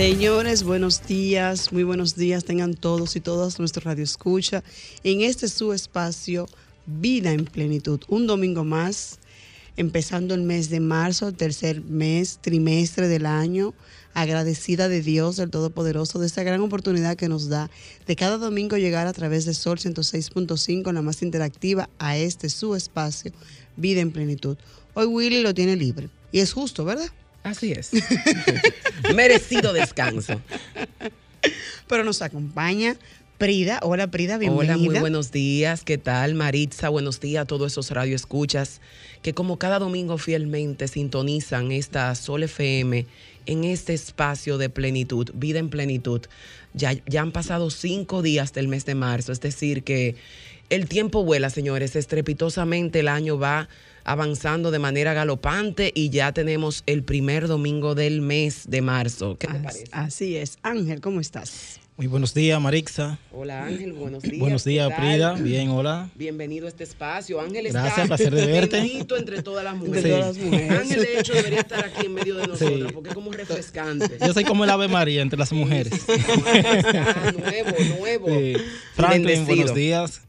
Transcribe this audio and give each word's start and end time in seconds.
Señores, 0.00 0.62
buenos 0.62 1.06
días, 1.06 1.74
muy 1.74 1.82
buenos 1.82 2.16
días 2.16 2.46
tengan 2.46 2.72
todos 2.72 3.16
y 3.16 3.20
todas 3.20 3.58
nuestro 3.58 3.82
radio 3.82 4.02
escucha 4.02 4.64
en 5.04 5.20
este 5.20 5.46
su 5.46 5.74
espacio 5.74 6.48
Vida 6.86 7.32
en 7.32 7.44
Plenitud. 7.44 8.00
Un 8.08 8.26
domingo 8.26 8.64
más, 8.64 9.18
empezando 9.76 10.34
el 10.34 10.40
mes 10.40 10.70
de 10.70 10.80
marzo, 10.80 11.32
tercer 11.32 11.82
mes, 11.82 12.38
trimestre 12.40 13.08
del 13.08 13.26
año, 13.26 13.74
agradecida 14.14 14.88
de 14.88 15.02
Dios, 15.02 15.38
el 15.38 15.50
Todopoderoso, 15.50 16.18
de 16.18 16.28
esta 16.28 16.44
gran 16.44 16.62
oportunidad 16.62 17.18
que 17.18 17.28
nos 17.28 17.50
da 17.50 17.70
de 18.06 18.16
cada 18.16 18.38
domingo 18.38 18.78
llegar 18.78 19.06
a 19.06 19.12
través 19.12 19.44
de 19.44 19.52
Sol 19.52 19.76
106.5, 19.76 20.94
la 20.94 21.02
más 21.02 21.20
interactiva, 21.20 21.90
a 21.98 22.16
este 22.16 22.48
su 22.48 22.74
espacio 22.74 23.32
Vida 23.76 24.00
en 24.00 24.12
Plenitud. 24.12 24.56
Hoy 24.94 25.04
Willy 25.04 25.42
lo 25.42 25.52
tiene 25.52 25.76
libre 25.76 26.08
y 26.32 26.38
es 26.38 26.54
justo, 26.54 26.86
¿verdad? 26.86 27.10
Así 27.42 27.72
es. 27.72 27.90
Merecido 29.14 29.72
descanso. 29.72 30.40
Pero 31.88 32.04
nos 32.04 32.22
acompaña 32.22 32.96
Prida. 33.38 33.80
Hola 33.82 34.10
Prida, 34.10 34.36
bienvenida. 34.36 34.74
Hola, 34.74 34.84
muy 34.84 34.98
buenos 34.98 35.32
días. 35.32 35.82
¿Qué 35.82 35.96
tal 35.96 36.34
Maritza? 36.34 36.90
Buenos 36.90 37.20
días 37.20 37.42
a 37.42 37.46
todos 37.46 37.72
esos 37.72 37.90
radioescuchas 37.90 38.82
que 39.22 39.32
como 39.32 39.58
cada 39.58 39.78
domingo 39.78 40.18
fielmente 40.18 40.88
sintonizan 40.88 41.72
esta 41.72 42.14
Sol 42.14 42.42
FM 42.42 43.06
en 43.46 43.64
este 43.64 43.94
espacio 43.94 44.58
de 44.58 44.68
plenitud, 44.68 45.30
vida 45.34 45.58
en 45.58 45.70
plenitud. 45.70 46.20
Ya, 46.74 46.92
ya 47.06 47.22
han 47.22 47.32
pasado 47.32 47.70
cinco 47.70 48.20
días 48.20 48.52
del 48.52 48.68
mes 48.68 48.84
de 48.84 48.94
marzo, 48.94 49.32
es 49.32 49.40
decir 49.40 49.84
que 49.84 50.16
el 50.68 50.86
tiempo 50.86 51.24
vuela, 51.24 51.50
señores, 51.50 51.96
estrepitosamente 51.96 53.00
el 53.00 53.08
año 53.08 53.38
va 53.38 53.68
avanzando 54.04 54.70
de 54.70 54.78
manera 54.78 55.14
galopante 55.14 55.92
y 55.94 56.10
ya 56.10 56.32
tenemos 56.32 56.82
el 56.86 57.02
primer 57.02 57.46
domingo 57.48 57.94
del 57.94 58.20
mes 58.20 58.64
de 58.68 58.80
marzo. 58.82 59.36
¿Qué 59.38 59.46
te 59.46 59.54
parece? 59.58 59.84
Así 59.92 60.36
es. 60.36 60.58
Ángel, 60.62 61.00
¿cómo 61.00 61.20
estás? 61.20 61.78
Muy 61.96 62.06
buenos 62.06 62.32
días, 62.32 62.58
Marixa. 62.58 63.18
Hola 63.30 63.64
Ángel, 63.66 63.92
buenos 63.92 64.22
días. 64.22 64.38
Buenos 64.38 64.64
días, 64.64 64.90
Prida. 64.98 65.34
Bien, 65.34 65.68
hola. 65.68 66.08
Bienvenido 66.14 66.64
a 66.64 66.70
este 66.70 66.84
espacio. 66.84 67.38
Ángel 67.42 67.68
Gracias, 67.68 67.92
está 67.92 68.06
placer 68.06 68.34
de 68.34 68.46
verte. 68.46 68.78
entre 69.18 69.42
todas 69.42 69.62
las 69.64 69.76
mujeres. 69.76 70.04
Entre 70.06 70.10
todas 70.18 70.36
las 70.38 70.44
mujeres. 70.46 70.70
Ángel, 70.80 71.00
de 71.02 71.18
hecho, 71.20 71.34
debería 71.34 71.60
estar 71.60 71.84
aquí 71.84 72.06
en 72.06 72.14
medio 72.14 72.36
de 72.36 72.46
nosotros 72.46 72.78
Sí. 72.88 72.94
porque 72.94 73.10
es 73.10 73.14
como 73.14 73.30
refrescante. 73.32 74.16
Yo 74.26 74.32
soy 74.32 74.44
como 74.44 74.64
el 74.64 74.70
Ave 74.70 74.88
María 74.88 75.20
entre 75.20 75.38
las 75.38 75.52
mujeres. 75.52 75.92
Está 75.92 77.32
nuevo, 77.32 77.76
nuevo. 77.98 78.28
Sí. 78.28 78.54
Franklin, 78.94 79.24
Bendecido. 79.26 79.46
buenos 79.56 79.74
días. 79.74 80.22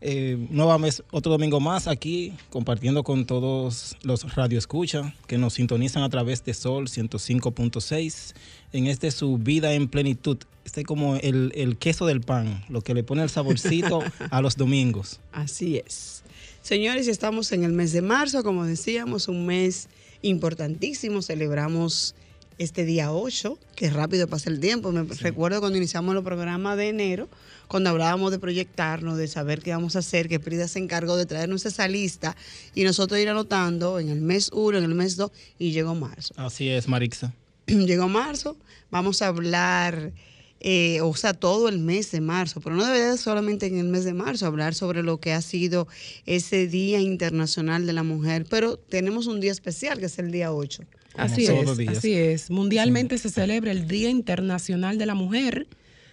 Eh, 0.00 0.46
nueva 0.50 0.78
vez, 0.78 1.02
otro 1.10 1.32
domingo 1.32 1.58
más 1.58 1.88
aquí, 1.88 2.32
compartiendo 2.50 3.02
con 3.02 3.26
todos 3.26 3.96
los 4.02 4.34
radioescucha 4.34 5.14
que 5.26 5.38
nos 5.38 5.54
sintonizan 5.54 6.04
a 6.04 6.08
través 6.08 6.44
de 6.44 6.54
Sol 6.54 6.86
105.6 6.86 8.34
en 8.72 8.86
este 8.86 9.10
su 9.10 9.38
vida 9.38 9.72
en 9.74 9.88
plenitud. 9.88 10.38
Este 10.64 10.82
es 10.82 10.86
como 10.86 11.16
el, 11.16 11.52
el 11.54 11.78
queso 11.78 12.06
del 12.06 12.20
pan, 12.20 12.64
lo 12.68 12.82
que 12.82 12.94
le 12.94 13.02
pone 13.02 13.22
el 13.22 13.30
saborcito 13.30 14.00
a 14.30 14.40
los 14.40 14.56
domingos. 14.56 15.20
Así 15.32 15.78
es. 15.78 16.22
Señores, 16.62 17.08
estamos 17.08 17.50
en 17.52 17.64
el 17.64 17.72
mes 17.72 17.92
de 17.92 18.02
marzo, 18.02 18.44
como 18.44 18.64
decíamos, 18.66 19.26
un 19.26 19.46
mes 19.46 19.88
importantísimo. 20.22 21.22
Celebramos 21.22 22.14
este 22.58 22.84
día 22.84 23.12
8, 23.12 23.58
que 23.76 23.88
rápido 23.90 24.26
pasa 24.26 24.50
el 24.50 24.60
tiempo. 24.60 24.90
Me 24.92 25.04
recuerdo 25.04 25.60
cuando 25.60 25.78
iniciamos 25.78 26.14
el 26.16 26.22
programa 26.22 26.76
de 26.76 26.88
enero, 26.88 27.28
cuando 27.68 27.90
hablábamos 27.90 28.32
de 28.32 28.38
proyectarnos, 28.38 29.16
de 29.16 29.28
saber 29.28 29.62
qué 29.62 29.70
vamos 29.70 29.94
a 29.94 30.00
hacer, 30.00 30.28
que 30.28 30.40
Prida 30.40 30.66
se 30.66 30.80
encargó 30.80 31.16
de 31.16 31.26
traernos 31.26 31.64
esa 31.66 31.86
lista 31.86 32.36
y 32.74 32.82
nosotros 32.82 33.20
ir 33.20 33.28
anotando 33.28 34.00
en 34.00 34.08
el 34.08 34.20
mes 34.20 34.50
1, 34.52 34.78
en 34.78 34.84
el 34.84 34.94
mes 34.94 35.16
2 35.16 35.30
y 35.58 35.70
llegó 35.70 35.94
marzo. 35.94 36.34
Así 36.36 36.68
es, 36.68 36.88
Marixa. 36.88 37.32
llegó 37.66 38.08
marzo, 38.08 38.56
vamos 38.90 39.22
a 39.22 39.28
hablar, 39.28 40.12
eh, 40.60 41.00
o 41.00 41.14
sea, 41.14 41.34
todo 41.34 41.68
el 41.68 41.78
mes 41.78 42.10
de 42.10 42.20
marzo, 42.20 42.60
pero 42.60 42.74
no 42.74 42.84
debería 42.84 43.10
ser 43.10 43.18
solamente 43.18 43.66
en 43.66 43.78
el 43.78 43.86
mes 43.86 44.04
de 44.04 44.14
marzo, 44.14 44.46
hablar 44.46 44.74
sobre 44.74 45.04
lo 45.04 45.20
que 45.20 45.32
ha 45.32 45.42
sido 45.42 45.86
ese 46.26 46.66
Día 46.66 46.98
Internacional 47.00 47.86
de 47.86 47.92
la 47.92 48.02
Mujer, 48.02 48.46
pero 48.50 48.78
tenemos 48.78 49.28
un 49.28 49.38
día 49.38 49.52
especial 49.52 50.00
que 50.00 50.06
es 50.06 50.18
el 50.18 50.32
día 50.32 50.52
8. 50.52 50.82
Así 51.18 51.46
es, 51.46 51.88
así 51.88 52.12
es. 52.14 52.50
Mundialmente 52.50 53.18
se 53.18 53.30
celebra 53.30 53.72
el 53.72 53.86
Día 53.88 54.10
Internacional 54.10 54.98
de 54.98 55.06
la 55.06 55.14
Mujer, 55.14 55.66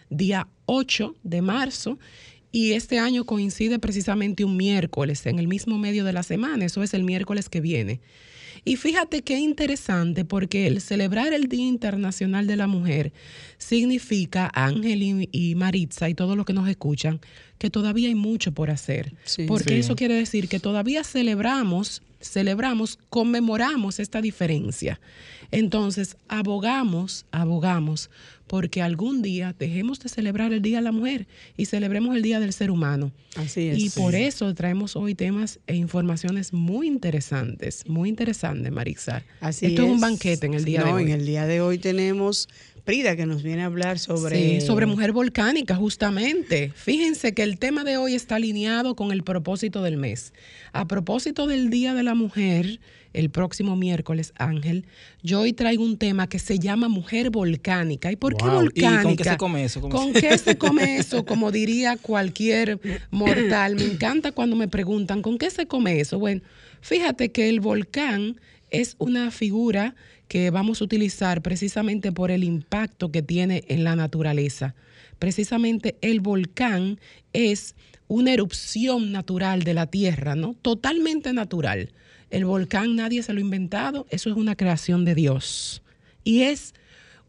día 0.09 0.47
8 0.65 1.15
de 1.23 1.41
marzo, 1.41 1.99
y 2.51 2.71
este 2.73 2.99
año 2.99 3.25
coincide 3.25 3.79
precisamente 3.79 4.45
un 4.45 4.55
miércoles, 4.57 5.25
en 5.25 5.39
el 5.39 5.47
mismo 5.47 5.77
medio 5.77 6.05
de 6.05 6.13
la 6.13 6.23
semana, 6.23 6.65
eso 6.65 6.83
es 6.83 6.93
el 6.93 7.03
miércoles 7.03 7.49
que 7.49 7.61
viene. 7.61 7.99
Y 8.63 8.77
fíjate 8.77 9.21
qué 9.21 9.37
interesante, 9.37 10.25
porque 10.25 10.65
el 10.65 10.81
celebrar 10.81 11.33
el 11.33 11.49
Día 11.49 11.67
Internacional 11.67 12.47
de 12.47 12.55
la 12.55 12.65
Mujer 12.65 13.13
significa, 13.59 14.49
Ángel 14.53 15.03
y, 15.03 15.29
y 15.31 15.55
Maritza 15.55 16.09
y 16.09 16.15
todos 16.15 16.35
los 16.35 16.45
que 16.45 16.53
nos 16.53 16.67
escuchan, 16.67 17.19
que 17.59 17.69
todavía 17.69 18.07
hay 18.07 18.15
mucho 18.15 18.53
por 18.53 18.71
hacer. 18.71 19.13
Sí. 19.23 19.45
porque 19.45 19.73
Sí. 19.75 19.79
eso 19.81 19.95
quiere 19.95 20.15
decir 20.15 20.47
que 20.47 20.59
todavía 20.59 21.03
celebramos, 21.03 22.01
celebramos, 22.29 22.99
conmemoramos 23.09 23.99
esta 23.99 24.21
diferencia. 24.21 24.99
Entonces, 25.51 26.17
abogamos, 26.27 27.25
abogamos, 27.31 28.09
porque 28.47 28.81
algún 28.81 29.21
día 29.21 29.55
dejemos 29.57 29.99
de 29.99 30.09
celebrar 30.09 30.53
el 30.53 30.61
Día 30.61 30.77
de 30.77 30.83
la 30.83 30.91
Mujer 30.91 31.27
y 31.57 31.65
celebremos 31.65 32.15
el 32.15 32.21
Día 32.21 32.39
del 32.39 32.53
Ser 32.53 32.71
Humano. 32.71 33.11
Así 33.35 33.67
es. 33.67 33.79
Y 33.79 33.89
por 33.89 34.15
eso 34.15 34.53
traemos 34.53 34.95
hoy 34.95 35.15
temas 35.15 35.59
e 35.67 35.75
informaciones 35.75 36.53
muy 36.53 36.87
interesantes, 36.87 37.87
muy 37.87 38.09
interesantes, 38.09 38.71
Marixar. 38.71 39.23
Así 39.39 39.67
Esto 39.67 39.83
es. 39.83 39.89
un 39.89 39.99
banquete 39.99 40.45
en 40.45 40.53
el 40.53 40.65
día 40.65 40.81
no, 40.81 40.87
de 40.87 40.93
hoy. 40.93 41.03
en 41.03 41.09
el 41.09 41.25
día 41.25 41.47
de 41.47 41.61
hoy 41.61 41.77
tenemos 41.77 42.47
Prida 42.85 43.15
que 43.15 43.25
nos 43.25 43.41
viene 43.41 43.63
a 43.63 43.65
hablar 43.65 43.97
sobre... 43.97 44.59
Sí, 44.59 44.65
sobre 44.65 44.85
mujer 44.85 45.11
volcánica, 45.11 45.75
justamente. 45.75 46.71
Fíjense 46.75 47.33
que 47.33 47.41
el 47.41 47.57
tema 47.57 47.83
de 47.83 47.97
hoy 47.97 48.13
está 48.13 48.35
alineado 48.35 48.95
con 48.95 49.11
el 49.11 49.23
propósito 49.23 49.81
del 49.81 49.97
mes. 49.97 50.33
A 50.71 50.87
propósito 50.87 51.47
del 51.47 51.71
Día 51.71 51.95
de 51.95 52.03
la 52.03 52.13
Mujer, 52.13 52.79
el 53.13 53.31
próximo 53.31 53.75
miércoles, 53.75 54.33
Ángel, 54.37 54.85
yo 55.23 55.39
hoy 55.41 55.51
traigo 55.53 55.83
un 55.83 55.97
tema 55.97 56.27
que 56.29 56.37
se 56.37 56.59
llama 56.59 56.87
mujer 56.87 57.31
volcánica. 57.31 58.11
¿Y 58.11 58.17
por 58.17 58.37
qué 58.37 58.45
Wow. 58.45 58.53
¿Y 58.53 58.55
volcánica? 58.57 59.03
con 59.03 59.15
qué 59.15 59.23
se 59.23 59.37
come 59.37 59.63
eso? 59.65 59.81
¿Cómo 59.81 59.95
¿Con 59.95 60.13
se- 60.13 60.21
qué 60.21 60.37
se 60.37 60.57
come 60.57 60.97
eso? 60.99 61.25
Como 61.25 61.51
diría 61.51 61.97
cualquier 61.97 62.79
mortal. 63.09 63.75
Me 63.77 63.83
encanta 63.85 64.31
cuando 64.31 64.55
me 64.55 64.67
preguntan, 64.67 65.23
¿con 65.23 65.39
qué 65.39 65.49
se 65.49 65.65
come 65.65 65.99
eso? 66.01 66.19
Bueno, 66.19 66.41
fíjate 66.81 67.31
que 67.31 67.49
el 67.49 67.61
volcán 67.61 68.39
es 68.69 68.95
una 68.99 69.31
figura 69.31 69.95
que 70.27 70.49
vamos 70.49 70.81
a 70.81 70.85
utilizar 70.85 71.41
precisamente 71.41 72.11
por 72.11 72.31
el 72.31 72.43
impacto 72.43 73.11
que 73.11 73.21
tiene 73.21 73.63
en 73.67 73.83
la 73.83 73.95
naturaleza. 73.95 74.75
Precisamente 75.19 75.97
el 76.01 76.19
volcán 76.19 76.99
es 77.33 77.75
una 78.07 78.33
erupción 78.33 79.11
natural 79.11 79.63
de 79.63 79.73
la 79.73 79.87
Tierra, 79.87 80.35
¿no? 80.35 80.55
Totalmente 80.61 81.33
natural. 81.33 81.91
El 82.29 82.45
volcán 82.45 82.95
nadie 82.95 83.23
se 83.23 83.33
lo 83.33 83.39
ha 83.39 83.41
inventado, 83.41 84.07
eso 84.09 84.29
es 84.29 84.35
una 84.35 84.55
creación 84.55 85.05
de 85.05 85.15
Dios. 85.15 85.81
Y 86.23 86.41
es 86.41 86.73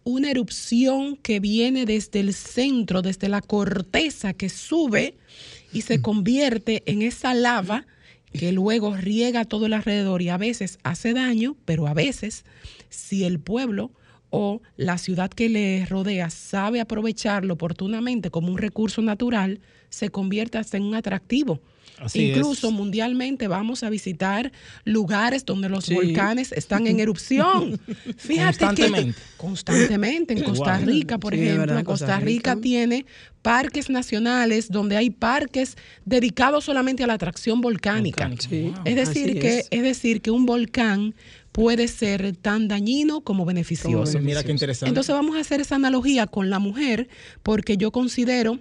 una 0.05 0.31
erupción 0.31 1.17
que 1.17 1.41
viene 1.41 1.85
desde 1.85 2.21
el 2.21 2.33
centro, 2.33 3.03
desde 3.03 3.29
la 3.29 3.41
corteza 3.41 4.33
que 4.33 4.49
sube 4.49 5.17
y 5.73 5.83
se 5.83 6.01
convierte 6.01 6.83
en 6.87 7.03
esa 7.03 7.35
lava 7.35 7.87
que 8.33 8.53
luego 8.53 8.97
riega 8.97 9.45
todo 9.45 9.67
el 9.67 9.73
alrededor 9.73 10.23
y 10.23 10.29
a 10.29 10.37
veces 10.37 10.79
hace 10.83 11.13
daño, 11.13 11.57
pero 11.65 11.87
a 11.87 11.95
veces 11.95 12.45
si 12.91 13.25
el 13.25 13.41
pueblo 13.41 13.93
o 14.31 14.61
la 14.77 14.99
ciudad 14.99 15.31
que 15.31 15.49
le 15.49 15.87
rodea 15.87 16.31
sabe 16.31 16.81
aprovecharlo 16.81 17.55
oportunamente 17.55 18.31
como 18.31 18.49
un 18.49 18.59
recurso 18.59 19.03
natural, 19.03 19.61
se 19.89 20.11
convierte 20.11 20.59
hasta 20.59 20.77
en 20.77 20.85
un 20.85 20.95
atractivo. 20.95 21.61
Así 21.99 22.29
Incluso 22.31 22.69
es. 22.69 22.75
mundialmente 22.75 23.49
vamos 23.49 23.83
a 23.83 23.89
visitar 23.91 24.53
lugares 24.85 25.45
donde 25.47 25.69
los 25.69 25.87
Sí. 25.87 25.95
volcanes 25.95 26.53
están 26.53 26.87
en 26.87 27.01
erupción. 27.01 27.79
Fíjate 28.19 28.59
Constantemente. 28.67 29.13
que 29.19 29.37
constantemente 29.37 30.35
en 30.35 30.43
Costa. 30.45 30.79
Rica, 30.79 31.19
por 31.19 31.35
Sí, 31.35 31.41
ejemplo, 31.41 31.61
verdad, 31.67 31.85
Costa, 31.85 32.07
Costa 32.07 32.21
Rica, 32.21 32.55
Rica. 32.55 32.63
tiene 32.63 33.07
parques 33.43 33.89
nacionales 33.91 34.69
donde 34.71 34.97
hay 34.97 35.11
parques 35.11 35.77
dedicados 36.05 36.65
solamente 36.65 37.03
a 37.05 37.07
la 37.07 37.15
atracción 37.15 37.61
volcánica. 37.61 38.29
Volcánica, 38.29 38.49
Sí. 38.49 38.63
wow. 38.75 38.83
Es 38.85 38.97
decir 38.97 39.31
Así 39.31 39.39
que 39.39 39.59
es. 39.61 39.69
es 39.71 39.83
decir 39.83 40.21
que 40.21 40.31
un 40.31 40.45
volcán 40.47 41.15
puede 41.53 41.89
ser 41.89 42.37
tan 42.37 42.69
dañino 42.69 43.23
como 43.23 43.47
beneficioso. 43.47 44.19
Mira 44.21 44.43
qué 44.45 44.53
interesante. 44.53 44.91
Entonces 44.91 45.15
vamos 45.15 45.37
a 45.37 45.41
hacer 45.41 45.63
esa 45.63 45.77
analogía 45.77 46.27
con 46.27 46.51
la 46.51 46.59
mujer 46.59 47.09
porque 47.43 47.79
yo 47.79 47.91
considero 47.93 48.61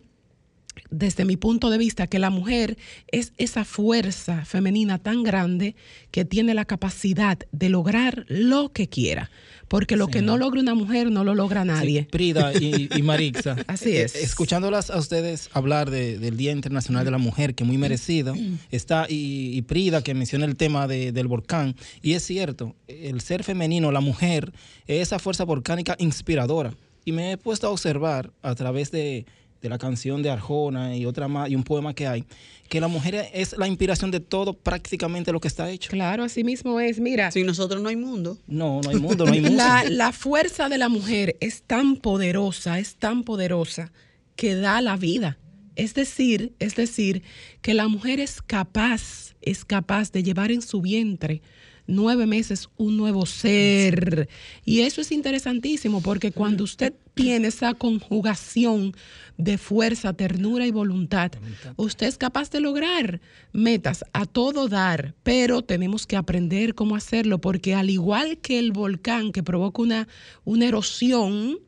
desde 0.89 1.25
mi 1.25 1.37
punto 1.37 1.69
de 1.69 1.77
vista 1.77 2.07
que 2.07 2.19
la 2.19 2.29
mujer 2.29 2.77
es 3.11 3.33
esa 3.37 3.65
fuerza 3.65 4.45
femenina 4.45 4.97
tan 4.99 5.23
grande 5.23 5.75
que 6.11 6.25
tiene 6.25 6.53
la 6.53 6.65
capacidad 6.65 7.37
de 7.51 7.69
lograr 7.69 8.25
lo 8.27 8.71
que 8.71 8.87
quiera. 8.87 9.29
Porque 9.67 9.95
lo 9.97 10.05
Sí. 10.05 10.11
que 10.11 10.21
no 10.21 10.37
logra 10.37 10.61
una 10.61 10.75
mujer 10.75 11.09
no 11.11 11.23
lo 11.23 11.33
logra 11.33 11.63
Sí, 11.63 11.67
nadie. 11.67 12.07
Prida 12.11 12.53
y, 12.53 12.87
y 12.95 13.01
Marixa. 13.01 13.55
Así 13.67 13.89
eh, 13.97 14.03
es. 14.03 14.15
Escuchándolas 14.15 14.91
a 14.91 14.97
ustedes 14.99 15.49
hablar 15.53 15.89
de- 15.89 16.19
del 16.19 16.37
Día 16.37 16.51
Internacional 16.51 17.03
de 17.03 17.09
la 17.11 17.17
Mujer, 17.17 17.55
que 17.55 17.63
muy 17.63 17.77
merecido, 17.79 18.35
está, 18.69 19.07
y, 19.09 19.57
y 19.57 19.61
Prida 19.63 20.03
que 20.03 20.13
menciona 20.13 20.45
el 20.45 20.55
tema 20.55 20.87
de- 20.87 21.11
del 21.11 21.27
volcán. 21.27 21.75
Y 22.03 22.13
es 22.13 22.23
cierto, 22.23 22.75
el 22.87 23.21
ser 23.21 23.43
femenino, 23.43 23.91
la 23.91 24.01
mujer, 24.01 24.53
es 24.85 25.01
esa 25.01 25.17
fuerza 25.17 25.43
volcánica 25.45 25.95
inspiradora. 25.97 26.73
Y 27.03 27.11
me 27.11 27.31
he 27.31 27.37
puesto 27.37 27.65
a 27.67 27.71
observar 27.71 28.31
a 28.43 28.53
través 28.55 28.91
de, 28.91 29.25
de 29.65 29.69
la 29.69 29.79
canción 29.79 30.21
de 30.21 30.29
Arjona 30.29 30.95
y 30.95 31.07
otra 31.07 31.27
más, 31.27 31.49
y 31.49 31.55
un 31.55 31.63
poema 31.63 31.95
que 31.95 32.05
hay, 32.05 32.23
que 32.69 32.79
la 32.79 32.87
mujer 32.87 33.29
es 33.33 33.57
la 33.57 33.67
inspiración 33.67 34.11
de 34.11 34.19
todo 34.19 34.53
prácticamente 34.53 35.31
lo 35.31 35.39
que 35.39 35.47
está 35.47 35.71
hecho. 35.71 35.89
Claro, 35.89 36.23
así 36.23 36.43
mismo 36.43 36.79
es. 36.79 36.99
Mira, 36.99 37.31
Sin 37.31 37.47
nosotros 37.47 37.81
no 37.81 37.89
hay 37.89 37.95
mundo. 37.95 38.37
No, 38.45 38.79
no 38.81 38.89
hay 38.91 38.97
mundo, 38.97 39.25
no 39.25 39.31
hay 39.33 39.41
mundo. 39.41 39.57
la, 39.57 39.83
la 39.89 40.11
fuerza 40.11 40.69
de 40.69 40.77
la 40.77 40.87
mujer 40.87 41.35
es 41.41 41.63
tan 41.63 41.95
poderosa, 41.95 42.77
es 42.77 42.95
tan 42.95 43.23
poderosa 43.23 43.91
que 44.35 44.53
da 44.53 44.81
la 44.81 44.97
vida. 44.97 45.39
Es 45.75 45.95
decir, 45.95 46.53
es 46.59 46.75
decir, 46.75 47.23
que 47.63 47.73
la 47.73 47.87
mujer 47.87 48.19
es 48.19 48.43
capaz, 48.43 49.33
es 49.41 49.65
capaz 49.65 50.11
de 50.11 50.21
llevar 50.21 50.51
en 50.51 50.61
su 50.61 50.79
vientre 50.81 51.41
nueve 51.87 52.25
meses 52.25 52.69
un 52.77 52.97
nuevo 52.97 53.25
ser. 53.25 54.27
Y 54.63 54.81
eso 54.81 55.01
es 55.01 55.11
interesantísimo 55.11 56.01
porque 56.01 56.31
cuando 56.31 56.63
usted 56.63 56.93
tiene 57.13 57.47
esa 57.47 57.73
conjugación 57.73 58.95
de 59.37 59.57
fuerza, 59.57 60.13
ternura 60.13 60.65
y 60.65 60.71
voluntad, 60.71 61.31
usted 61.75 62.07
es 62.07 62.17
capaz 62.17 62.49
de 62.51 62.59
lograr 62.59 63.21
metas 63.53 64.05
a 64.13 64.25
todo 64.25 64.67
dar, 64.67 65.13
pero 65.23 65.61
tenemos 65.61 66.07
que 66.07 66.15
aprender 66.15 66.75
cómo 66.75 66.95
hacerlo 66.95 67.39
porque 67.39 67.73
al 67.73 67.89
igual 67.89 68.37
que 68.37 68.59
el 68.59 68.71
volcán 68.71 69.31
que 69.31 69.43
provoca 69.43 69.81
una, 69.81 70.07
una 70.43 70.67
erosión, 70.67 71.59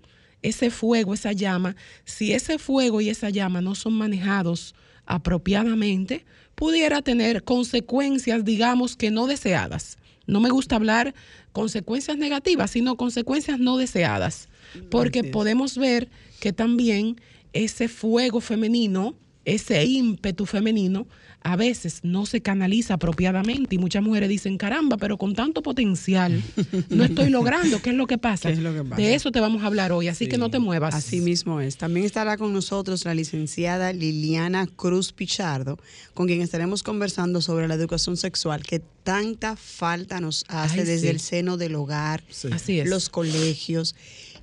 ese 0.41 0.69
fuego, 0.69 1.13
esa 1.13 1.31
llama, 1.31 1.75
si 2.05 2.33
ese 2.33 2.57
fuego 2.57 3.01
y 3.01 3.09
esa 3.09 3.29
llama 3.29 3.61
no 3.61 3.75
son 3.75 3.93
manejados 3.93 4.75
apropiadamente, 5.05 6.25
pudiera 6.55 7.01
tener 7.01 7.43
consecuencias, 7.43 8.43
digamos, 8.43 8.95
que 8.95 9.11
no 9.11 9.27
deseadas. 9.27 9.97
No 10.27 10.39
me 10.39 10.49
gusta 10.49 10.75
hablar 10.75 11.15
consecuencias 11.53 12.17
negativas, 12.17 12.71
sino 12.71 12.97
consecuencias 12.97 13.59
no 13.59 13.77
deseadas, 13.77 14.49
porque 14.91 15.23
podemos 15.23 15.77
ver 15.77 16.09
que 16.39 16.53
también 16.53 17.19
ese 17.53 17.87
fuego 17.87 18.41
femenino, 18.41 19.15
ese 19.45 19.83
ímpetu 19.85 20.45
femenino, 20.45 21.07
a 21.43 21.55
veces 21.55 21.99
no 22.03 22.25
se 22.25 22.41
canaliza 22.41 22.95
apropiadamente 22.95 23.75
y 23.75 23.77
muchas 23.77 24.03
mujeres 24.03 24.27
dicen, 24.27 24.57
caramba, 24.57 24.97
pero 24.97 25.17
con 25.17 25.33
tanto 25.33 25.61
potencial 25.61 26.43
no 26.89 27.05
estoy 27.05 27.29
logrando, 27.29 27.81
¿qué 27.81 27.91
es 27.91 27.95
lo 27.95 28.05
que 28.07 28.17
pasa? 28.17 28.49
¿Qué 28.49 28.55
es 28.55 28.59
lo 28.59 28.73
que 28.73 28.83
pasa? 28.83 29.01
De 29.01 29.13
eso 29.15 29.31
te 29.31 29.39
vamos 29.39 29.63
a 29.63 29.67
hablar 29.67 29.91
hoy, 29.93 30.07
así 30.09 30.27
que 30.27 30.37
no 30.37 30.49
te 30.49 30.59
muevas. 30.59 30.93
Así 30.93 31.21
mismo 31.21 31.61
es. 31.61 31.77
También 31.77 32.05
estará 32.05 32.37
con 32.37 32.51
nosotros 32.53 33.05
la 33.05 33.13
licenciada 33.13 33.93
Liliana 33.93 34.67
Cruz 34.67 35.13
Pichardo, 35.13 35.77
con 36.13 36.27
quien 36.27 36.41
estaremos 36.41 36.83
conversando 36.83 37.41
sobre 37.41 37.67
la 37.67 37.75
educación 37.75 38.17
sexual 38.17 38.63
que 38.63 38.81
tanta 39.03 39.55
falta 39.55 40.19
nos 40.19 40.43
hace 40.49 40.81
Ay, 40.81 40.85
desde 40.85 40.99
sí. 40.99 41.07
el 41.07 41.19
seno 41.21 41.55
del 41.57 41.75
hogar, 41.75 42.23
Sí. 42.29 42.49
Así 42.51 42.79
es. 42.81 42.89
los 42.89 43.09
colegios 43.09 43.95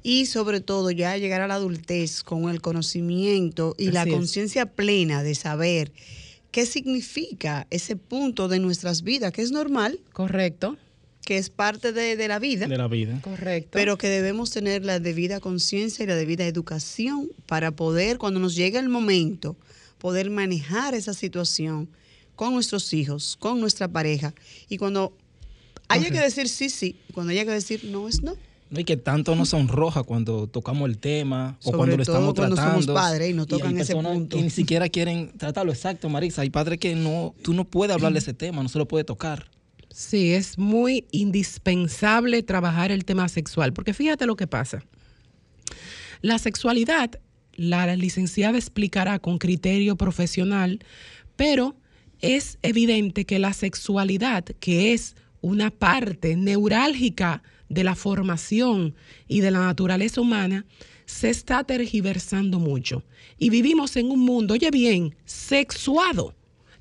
y 0.03 0.27
sobre 0.27 0.61
todo 0.61 0.91
ya 0.91 1.17
llegar 1.19 1.41
a 1.41 1.49
la 1.49 1.55
adultez 1.55 2.23
con 2.23 2.49
el 2.51 2.61
conocimiento 2.61 3.75
y 3.79 3.91
la 3.91 4.03
Así 4.03 4.11
conciencia 4.11 4.67
plena 4.67 5.23
de 5.23 5.35
saber 5.35 5.93
qué 6.55 6.67
significa 6.67 7.67
ese 7.71 7.97
punto 7.97 8.47
de 8.47 8.61
nuestras 8.61 9.03
vidas, 9.03 9.33
que 9.33 9.43
es 9.43 9.51
normal, 9.51 9.99
Correcto, 10.13 10.77
que 11.27 11.37
es 11.37 11.51
parte 11.51 11.93
de, 11.93 12.15
de 12.15 12.29
la 12.29 12.39
vida 12.39 12.69
de 12.69 12.79
la 12.79 12.87
vida. 12.87 13.19
correcto. 13.23 13.71
pero 13.73 13.99
que 13.99 14.09
debemos 14.09 14.53
tener 14.53 14.85
la 14.85 15.01
debida 15.01 15.41
conciencia 15.41 16.05
y 16.05 16.07
la 16.07 16.15
debida 16.15 16.47
educación 16.47 17.29
para 17.47 17.73
poder, 17.73 18.19
cuando 18.19 18.39
nos 18.39 18.55
llegue 18.55 18.79
el 18.79 18.89
momento, 18.89 19.57
poder 19.99 20.31
manejar 20.31 20.95
esa 20.95 21.13
situación 21.13 21.89
con 22.37 22.55
nuestros 22.55 22.93
hijos, 22.93 23.37
con 23.41 23.59
nuestra 23.59 23.89
pareja. 23.89 24.33
Y 24.69 24.77
cuando 24.77 25.13
haya 25.89 26.09
que 26.09 26.21
decir 26.21 26.49
sí, 26.49 26.69
sí, 26.71 26.95
cuando 27.15 27.33
haya 27.33 27.45
que 27.45 27.51
decir 27.51 27.85
no, 27.87 28.07
es 28.07 28.23
no. 28.23 28.37
No, 28.75 28.81
y 28.81 28.85
que 28.85 28.97
tanto 28.97 29.37
nos 29.37 29.51
sonroja 29.51 30.03
cuando 30.03 30.49
tocamos 30.49 30.89
el 30.89 30.99
tema 30.99 31.57
o 31.63 31.71
cuando 31.71 31.97
lo 31.97 32.03
estamos 32.03 32.35
cuando 32.35 32.57
somos 32.57 32.87
tratando. 32.87 32.95
padres 32.95 33.31
y 33.31 33.33
nos 33.33 33.47
tocan 33.47 33.71
ese 33.77 33.95
personas 33.95 34.13
punto. 34.15 34.37
Que 34.37 34.43
ni 34.43 34.51
siquiera 34.51 34.89
quieren 34.89 35.31
tratarlo 35.39 35.71
exacto, 35.71 36.09
Marisa. 36.09 36.43
Hay 36.43 36.51
padres 36.51 36.81
que 36.81 36.97
no, 36.97 37.37
tú 37.43 37.55
no 37.55 37.65
puedes 37.65 37.95
hablar 37.95 38.13
de 38.13 38.19
ese 38.19 38.35
tema, 38.35 38.65
no 38.65 38.69
se 38.69 38.79
lo 38.79 38.89
puede 38.89 39.05
tocar. 39.05 39.49
Sí, 39.91 40.33
es 40.33 40.59
muy 40.59 41.07
indispensable 41.13 42.43
trabajar 42.43 42.91
el 42.91 43.05
tema 43.05 43.29
sexual, 43.29 43.73
porque 43.73 43.95
fíjate 43.95 44.27
lo 44.27 44.35
que 44.35 44.49
pasa. 44.49 44.83
La 46.21 46.41
sexualidad, 46.41 47.13
la 47.55 47.95
licenciada 47.95 48.59
explicará 48.59 49.21
con 49.21 49.39
criterio 49.39 49.95
profesional, 49.95 50.81
pero 51.37 51.77
es 52.21 52.59
evidente 52.63 53.25
que 53.25 53.39
la 53.39 53.53
sexualidad, 53.53 54.45
que 54.59 54.95
es 54.95 55.15
una 55.43 55.71
parte 55.71 56.35
neurálgica 56.35 57.45
de 57.69 57.85
la 57.85 57.95
formación 57.95 58.95
y 59.29 59.41
de 59.41 59.51
la 59.51 59.61
naturaleza 59.61 60.21
humana, 60.21 60.65
se 61.07 61.31
está 61.31 61.65
tergiversando 61.65 62.59
mucho. 62.59 63.03
Y 63.39 63.51
vivimos 63.51 63.97
en 63.97 64.11
un 64.11 64.21
mundo, 64.21 64.55
oye 64.55 64.71
bien, 64.71 65.15
sexuado. 65.25 66.35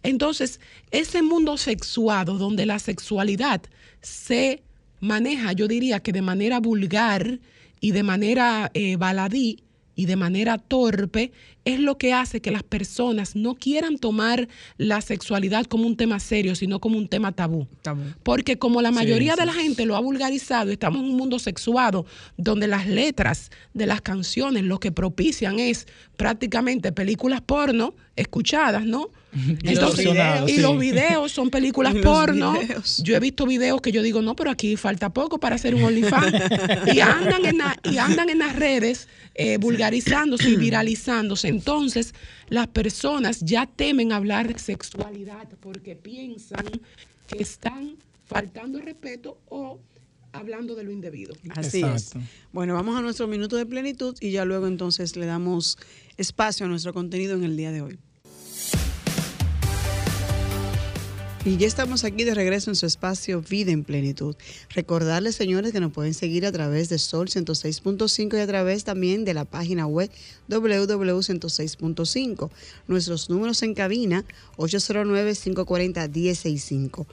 Entonces, 0.04 0.60
ese 0.92 1.22
mundo 1.22 1.58
sexuado 1.58 2.38
donde 2.38 2.66
la 2.66 2.80
sexualidad 2.80 3.62
se 4.02 4.64
maneja, 5.00 5.54
yo 5.54 5.68
diría 5.68 6.02
que 6.02 6.12
de 6.12 6.22
manera 6.22 6.60
vulgar 6.60 7.40
y 7.80 7.92
de 7.92 8.04
manera 8.04 8.72
eh, 8.74 8.96
baladí 8.98 9.64
y 9.96 10.06
de 10.06 10.16
manera 10.16 10.58
torpe, 10.58 11.32
es 11.66 11.80
lo 11.80 11.98
que 11.98 12.14
hace 12.14 12.42
que 12.42 12.52
las 12.52 12.64
personas 12.64 13.36
no 13.36 13.56
quieran 13.56 13.98
tomar 13.98 14.48
la 14.78 15.02
sexualidad 15.02 15.66
como 15.66 15.88
un 15.88 15.96
tema 15.96 16.20
serio, 16.20 16.56
sino 16.56 16.80
como 16.80 16.98
un 16.98 17.08
tema 17.08 17.32
tabú. 17.32 17.68
Porque 18.24 18.58
como 18.58 18.82
la 18.82 18.92
mayoría 18.92 19.34
sí. 19.34 19.40
de 19.40 19.46
la 19.46 19.54
gente 19.54 19.86
lo 19.86 19.96
ha 19.96 20.02
vulgarizado, 20.02 20.72
estamos 20.72 21.02
en 21.02 21.10
un 21.10 21.18
mundo 21.18 21.40
sexuado 21.40 22.06
donde 22.38 22.68
las 22.68 22.88
letras 22.88 23.52
de 23.74 23.86
las 23.86 24.02
canciones 24.02 24.64
lo 24.64 24.80
que 24.80 24.92
propician 24.92 25.60
es 25.60 25.88
prácticamente 26.18 26.92
películas 26.92 27.42
porno 27.42 27.94
escuchadas, 28.16 28.86
¿no? 28.86 29.10
Y 29.64 29.76
los 29.76 29.98
videos, 29.98 30.50
y 30.50 30.56
sí. 30.56 30.62
los 30.62 30.78
videos 30.80 31.32
son 31.32 31.50
películas 31.50 31.96
porno. 32.04 32.54
videos. 32.54 33.02
Yo 33.04 33.16
he 33.16 33.20
visto 33.20 33.46
videos 33.46 33.82
que 33.82 33.92
yo 33.92 34.02
digo, 34.02 34.22
no, 34.22 34.36
pero 34.36 34.52
aquí 34.52 34.76
falta 34.78 35.12
poco 35.12 35.40
para 35.40 35.56
hacer 35.56 35.74
un 35.76 35.84
OnlyFans. 35.84 36.34
y, 36.94 37.00
andan 37.00 37.46
en 37.46 37.58
la- 37.58 37.78
y 37.84 37.98
andan 37.98 38.30
en 38.30 38.40
las 38.40 38.56
redes 38.56 39.08
eh, 39.36 39.58
vulgarizándose 39.58 40.50
y 40.50 40.56
viralizándose. 40.56 41.48
Entonces, 41.48 42.14
las 42.50 42.68
personas 42.68 43.40
ya 43.42 43.66
temen 43.66 44.12
hablar 44.12 44.54
de 44.54 44.60
sexualidad 44.60 45.48
porque 45.60 45.96
piensan 45.96 46.66
que 47.28 47.42
están 47.42 47.96
faltando 48.26 48.78
el 48.78 48.86
respeto 48.86 49.40
o 49.50 49.80
hablando 50.34 50.76
de 50.76 50.84
lo 50.84 50.92
indebido. 50.92 51.36
Así 51.56 51.80
Exacto. 51.82 52.20
es. 52.20 52.26
Bueno, 52.52 52.74
vamos 52.76 52.98
a 52.98 53.02
nuestro 53.02 53.28
minuto 53.28 53.56
de 53.56 53.66
plenitud 53.66 54.16
y 54.20 54.32
ya 54.32 54.46
luego 54.46 54.68
entonces 54.68 55.16
le 55.16 55.26
damos 55.26 55.78
espacio 56.18 56.66
a 56.66 56.70
nuestro 56.70 56.94
contenido 56.94 57.36
en 57.36 57.44
el 57.44 57.58
día 57.58 57.72
de 57.72 57.82
hoy. 57.82 58.00
Y 61.46 61.58
ya 61.58 61.68
estamos 61.68 62.06
aquí 62.06 62.24
de 62.24 62.34
regreso 62.34 62.72
en 62.72 62.78
su 62.78 62.86
espacio 62.86 63.42
Vida 63.42 63.74
en 63.74 63.84
Plenitud. 63.84 64.38
Recordarles, 64.70 65.36
señores, 65.36 65.74
que 65.74 65.82
nos 65.82 65.92
pueden 65.92 66.14
seguir 66.14 66.46
a 66.46 66.54
través 66.54 66.88
de 66.88 66.98
Sol 66.98 67.28
106.5 67.28 68.38
y 68.38 68.40
a 68.40 68.48
través 68.48 68.86
también 68.86 69.26
de 69.26 69.34
la 69.34 69.44
página 69.44 69.86
web 69.86 70.10
www.106.5. 70.48 72.50
Nuestros 72.88 73.30
números 73.30 73.62
en 73.62 73.74
cabina 73.74 74.24
809-540-1065. 74.56 77.08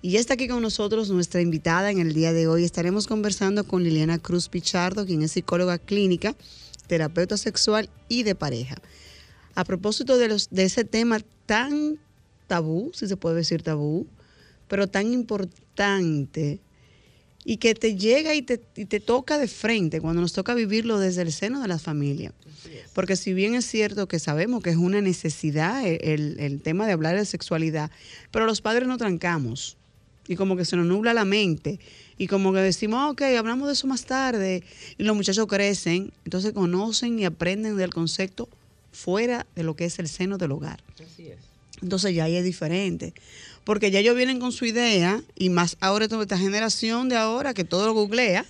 Y 0.00 0.12
ya 0.12 0.20
está 0.20 0.32
aquí 0.34 0.48
con 0.48 0.62
nosotros 0.62 1.10
nuestra 1.10 1.42
invitada 1.42 1.90
en 1.90 1.98
el 1.98 2.14
día 2.14 2.32
de 2.32 2.48
hoy. 2.48 2.64
Estaremos 2.64 3.06
conversando 3.06 3.64
con 3.64 3.84
Liliana 3.84 4.18
Cruz 4.18 4.48
Pichardo, 4.48 5.04
quien 5.04 5.20
es 5.20 5.32
psicóloga 5.32 5.76
clínica, 5.76 6.34
terapeuta 6.86 7.36
sexual 7.36 7.90
y 8.08 8.22
de 8.22 8.34
pareja. 8.34 8.76
A 9.54 9.64
propósito 9.64 10.16
de, 10.16 10.28
los, 10.28 10.48
de 10.48 10.64
ese 10.64 10.84
tema 10.84 11.18
tan 11.44 11.98
tabú, 12.46 12.90
si 12.94 13.06
se 13.08 13.16
puede 13.16 13.36
decir 13.36 13.62
tabú, 13.62 14.06
pero 14.68 14.86
tan 14.88 15.12
importante 15.12 16.60
y 17.44 17.58
que 17.58 17.74
te 17.74 17.94
llega 17.96 18.34
y 18.34 18.42
te, 18.42 18.60
y 18.76 18.86
te 18.86 18.98
toca 18.98 19.38
de 19.38 19.46
frente 19.46 20.00
cuando 20.00 20.20
nos 20.20 20.32
toca 20.32 20.52
vivirlo 20.54 20.98
desde 20.98 21.22
el 21.22 21.32
seno 21.32 21.62
de 21.62 21.68
la 21.68 21.78
familia. 21.78 22.32
Porque 22.92 23.14
si 23.14 23.32
bien 23.34 23.54
es 23.54 23.64
cierto 23.66 24.08
que 24.08 24.18
sabemos 24.18 24.62
que 24.62 24.70
es 24.70 24.76
una 24.76 25.00
necesidad 25.00 25.86
el, 25.86 25.98
el- 26.02 26.40
el 26.40 26.60
tema 26.60 26.86
de 26.86 26.92
hablar 26.92 27.16
de 27.16 27.24
sexualidad, 27.24 27.90
pero 28.32 28.46
los 28.46 28.60
padres 28.60 28.88
no 28.88 28.96
trancamos 28.98 29.76
y 30.26 30.34
como 30.34 30.56
que 30.56 30.64
se 30.64 30.74
nos 30.76 30.86
nubla 30.86 31.14
la 31.14 31.24
mente 31.24 31.78
y 32.18 32.26
como 32.26 32.52
que 32.52 32.58
decimos, 32.58 32.98
"Ah, 33.00 33.10
ok, 33.10 33.22
hablamos 33.38 33.68
de 33.68 33.74
eso 33.74 33.86
más 33.86 34.06
tarde 34.06 34.64
y 34.98 35.04
los 35.04 35.14
muchachos 35.14 35.46
crecen, 35.46 36.12
entonces 36.24 36.52
conocen 36.52 37.18
y 37.20 37.26
aprenden 37.26 37.76
del 37.76 37.90
concepto 37.94 38.48
fuera 38.90 39.46
de 39.54 39.62
lo 39.62 39.76
que 39.76 39.84
es 39.84 39.98
el 40.00 40.08
seno 40.08 40.36
del 40.38 40.50
hogar. 40.50 40.82
Así 40.94 41.28
es. 41.28 41.38
Entonces 41.82 42.14
ya 42.14 42.24
ahí 42.24 42.36
es 42.36 42.44
diferente. 42.44 43.14
Porque 43.64 43.90
ya 43.90 44.00
ellos 44.00 44.16
vienen 44.16 44.38
con 44.38 44.52
su 44.52 44.64
idea, 44.64 45.22
y 45.36 45.50
más 45.50 45.76
ahora 45.80 46.06
esta 46.06 46.38
generación 46.38 47.08
de 47.08 47.16
ahora 47.16 47.54
que 47.54 47.64
todo 47.64 47.86
lo 47.86 47.94
googlea, 47.94 48.44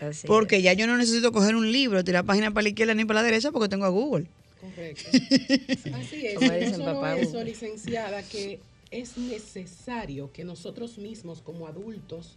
Así 0.00 0.26
porque 0.26 0.56
es. 0.56 0.62
ya 0.62 0.72
yo 0.72 0.86
no 0.86 0.96
necesito 0.96 1.32
coger 1.32 1.56
un 1.56 1.70
libro, 1.72 2.04
tirar 2.04 2.24
página 2.24 2.52
para 2.52 2.62
la 2.62 2.68
izquierda 2.70 2.94
ni 2.94 3.04
para 3.04 3.20
la 3.20 3.24
derecha 3.24 3.50
porque 3.50 3.68
tengo 3.68 3.84
a 3.84 3.88
Google. 3.88 4.26
Correcto. 4.60 5.10
Así 5.94 6.26
es. 6.26 6.40
No 6.40 6.78
solo 6.78 6.84
papá, 6.94 7.16
eso, 7.18 7.30
Google. 7.32 7.44
licenciada, 7.44 8.22
que 8.22 8.60
es 8.90 9.16
necesario 9.18 10.32
que 10.32 10.44
nosotros 10.44 10.98
mismos 10.98 11.42
como 11.42 11.66
adultos 11.66 12.36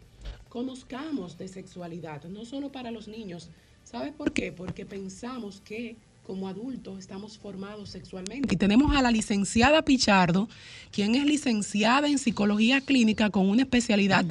conozcamos 0.50 1.38
de 1.38 1.48
sexualidad, 1.48 2.24
no 2.26 2.46
solo 2.46 2.72
para 2.72 2.92
los 2.92 3.08
niños, 3.08 3.50
¿Sabes 3.90 4.12
por 4.12 4.34
qué? 4.34 4.52
Porque 4.52 4.86
pensamos 4.86 5.62
que 5.62 5.96
como 6.28 6.50
adultos 6.50 7.00
estamos 7.00 7.38
formados 7.38 7.90
sexualmente. 7.90 8.54
Y 8.54 8.58
tenemos 8.58 8.94
a 8.94 9.02
la 9.02 9.12
licenciada 9.12 9.82
Pichardo, 9.82 10.50
quien 10.92 11.16
es 11.16 11.24
licenciada 11.24 12.10
en 12.10 12.18
psicología 12.18 12.82
clínica 12.82 13.30
con 13.30 13.50
una 13.50 13.62
especialidad 13.62 14.26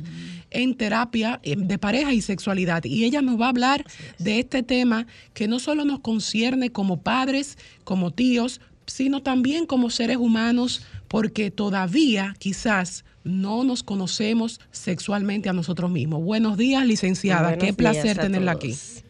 en 0.51 0.75
terapia 0.75 1.41
eh, 1.43 1.57
de 1.57 1.79
pareja 1.79 2.13
y 2.13 2.21
sexualidad. 2.21 2.85
Y 2.85 3.05
ella 3.05 3.23
nos 3.23 3.41
va 3.41 3.47
a 3.47 3.49
hablar 3.49 3.87
de 4.19 4.39
este 4.39 4.63
tema 4.63 5.07
que 5.33 5.49
no 5.49 5.59
solo 5.59 5.87
nos 5.87 6.01
concierne 6.01 6.71
como 6.71 7.01
padres, 7.01 7.57
como 7.85 8.11
tíos, 8.11 8.61
sino 8.87 9.23
también 9.23 9.65
como 9.65 9.89
seres 9.89 10.19
humanos, 10.19 10.83
porque 11.09 11.51
todavía 11.51 12.37
quizás 12.39 13.07
no 13.25 13.65
nos 13.65 13.83
conocemos 13.83 14.61
sexualmente 14.71 15.49
a 15.49 15.55
nosotros 15.55 15.91
mismos. 15.91 16.23
Buenos 16.23 16.59
días, 16.59 16.87
licenciada. 16.87 17.49
Buenos 17.49 17.65
Qué 17.65 17.73
placer 17.73 18.05
días 18.05 18.19
tenerla 18.19 18.53
todos. 18.53 18.99
aquí. 18.99 19.06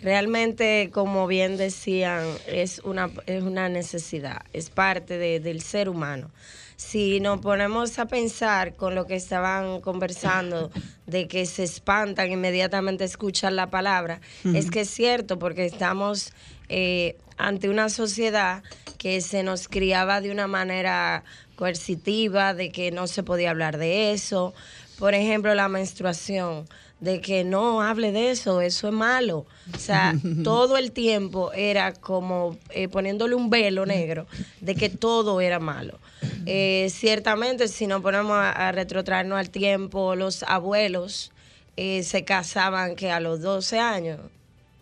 Realmente, 0.00 0.90
como 0.92 1.26
bien 1.26 1.56
decían, 1.56 2.24
es 2.46 2.80
una, 2.84 3.10
es 3.26 3.42
una 3.42 3.68
necesidad, 3.68 4.42
es 4.52 4.70
parte 4.70 5.18
de- 5.18 5.40
del 5.40 5.60
ser 5.60 5.88
humano. 5.88 6.30
Si 6.76 7.18
nos 7.18 7.40
ponemos 7.40 7.98
a 7.98 8.06
pensar 8.06 8.74
con 8.76 8.94
lo 8.94 9.06
que 9.06 9.16
estaban 9.16 9.80
conversando, 9.80 10.70
de 11.06 11.26
que 11.26 11.44
se 11.46 11.64
espantan 11.64 12.30
inmediatamente 12.30 13.02
escuchar 13.02 13.52
la 13.52 13.68
palabra, 13.70 14.20
es 14.54 14.70
que 14.70 14.82
es 14.82 14.90
cierto, 14.90 15.40
porque 15.40 15.64
estamos 15.66 16.32
eh, 16.68 17.16
ante 17.36 17.68
una 17.68 17.88
sociedad 17.88 18.62
que 18.98 19.20
se 19.20 19.42
nos 19.42 19.66
criaba 19.68 20.20
de 20.20 20.30
una 20.30 20.46
manera 20.46 21.24
coercitiva, 21.56 22.54
de 22.54 22.70
que 22.70 22.92
no 22.92 23.08
se 23.08 23.24
podía 23.24 23.50
hablar 23.50 23.78
de 23.78 24.12
eso. 24.12 24.54
Por 24.98 25.14
ejemplo, 25.14 25.54
la 25.56 25.68
menstruación, 25.68 26.68
de 27.00 27.20
que 27.20 27.44
no 27.44 27.82
hable 27.82 28.12
de 28.12 28.30
eso, 28.30 28.60
eso 28.60 28.88
es 28.88 28.94
malo. 28.94 29.46
O 29.74 29.78
sea, 29.78 30.14
todo 30.44 30.76
el 30.76 30.92
tiempo 30.92 31.52
era 31.52 31.92
como 31.92 32.56
eh, 32.70 32.88
poniéndole 32.88 33.34
un 33.34 33.50
velo 33.50 33.86
negro 33.86 34.26
de 34.60 34.74
que 34.74 34.88
todo 34.88 35.40
era 35.40 35.58
malo. 35.58 35.98
Eh, 36.46 36.88
ciertamente, 36.90 37.68
si 37.68 37.86
nos 37.86 38.02
ponemos 38.02 38.32
a, 38.32 38.50
a 38.50 38.72
retrotraernos 38.72 39.38
al 39.38 39.50
tiempo, 39.50 40.14
los 40.16 40.42
abuelos 40.42 41.32
eh, 41.76 42.02
se 42.02 42.24
casaban 42.24 42.96
que 42.96 43.12
a 43.12 43.20
los 43.20 43.40
12 43.40 43.78
años. 43.78 44.18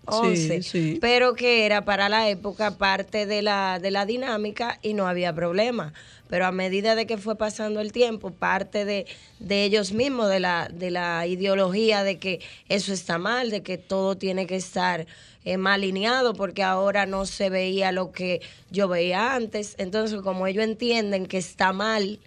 11, 0.06 0.62
sí. 0.62 0.98
pero 1.00 1.34
que 1.34 1.66
era 1.66 1.84
para 1.84 2.08
la 2.08 2.28
época 2.28 2.78
parte 2.78 3.26
de 3.26 3.42
la, 3.42 3.78
de 3.80 3.90
la 3.90 4.06
dinámica 4.06 4.78
y 4.82 4.94
no 4.94 5.06
había 5.06 5.34
problema. 5.34 5.92
Pero 6.28 6.46
a 6.46 6.52
medida 6.52 6.94
de 6.94 7.06
que 7.06 7.18
fue 7.18 7.36
pasando 7.36 7.80
el 7.80 7.92
tiempo, 7.92 8.30
parte 8.30 8.84
de, 8.84 9.06
de 9.38 9.64
ellos 9.64 9.92
mismos, 9.92 10.28
de 10.28 10.40
la, 10.40 10.68
de 10.72 10.90
la 10.90 11.26
ideología 11.26 12.02
de 12.02 12.18
que 12.18 12.40
eso 12.68 12.92
está 12.92 13.18
mal, 13.18 13.50
de 13.50 13.62
que 13.62 13.78
todo 13.78 14.16
tiene 14.16 14.46
que 14.46 14.56
estar 14.56 15.06
eh, 15.44 15.56
mal 15.56 15.74
alineado, 15.74 16.34
porque 16.34 16.64
ahora 16.64 17.06
no 17.06 17.26
se 17.26 17.50
veía 17.50 17.92
lo 17.92 18.10
que 18.10 18.40
yo 18.70 18.88
veía 18.88 19.34
antes. 19.34 19.76
Entonces, 19.78 20.20
como 20.22 20.48
ellos 20.48 20.64
entienden 20.64 21.26
que 21.26 21.38
está 21.38 21.72
mal, 21.72 22.18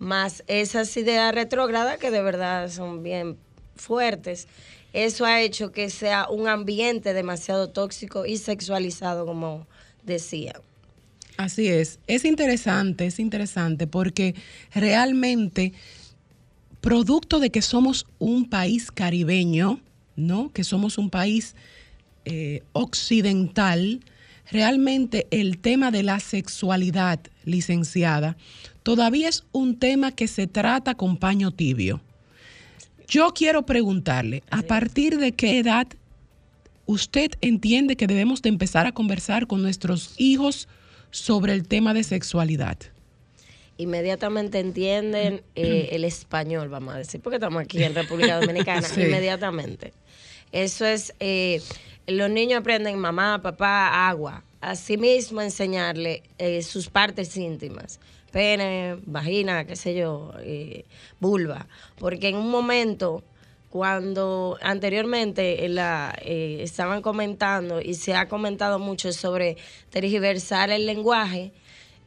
más 0.00 0.42
esas 0.48 0.96
ideas 0.96 1.32
retrógradas 1.32 1.98
que 1.98 2.10
de 2.10 2.22
verdad 2.22 2.68
son 2.70 3.04
bien 3.04 3.36
fuertes, 3.76 4.48
eso 4.94 5.26
ha 5.26 5.42
hecho 5.42 5.72
que 5.72 5.90
sea 5.90 6.28
un 6.30 6.46
ambiente 6.46 7.12
demasiado 7.12 7.68
tóxico 7.68 8.26
y 8.26 8.38
sexualizado, 8.38 9.26
como 9.26 9.66
decía. 10.04 10.54
Así 11.36 11.66
es. 11.66 11.98
Es 12.06 12.24
interesante, 12.24 13.06
es 13.06 13.18
interesante 13.18 13.88
porque 13.88 14.36
realmente, 14.72 15.72
producto 16.80 17.40
de 17.40 17.50
que 17.50 17.60
somos 17.60 18.06
un 18.20 18.48
país 18.48 18.92
caribeño, 18.92 19.80
¿no? 20.14 20.52
Que 20.52 20.62
somos 20.62 20.96
un 20.96 21.10
país 21.10 21.56
eh, 22.24 22.62
occidental, 22.72 24.00
realmente 24.52 25.26
el 25.32 25.58
tema 25.58 25.90
de 25.90 26.04
la 26.04 26.20
sexualidad, 26.20 27.18
licenciada, 27.44 28.36
todavía 28.84 29.28
es 29.28 29.42
un 29.50 29.76
tema 29.76 30.12
que 30.12 30.28
se 30.28 30.46
trata 30.46 30.94
con 30.94 31.16
paño 31.16 31.50
tibio. 31.50 32.00
Yo 33.08 33.32
quiero 33.34 33.64
preguntarle, 33.66 34.42
¿a 34.50 34.62
partir 34.62 35.18
de 35.18 35.32
qué 35.32 35.58
edad 35.58 35.86
usted 36.86 37.32
entiende 37.40 37.96
que 37.96 38.06
debemos 38.06 38.42
de 38.42 38.48
empezar 38.48 38.86
a 38.86 38.92
conversar 38.92 39.46
con 39.46 39.62
nuestros 39.62 40.14
hijos 40.16 40.68
sobre 41.10 41.52
el 41.52 41.66
tema 41.68 41.94
de 41.94 42.02
sexualidad? 42.02 42.78
Inmediatamente 43.76 44.60
entienden 44.60 45.42
eh, 45.56 45.88
el 45.92 46.04
español, 46.04 46.68
vamos 46.68 46.94
a 46.94 46.98
decir, 46.98 47.20
porque 47.20 47.36
estamos 47.36 47.62
aquí 47.62 47.82
en 47.82 47.94
República 47.94 48.36
Dominicana, 48.40 48.82
Sí. 48.82 49.02
inmediatamente. 49.02 49.92
Eso 50.52 50.86
es, 50.86 51.12
eh, 51.18 51.60
los 52.06 52.30
niños 52.30 52.60
aprenden 52.60 52.98
mamá, 52.98 53.42
papá, 53.42 54.08
agua. 54.08 54.44
Asimismo, 54.70 55.42
enseñarle 55.42 56.22
eh, 56.38 56.62
sus 56.62 56.88
partes 56.88 57.36
íntimas, 57.36 58.00
pene, 58.32 58.96
vagina, 59.04 59.66
qué 59.66 59.76
sé 59.76 59.94
yo, 59.94 60.32
eh, 60.40 60.84
vulva. 61.20 61.66
Porque 61.98 62.28
en 62.28 62.36
un 62.36 62.50
momento, 62.50 63.22
cuando 63.68 64.56
anteriormente 64.62 65.64
en 65.66 65.74
la, 65.74 66.16
eh, 66.22 66.58
estaban 66.62 67.02
comentando 67.02 67.80
y 67.80 67.94
se 67.94 68.14
ha 68.14 68.28
comentado 68.28 68.78
mucho 68.78 69.12
sobre 69.12 69.56
tergiversar 69.90 70.70
el 70.70 70.86
lenguaje, 70.86 71.52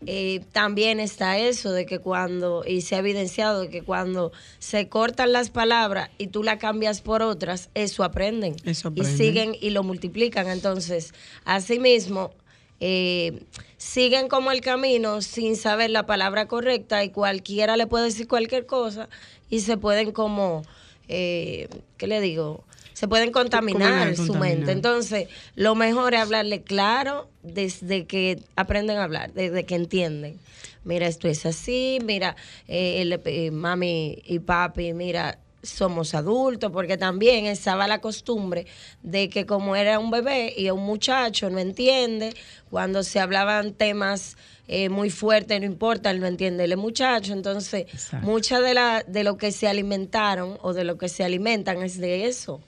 eh, 0.06 0.42
también 0.52 1.00
está 1.00 1.38
eso 1.40 1.72
de 1.72 1.86
que 1.86 2.00
cuando, 2.00 2.64
y 2.66 2.82
se 2.82 2.96
ha 2.96 3.00
evidenciado 3.00 3.62
de 3.62 3.70
que 3.70 3.82
cuando 3.82 4.32
se 4.60 4.90
cortan 4.90 5.32
las 5.32 5.50
palabras 5.50 6.10
y 6.18 6.28
tú 6.28 6.44
la 6.44 6.58
cambias 6.60 7.02
por 7.02 7.22
otras, 7.22 7.70
eso 7.74 8.04
aprenden. 8.04 8.56
Eso 8.66 8.90
Y 8.90 9.02
aprenden. 9.02 9.18
siguen 9.18 9.56
y 9.60 9.72
lo 9.72 9.84
multiplican. 9.84 10.48
Entonces, 10.50 11.14
asimismo, 11.46 12.32
eh, 12.80 13.44
siguen 13.78 14.28
como 14.28 14.52
el 14.52 14.62
camino 14.62 15.22
sin 15.22 15.56
saber 15.56 15.90
la 15.90 16.06
palabra 16.06 16.48
correcta 16.48 17.04
y 17.04 17.10
cualquiera 17.10 17.78
le 17.78 17.88
puede 17.88 18.06
decir 18.06 18.28
cualquier 18.28 18.66
cosa 18.66 19.10
y 19.50 19.62
se 19.62 19.78
pueden 19.78 20.12
como, 20.12 20.64
eh, 21.08 21.68
¿qué 21.98 22.08
le 22.08 22.22
digo? 22.22 22.64
Se 22.94 23.08
pueden 23.08 23.32
contaminar 23.32 24.16
su 24.16 24.28
contaminar. 24.34 24.58
mente. 24.58 24.72
Entonces, 24.72 25.28
lo 25.56 25.76
mejor 25.76 26.16
es 26.16 26.22
hablarle 26.22 26.64
claro 26.64 27.30
desde 27.44 28.06
que 28.06 28.40
aprenden 28.56 28.98
a 28.98 29.04
hablar, 29.04 29.34
desde 29.34 29.66
que 29.66 29.76
entienden. 29.76 30.40
Mira, 30.84 31.06
esto 31.08 31.28
es 31.28 31.46
así, 31.46 32.00
mira, 32.04 32.36
eh, 32.68 33.02
el- 33.02 33.22
eh, 33.26 33.52
mami 33.52 34.22
y 34.26 34.40
papi, 34.40 34.94
mira, 34.94 35.38
somos 35.68 36.16
adultos, 36.16 36.72
porque 36.72 36.98
también 36.98 37.46
estaba 37.46 37.88
la 37.88 38.00
costumbre 38.02 38.66
de 39.04 39.30
que 39.30 39.46
como 39.46 39.76
era 39.76 40.00
un 40.00 40.10
bebé 40.12 40.54
y 40.58 40.70
un 40.70 40.84
muchacho 40.86 41.50
no 41.50 41.60
entiende, 41.60 42.34
cuando 42.70 43.04
se 43.04 43.20
hablaban 43.20 43.74
temas 43.74 44.38
eh, 44.68 44.90
muy 44.90 45.10
fuertes, 45.10 45.60
no 45.60 45.66
importa, 45.66 46.12
él 46.12 46.20
no 46.20 46.28
entiende, 46.28 46.64
él 46.66 46.72
es 46.74 46.78
muchacho, 46.78 47.34
entonces 47.34 47.86
mucha 48.22 48.60
de, 48.60 48.74
la, 48.74 49.04
de 49.08 49.24
lo 49.24 49.38
que 49.38 49.52
se 49.52 49.68
alimentaron 49.68 50.58
o 50.62 50.74
de 50.74 50.84
lo 50.84 50.98
que 50.98 51.08
se 51.10 51.24
alimentan 51.24 51.82
es 51.82 51.98
de 51.98 52.26
eso 52.26 52.62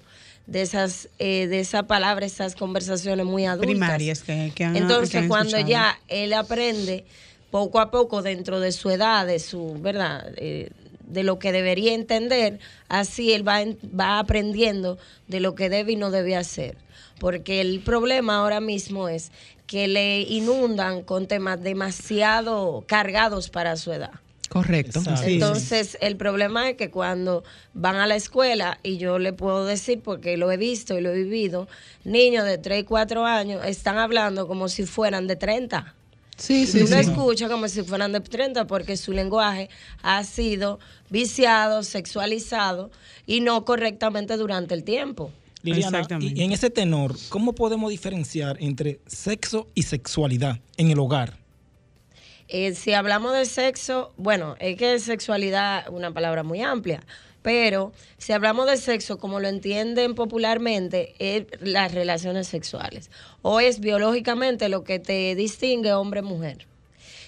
de 0.47 0.61
esas 0.63 1.09
eh, 1.19 1.45
de 1.45 1.59
esa 1.59 1.83
palabra, 1.83 2.25
esas 2.25 2.55
conversaciones 2.55 3.23
muy 3.23 3.45
adultas. 3.45 3.67
Primarias 3.67 4.23
que- 4.23 4.51
que 4.55 4.63
han- 4.63 4.75
Entonces, 4.77 5.11
que 5.11 5.17
han 5.19 5.27
cuando 5.27 5.57
escuchado. 5.57 5.69
ya 5.69 5.99
él 6.07 6.33
aprende 6.33 7.05
poco 7.51 7.79
a 7.79 7.91
poco 7.91 8.23
dentro 8.23 8.59
de 8.59 8.71
su 8.71 8.89
edad, 8.89 9.27
de 9.27 9.37
su, 9.37 9.75
¿verdad? 9.79 10.31
Eh, 10.37 10.71
de 11.09 11.23
lo 11.23 11.39
que 11.39 11.51
debería 11.51 11.93
entender, 11.93 12.59
así 12.87 13.33
él 13.33 13.45
va, 13.47 13.61
en- 13.61 13.77
va 13.99 14.19
aprendiendo 14.19 14.97
de 15.27 15.39
lo 15.41 15.55
que 15.55 15.69
debe 15.69 15.91
y 15.93 15.95
no 15.97 16.11
debe 16.11 16.35
hacer. 16.35 16.77
Porque 17.19 17.59
el 17.59 17.81
problema 17.81 18.37
ahora 18.37 18.61
mismo 18.61 19.09
es 19.09 19.31
que 19.67 19.87
le 19.87 20.21
inundan 20.21 21.03
con 21.03 21.27
temas 21.27 21.61
demasiado 21.61 22.83
cargados 22.87 23.49
para 23.49 23.75
su 23.75 23.91
edad. 23.91 24.11
Correcto. 24.49 25.01
Sí, 25.01 25.09
Entonces, 25.33 25.95
el 26.01 26.15
problema 26.15 26.69
es 26.71 26.75
que 26.77 26.89
cuando 26.89 27.43
van 27.75 27.97
a 27.97 28.07
la 28.07 28.15
escuela, 28.15 28.79
y 28.81 28.97
yo 28.97 29.19
le 29.19 29.31
puedo 29.31 29.65
decir 29.65 30.01
porque 30.01 30.37
lo 30.37 30.51
he 30.51 30.57
visto 30.57 30.97
y 30.97 31.01
lo 31.01 31.11
he 31.11 31.15
vivido, 31.23 31.67
niños 32.03 32.45
de 32.45 32.57
3 32.57 32.81
y 32.81 32.83
4 32.83 33.25
años 33.25 33.63
están 33.63 33.99
hablando 33.99 34.47
como 34.47 34.67
si 34.67 34.85
fueran 34.87 35.27
de 35.27 35.35
30. 35.35 35.93
Sí, 36.39 36.65
sí, 36.65 36.87
sí. 36.87 36.93
escuchas 36.93 37.51
como 37.51 37.67
si 37.67 37.83
fueran 37.83 38.13
de 38.13 38.21
30 38.21 38.65
porque 38.65 38.95
su 38.97 39.11
lenguaje 39.11 39.69
ha 40.01 40.23
sido 40.23 40.79
viciado, 41.09 41.83
sexualizado 41.83 42.91
y 43.25 43.41
no 43.41 43.65
correctamente 43.65 44.37
durante 44.37 44.73
el 44.73 44.83
tiempo. 44.83 45.31
Liliana, 45.61 45.99
Exactamente. 45.99 46.39
y 46.39 46.43
en 46.45 46.53
ese 46.53 46.69
tenor, 46.69 47.15
¿cómo 47.27 47.53
podemos 47.53 47.91
diferenciar 47.91 48.57
entre 48.61 49.01
sexo 49.05 49.67
y 49.75 49.83
sexualidad 49.83 50.59
en 50.77 50.89
el 50.91 50.99
hogar? 50.99 51.37
Eh, 52.47 52.73
si 52.73 52.93
hablamos 52.93 53.33
de 53.33 53.45
sexo, 53.45 54.13
bueno, 54.17 54.55
es 54.59 54.77
que 54.77 54.97
sexualidad 54.99 55.83
es 55.83 55.89
una 55.89 56.11
palabra 56.13 56.43
muy 56.43 56.61
amplia, 56.61 57.03
pero 57.49 57.91
si 58.19 58.31
hablamos 58.31 58.67
de 58.67 58.77
sexo 58.77 59.17
como 59.17 59.39
lo 59.39 59.47
entienden 59.47 60.13
popularmente, 60.13 61.15
es 61.17 61.45
las 61.61 61.95
relaciones 61.95 62.45
sexuales. 62.47 63.09
O 63.41 63.59
es 63.59 63.79
biológicamente 63.79 64.69
lo 64.69 64.83
que 64.83 64.99
te 64.99 65.33
distingue 65.33 65.93
hombre-mujer. 65.93 66.67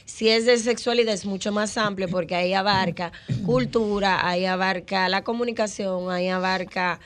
Si 0.06 0.30
es 0.30 0.46
de 0.46 0.58
sexualidad 0.58 1.16
es 1.16 1.26
mucho 1.26 1.52
más 1.52 1.76
amplio 1.76 2.08
porque 2.08 2.36
ahí 2.36 2.54
abarca 2.54 3.12
cultura, 3.48 4.28
ahí 4.28 4.46
abarca 4.46 5.10
la 5.10 5.24
comunicación, 5.24 6.12
ahí 6.12 6.28
abarca 6.28 7.00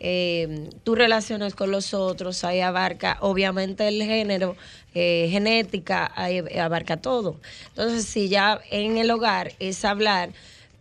eh, 0.00 0.70
tus 0.82 0.96
relaciones 0.96 1.54
con 1.54 1.70
los 1.70 1.92
otros, 1.92 2.42
ahí 2.42 2.62
abarca 2.62 3.18
obviamente 3.20 3.86
el 3.86 4.02
género, 4.02 4.56
eh, 4.94 5.28
genética, 5.30 6.10
ahí 6.16 6.38
abarca 6.58 6.96
todo. 6.96 7.36
Entonces, 7.68 8.06
si 8.06 8.30
ya 8.30 8.62
en 8.70 8.96
el 8.96 9.10
hogar 9.10 9.52
es 9.58 9.84
hablar, 9.84 10.30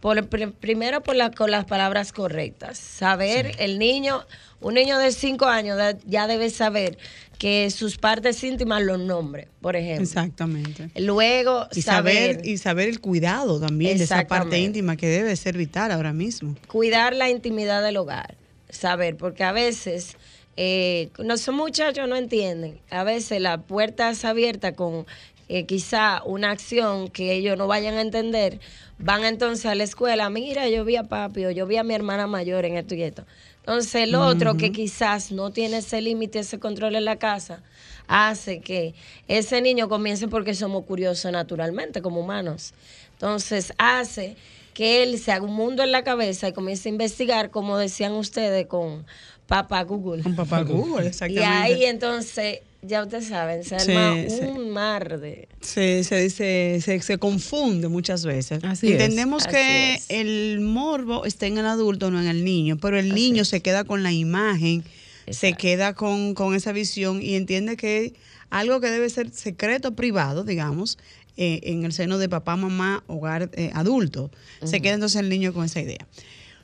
por, 0.02 0.28
primero 0.28 1.02
por 1.02 1.16
la, 1.16 1.32
con 1.32 1.52
las 1.52 1.66
palabras 1.66 2.12
correctas, 2.12 2.78
saber 2.78 3.54
el 3.60 3.80
niño, 3.80 4.26
un 4.60 4.74
niño 4.74 4.98
de 4.98 5.12
5 5.12 5.46
años 5.46 5.78
ya 6.06 6.28
debe 6.28 6.50
saber 6.50 6.98
que 7.38 7.72
sus 7.72 7.98
partes 7.98 8.44
íntimas 8.44 8.84
los 8.84 9.00
nombres, 9.00 9.48
por 9.62 9.76
ejemplo. 9.76 10.04
Exactamente. 10.04 10.90
Luego 10.96 11.68
y 11.74 11.82
saber, 11.82 12.42
y 12.44 12.58
saber 12.58 12.90
el 12.90 13.00
cuidado 13.00 13.60
también 13.60 13.98
de 13.98 14.04
esa 14.04 14.28
parte 14.28 14.60
íntima 14.60 14.98
que 14.98 15.08
debe 15.08 15.36
ser 15.36 15.58
vital 15.58 15.92
ahora 15.92 16.14
mismo. 16.14 16.56
Cuidar 16.68 17.16
la 17.16 17.30
intimidad 17.30 17.82
del 17.82 17.98
hogar 17.98 18.36
saber, 18.72 19.18
porque 19.18 19.44
a 19.44 19.52
veces 19.52 20.18
eh, 20.58 21.10
no 21.24 21.38
son 21.38 21.56
muchachos, 21.56 22.08
no 22.08 22.16
entienden. 22.16 22.80
A 22.90 23.04
veces 23.04 23.42
la 23.42 23.62
puerta 23.62 24.10
es 24.10 24.26
abierta 24.26 24.74
con 24.74 25.06
eh, 25.54 25.66
quizá 25.66 26.24
una 26.24 26.50
acción 26.52 27.10
que 27.10 27.34
ellos 27.34 27.58
no 27.58 27.68
vayan 27.68 27.96
a 27.96 28.02
entender, 28.02 28.62
van 29.00 29.26
entonces 29.26 29.66
a 29.66 29.76
la 29.76 29.84
escuela, 29.84 30.30
mira, 30.30 30.70
yo 30.70 30.86
vi 30.86 30.96
a 30.96 31.04
papi 31.04 31.46
o 31.46 31.52
yo 31.52 31.68
vi 31.68 31.76
a 31.76 31.84
mi 31.84 31.94
hermana 31.94 32.26
mayor 32.26 32.64
en 32.64 32.78
esto 32.78 32.96
y 32.96 33.04
esto. 33.04 33.26
Entonces 33.58 33.96
el 33.96 34.16
otro 34.16 34.56
que 34.56 34.72
quizás 34.72 35.34
no 35.34 35.52
tiene 35.52 35.80
ese 35.80 36.00
límite, 36.00 36.40
ese 36.40 36.58
control 36.58 36.96
en 36.96 37.04
la 37.04 37.18
casa, 37.18 37.64
hace 38.08 38.62
que 38.62 38.94
ese 39.28 39.62
niño 39.62 39.90
comience 39.90 40.30
porque 40.30 40.56
somos 40.56 40.86
curiosos 40.86 41.30
naturalmente 41.34 42.02
como 42.02 42.22
humanos. 42.22 42.74
Entonces 43.12 43.74
hace 43.78 44.38
que 44.74 45.04
él 45.04 45.20
se 45.20 45.34
haga 45.34 45.44
un 45.44 45.54
mundo 45.54 45.84
en 45.84 45.92
la 45.92 46.06
cabeza 46.06 46.48
y 46.48 46.54
comience 46.54 46.88
a 46.88 46.94
investigar, 46.94 47.52
como 47.52 47.78
decían 47.78 48.14
ustedes, 48.14 48.68
con 48.68 49.06
papá 49.48 49.84
Google. 49.84 50.24
Con 50.24 50.34
papá 50.34 50.62
Google, 50.64 51.08
exactamente. 51.08 51.42
Y 51.42 51.44
ahí 51.44 51.84
entonces, 51.84 52.62
ya 52.82 53.04
ustedes 53.04 53.28
saben, 53.28 53.64
se 53.64 53.76
arma 53.76 54.16
un 54.50 54.72
mar 54.72 55.20
de... 55.20 55.48
Se, 55.62 56.04
se, 56.04 56.30
se, 56.30 57.02
se, 57.02 57.18
confunde 57.18 57.88
muchas 57.88 58.26
veces. 58.26 58.64
Así 58.64 58.92
Entendemos 58.92 59.46
que 59.46 60.02
el 60.10 60.60
morbo 60.62 61.26
está 61.26 61.46
en 61.46 61.58
el 61.60 61.66
adulto, 61.66 62.10
no 62.10 62.20
en 62.20 62.28
el 62.28 62.44
niño, 62.44 62.78
pero 62.78 62.98
el 62.98 63.14
niño 63.14 63.46
se 63.46 63.62
queda 63.62 63.84
con 63.84 64.02
la 64.04 64.12
imagen, 64.12 64.84
se 65.30 65.54
queda 65.54 65.94
con, 65.94 66.34
con 66.34 66.56
esa 66.56 66.72
visión 66.72 67.22
y 67.22 67.36
entiende 67.36 67.78
que 67.78 68.14
algo 68.50 68.82
que 68.82 68.90
debe 68.90 69.10
ser 69.10 69.32
secreto 69.32 69.96
privado, 69.96 70.44
digamos, 70.44 70.98
eh, 71.38 71.62
en 71.64 71.86
el 71.86 71.94
seno 71.94 72.18
de 72.18 72.30
papá, 72.30 72.56
mamá, 72.56 73.04
hogar 73.08 73.50
eh, 73.54 73.72
adulto. 73.74 74.32
Se 74.64 74.82
queda 74.82 74.96
entonces 74.96 75.22
el 75.22 75.30
niño 75.30 75.54
con 75.54 75.66
esa 75.66 75.82
idea. 75.82 76.06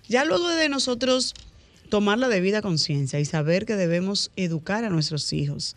Ya 0.07 0.25
luego 0.25 0.49
de 0.49 0.67
nosotros 0.69 1.33
tomar 1.89 2.17
la 2.17 2.27
debida 2.27 2.61
conciencia 2.61 3.19
y 3.19 3.25
saber 3.25 3.65
que 3.65 3.75
debemos 3.75 4.31
educar 4.35 4.83
a 4.83 4.89
nuestros 4.89 5.31
hijos, 5.33 5.75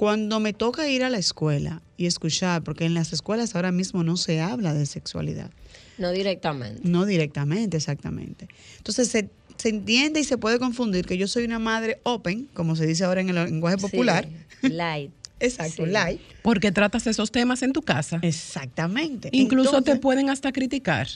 cuando 0.00 0.40
me 0.40 0.54
toca 0.54 0.88
ir 0.88 1.04
a 1.04 1.10
la 1.10 1.18
escuela 1.18 1.82
y 1.98 2.06
escuchar, 2.06 2.62
porque 2.62 2.86
en 2.86 2.94
las 2.94 3.12
escuelas 3.12 3.54
ahora 3.54 3.70
mismo 3.70 4.02
no 4.02 4.16
se 4.16 4.40
habla 4.40 4.72
de 4.72 4.86
sexualidad. 4.86 5.50
No 5.98 6.10
directamente. 6.10 6.80
No 6.84 7.04
directamente, 7.04 7.76
exactamente. 7.76 8.48
Entonces 8.78 9.08
se, 9.08 9.28
entiende 9.68 10.20
y 10.20 10.24
se 10.24 10.38
puede 10.38 10.58
confundir 10.58 11.04
que 11.04 11.18
yo 11.18 11.28
soy 11.28 11.44
una 11.44 11.58
madre 11.58 12.00
open, 12.04 12.48
como 12.54 12.76
se 12.76 12.86
dice 12.86 13.04
ahora 13.04 13.20
en 13.20 13.28
el 13.28 13.34
lenguaje 13.34 13.76
popular. 13.76 14.26
light. 14.62 15.10
Exacto, 15.38 15.84
light. 15.84 16.22
Porque 16.40 16.72
tratas 16.72 17.06
esos 17.06 17.30
temas 17.30 17.62
en 17.62 17.74
tu 17.74 17.82
casa. 17.82 18.20
Exactamente. 18.22 19.28
Incluso 19.32 19.82
te 19.82 19.96
pueden 19.96 20.30
hasta 20.30 20.50
criticar. 20.50 21.08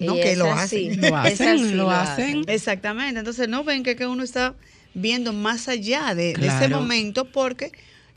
no, 0.00 0.16
que 0.16 0.36
lo 0.36 0.52
hacen. 0.52 1.00
Lo 1.00 1.16
hacen, 1.16 1.76
lo, 1.78 1.90
hacen. 1.90 2.44
Exactamente. 2.46 3.20
Entonces 3.20 3.48
no 3.48 3.64
ven 3.64 3.82
que, 3.82 4.06
uno 4.06 4.22
está 4.22 4.54
viendo 4.92 5.32
más 5.32 5.68
allá 5.68 6.14
de, 6.14 6.32
ese 6.32 6.68
momento 6.68 7.24
porque 7.24 7.72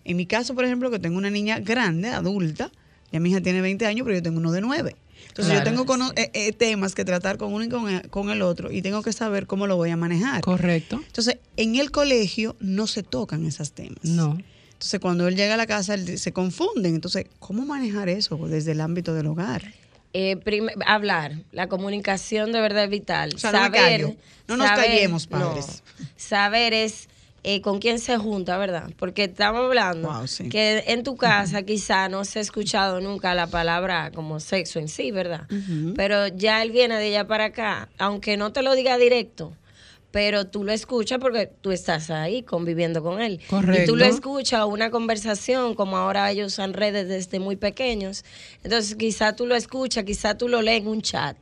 en 0.05 0.17
mi 0.17 0.25
caso, 0.25 0.55
por 0.55 0.63
ejemplo, 0.63 0.89
que 0.91 0.99
tengo 0.99 1.17
una 1.17 1.29
niña 1.29 1.59
grande, 1.59 2.09
adulta, 2.09 2.71
ya 3.11 3.19
mi 3.19 3.31
hija 3.31 3.41
tiene 3.41 3.61
20 3.61 3.85
años, 3.85 4.05
pero 4.05 4.15
yo 4.15 4.23
tengo 4.23 4.39
uno 4.39 4.51
de 4.51 4.61
9. 4.61 4.95
Entonces 5.27 5.53
yo 5.53 5.63
tengo 5.63 5.85
eh, 6.15 6.31
eh, 6.33 6.53
temas 6.53 6.95
que 6.95 7.03
tratar 7.03 7.37
con 7.37 7.53
uno 7.53 7.65
y 7.65 7.69
con 7.69 7.89
el, 7.89 8.09
con 8.09 8.29
el, 8.29 8.41
otro 8.41 8.71
y 8.71 8.81
tengo 8.81 9.01
que 9.01 9.11
saber 9.11 9.47
cómo 9.47 9.67
lo 9.67 9.75
voy 9.75 9.89
a 9.89 9.97
manejar. 9.97 10.41
Correcto. 10.41 11.01
Entonces, 11.05 11.39
en 11.57 11.75
el 11.75 11.91
colegio 11.91 12.55
no 12.59 12.87
se 12.87 13.03
tocan 13.03 13.45
esos 13.45 13.73
temas. 13.73 14.03
No. 14.03 14.37
Entonces, 14.73 14.99
cuando 14.99 15.27
él 15.27 15.35
llega 15.35 15.55
a 15.55 15.57
la 15.57 15.67
casa, 15.67 15.97
se 15.97 16.31
confunden. 16.31 16.95
Entonces, 16.95 17.25
¿cómo 17.39 17.65
manejar 17.65 18.07
eso 18.07 18.37
desde 18.47 18.73
el 18.73 18.81
ámbito 18.81 19.13
del 19.13 19.27
hogar? 19.27 19.73
Eh, 20.13 20.37
hablar, 20.85 21.33
la 21.51 21.67
comunicación 21.67 22.53
de 22.53 22.61
verdad 22.61 22.85
es 22.85 22.89
vital. 22.89 23.37
saber, 23.37 24.17
no, 24.47 24.55
nos 24.55 24.71
callemos, 24.71 25.27
padres. 25.27 25.83
saber 26.15 26.73
es 26.73 27.09
eh, 27.47 27.61
con 27.61 27.77
quién 27.77 27.99
se 27.99 28.17
junta, 28.17 28.57
¿verdad? 28.57 28.89
Porque 28.97 29.25
estamos 29.25 29.65
hablando 29.65 30.11
que 30.49 30.83
en 30.87 31.03
tu 31.03 31.15
casa 31.15 31.61
quizá 31.61 32.09
no 32.09 32.25
se 32.25 32.39
ha 32.39 32.41
escuchado 32.41 33.01
nunca 33.01 33.35
la 33.35 33.45
palabra 33.45 34.09
como 34.09 34.39
sexo 34.39 34.79
en 34.79 34.87
sí, 34.87 35.11
¿verdad? 35.11 35.45
Pero 35.95 36.25
ya 36.29 36.63
él 36.63 36.71
viene 36.71 36.97
de 36.97 37.05
allá 37.09 37.27
para 37.27 37.45
acá, 37.45 37.87
aunque 37.99 38.35
no 38.35 38.51
te 38.51 38.63
lo 38.63 38.73
diga 38.73 38.97
directo, 38.97 39.53
pero 40.09 40.47
tú 40.47 40.63
lo 40.63 40.71
escuchas 40.71 41.19
porque 41.19 41.51
tú 41.61 41.71
estás 41.71 42.09
ahí 42.09 42.41
conviviendo 42.41 43.03
con 43.03 43.21
él. 43.21 43.39
Correcto. 43.47 43.83
Y 43.83 43.85
tú 43.85 43.95
lo 43.95 44.05
escuchas, 44.05 44.65
una 44.65 44.89
conversación, 44.89 45.75
como 45.75 45.97
ahora 45.97 46.31
ellos 46.31 46.53
usan 46.53 46.73
redes 46.73 47.07
desde 47.07 47.39
muy 47.39 47.57
pequeños. 47.57 48.25
Entonces, 48.63 48.95
quizá 48.95 49.35
tú 49.35 49.45
lo 49.45 49.53
escuchas, 49.53 50.03
quizá 50.03 50.35
tú 50.35 50.47
lo 50.47 50.63
lees 50.63 50.81
en 50.81 50.87
un 50.87 51.03
chat, 51.03 51.37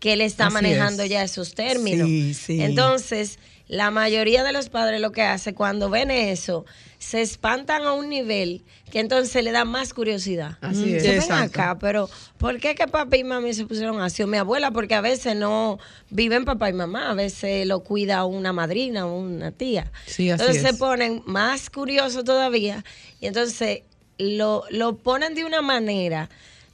que 0.00 0.14
él 0.14 0.22
está 0.22 0.48
manejando 0.48 1.04
ya 1.04 1.22
esos 1.22 1.54
términos. 1.54 2.08
Sí, 2.08 2.32
sí. 2.32 2.62
Entonces, 2.62 3.38
la 3.72 3.90
mayoría 3.90 4.44
de 4.44 4.52
los 4.52 4.68
padres 4.68 5.00
lo 5.00 5.12
que 5.12 5.22
hace 5.22 5.54
cuando 5.54 5.88
ven 5.88 6.10
eso, 6.10 6.66
se 6.98 7.22
espantan 7.22 7.84
a 7.84 7.94
un 7.94 8.10
nivel 8.10 8.60
que 8.90 9.00
entonces 9.00 9.42
le 9.42 9.50
da 9.50 9.64
más 9.64 9.94
curiosidad. 9.94 10.58
Así 10.60 10.94
es. 10.94 11.02
Se 11.02 11.18
ven 11.20 11.32
acá, 11.32 11.78
pero 11.80 12.10
¿por 12.36 12.60
qué 12.60 12.74
que 12.74 12.86
papá 12.86 13.16
y 13.16 13.24
mami 13.24 13.54
se 13.54 13.64
pusieron 13.64 13.98
así? 14.02 14.22
O 14.22 14.26
mi 14.26 14.36
abuela, 14.36 14.72
porque 14.72 14.94
a 14.94 15.00
veces 15.00 15.36
no 15.36 15.78
viven 16.10 16.44
papá 16.44 16.68
y 16.68 16.74
mamá, 16.74 17.12
a 17.12 17.14
veces 17.14 17.66
lo 17.66 17.80
cuida 17.80 18.26
una 18.26 18.52
madrina 18.52 19.06
o 19.06 19.18
una 19.18 19.52
tía. 19.52 19.90
Sí, 20.04 20.28
así 20.28 20.42
entonces 20.42 20.62
se 20.62 20.74
ponen 20.74 21.22
más 21.24 21.70
curiosos 21.70 22.24
todavía 22.24 22.84
y 23.22 23.26
entonces 23.26 23.84
lo, 24.18 24.64
lo 24.68 24.96
ponen 24.98 25.34
de 25.34 25.46
una 25.46 25.62
manera 25.62 26.28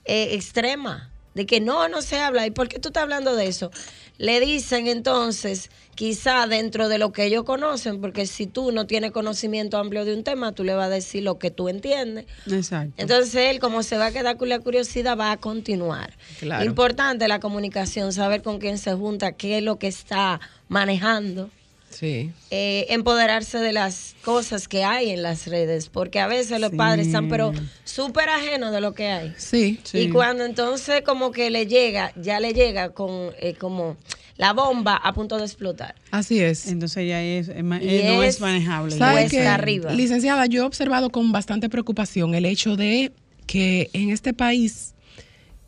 eh, 0.05 0.31
extrema, 0.33 1.11
de 1.38 1.46
que 1.46 1.61
no, 1.61 1.87
no 1.88 2.03
se 2.03 2.18
habla. 2.18 2.48
¿Y 2.48 2.51
por 2.51 2.66
qué 2.66 2.81
tú 2.81 2.88
estás 2.88 3.05
hablando 3.05 3.37
de 3.37 3.46
eso? 3.46 3.70
Le 4.16 4.40
dicen 4.40 4.88
entonces 4.88 5.70
quizá 5.94 6.48
dentro 6.48 6.88
de 6.88 6.98
lo 6.98 7.12
que 7.12 7.27
ellos 7.27 7.44
conocen, 7.44 8.01
porque 8.01 8.27
si 8.27 8.48
tú 8.48 8.72
no 8.72 8.88
tienes 8.88 9.12
conocimiento 9.12 9.79
amplio 9.79 10.05
de 10.05 10.14
un 10.14 10.24
tema, 10.24 10.51
tú 10.51 10.64
le 10.64 10.74
vas 10.74 10.87
a 10.87 10.90
decir 10.90 11.22
lo 11.22 11.38
que 11.38 11.53
tú 11.53 11.68
entiendes. 11.68 12.27
Exacto. 12.51 12.92
Entonces 12.96 13.37
él, 13.37 13.61
como 13.61 13.85
se 13.85 13.98
va 13.98 14.07
a 14.07 14.11
quedar 14.11 14.37
con 14.37 14.48
la 14.48 14.59
curiosidad, 14.59 15.16
va 15.16 15.31
a 15.31 15.37
continuar. 15.37 16.12
Claro. 16.40 16.64
Importante 16.64 17.29
la 17.29 17.38
comunicación, 17.38 18.12
saber 18.12 18.42
con 18.42 18.59
quién 18.59 18.79
se 18.79 18.94
junta, 18.94 19.31
qué 19.31 19.59
es 19.59 19.62
lo 19.62 19.79
que 19.79 19.87
está 19.87 20.40
manejando. 20.66 21.51
Sí. 21.90 22.31
Eh, 22.51 22.87
empoderarse 22.90 23.59
de 23.59 23.72
las 23.72 24.14
cosas 24.22 24.68
que 24.68 24.85
hay 24.85 25.11
en 25.11 25.22
las 25.22 25.46
redes, 25.46 25.88
porque 25.88 26.20
a 26.20 26.27
veces 26.27 26.61
los 26.61 26.70
padres 26.72 27.09
están 27.09 27.29
pero 27.29 27.53
súper 27.85 28.29
ajenos 28.29 28.72
de 28.72 28.81
lo 28.81 28.94
que 28.94 29.09
hay. 29.09 29.35
Sí, 29.37 29.81
sí, 29.83 29.98
Y 29.98 30.11
cuando 30.11 30.44
entonces 30.44 31.03
como 31.03 31.33
que 31.33 31.51
le 31.51 31.66
llega, 31.66 32.12
ya 32.16 32.40
le 32.40 32.53
llega 32.53 32.90
con 32.90 33.33
eh, 33.40 33.55
como 33.55 33.96
la 34.37 34.53
bomba 34.53 34.96
a 34.96 35.12
punto 35.12 35.37
de 35.37 35.44
explotar. 35.44 35.96
Así 36.12 36.38
es. 36.38 36.68
Entonces 36.68 37.09
ya 37.09 37.22
es, 37.22 37.48
no 37.48 38.22
es 38.22 38.40
manejable. 38.40 38.96
¿Sabe 38.96 39.29
que, 39.29 39.46
arriba. 39.46 39.92
Licenciada, 39.92 40.46
yo 40.46 40.62
he 40.62 40.64
observado 40.64 41.11
con 41.11 41.33
bastante 41.33 41.68
preocupación 41.68 42.35
el 42.35 42.46
hecho 42.46 42.77
de 42.77 43.12
que 43.46 43.90
en 43.92 44.11
este 44.11 44.33
país 44.35 44.94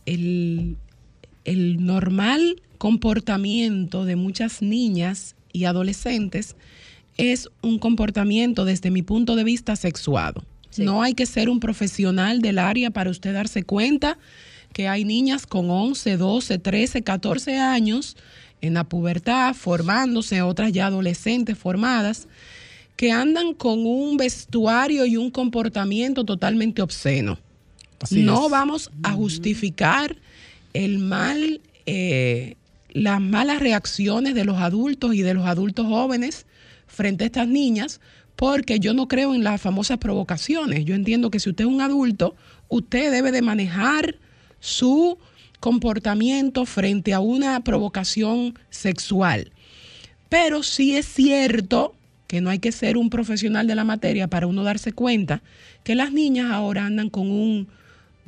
el, 0.07 0.77
el 1.45 1.85
normal 1.85 2.63
comportamiento 2.79 4.05
de 4.05 4.17
muchas 4.17 4.63
niñas 4.63 5.35
y 5.53 5.65
adolescentes 5.65 6.57
es 7.17 7.49
un 7.63 7.79
comportamiento 7.79 8.65
desde 8.65 8.91
mi 8.91 9.03
punto 9.03 9.37
de 9.37 9.45
vista 9.45 9.77
sexuado. 9.77 10.45
No 10.79 11.03
hay 11.03 11.15
que 11.15 11.27
ser 11.27 11.49
un 11.49 11.61
profesional 11.61 12.41
del 12.41 12.59
área 12.59 12.91
para 12.91 13.11
usted 13.11 13.35
darse 13.35 13.65
cuenta 13.65 14.19
que 14.73 14.89
hay 14.89 15.05
niñas 15.05 15.47
con 15.47 15.69
11, 15.69 16.17
12, 16.17 16.59
13, 16.59 17.03
14 17.03 17.59
años 17.59 18.17
en 18.61 18.75
la 18.75 18.85
pubertad, 18.85 19.55
formándose, 19.55 20.43
otras 20.43 20.73
ya 20.73 20.87
adolescentes 20.87 21.59
formadas, 21.59 22.29
que 22.97 23.11
andan 23.11 23.55
con 23.55 23.87
un 23.87 24.17
vestuario 24.17 25.07
y 25.07 25.17
un 25.17 25.31
comportamiento 25.31 26.25
totalmente 26.25 26.83
obsceno. 26.83 27.39
no 28.11 28.49
vamos 28.49 28.91
a 29.03 29.13
justificar 29.13 30.17
el 30.73 30.99
mal, 30.99 31.61
eh, 31.87 32.57
las 32.93 33.21
malas 33.21 33.61
reacciones 33.61 34.35
de 34.35 34.45
los 34.45 34.59
adultos 34.59 35.15
y 35.15 35.23
de 35.23 35.35
los 35.35 35.47
adultos 35.47 35.87
jóvenes 35.87 36.47
frente 36.87 37.25
a 37.25 37.27
estas 37.27 37.49
niñas, 37.49 38.01
porque 38.37 38.81
yo 38.81 38.95
no 38.95 39.09
creo 39.09 39.35
en 39.35 39.45
las 39.45 39.61
famosas 39.61 39.99
provocaciones. 39.99 40.85
Yo 40.85 40.95
entiendo 40.95 41.31
que 41.31 41.41
si 41.41 41.51
usted 41.51 41.65
es 41.65 41.71
un 41.71 41.81
adulto, 41.81 42.35
usted 42.69 43.11
debe 43.11 43.33
de 43.33 43.43
manejar 43.43 44.17
su 44.61 45.19
comportamiento 45.61 46.65
frente 46.65 47.13
a 47.13 47.21
una 47.21 47.63
provocación 47.63 48.59
sexual. 48.71 49.53
Pero 50.29 50.63
sí 50.63 50.97
es 50.97 51.07
cierto 51.07 51.95
que 52.27 52.41
no 52.41 52.51
hay 52.51 52.61
que 52.61 52.73
ser 52.73 52.97
un 52.97 53.11
profesional 53.11 53.67
de 53.67 53.75
la 53.75 53.85
materia 53.85 54.29
para 54.29 54.47
uno 54.47 54.63
darse 54.63 54.93
cuenta 54.93 55.43
que 55.83 55.95
las 55.95 56.13
niñas 56.13 56.51
ahora 56.53 56.87
andan 56.87 57.11
con 57.11 57.31
un 57.31 57.69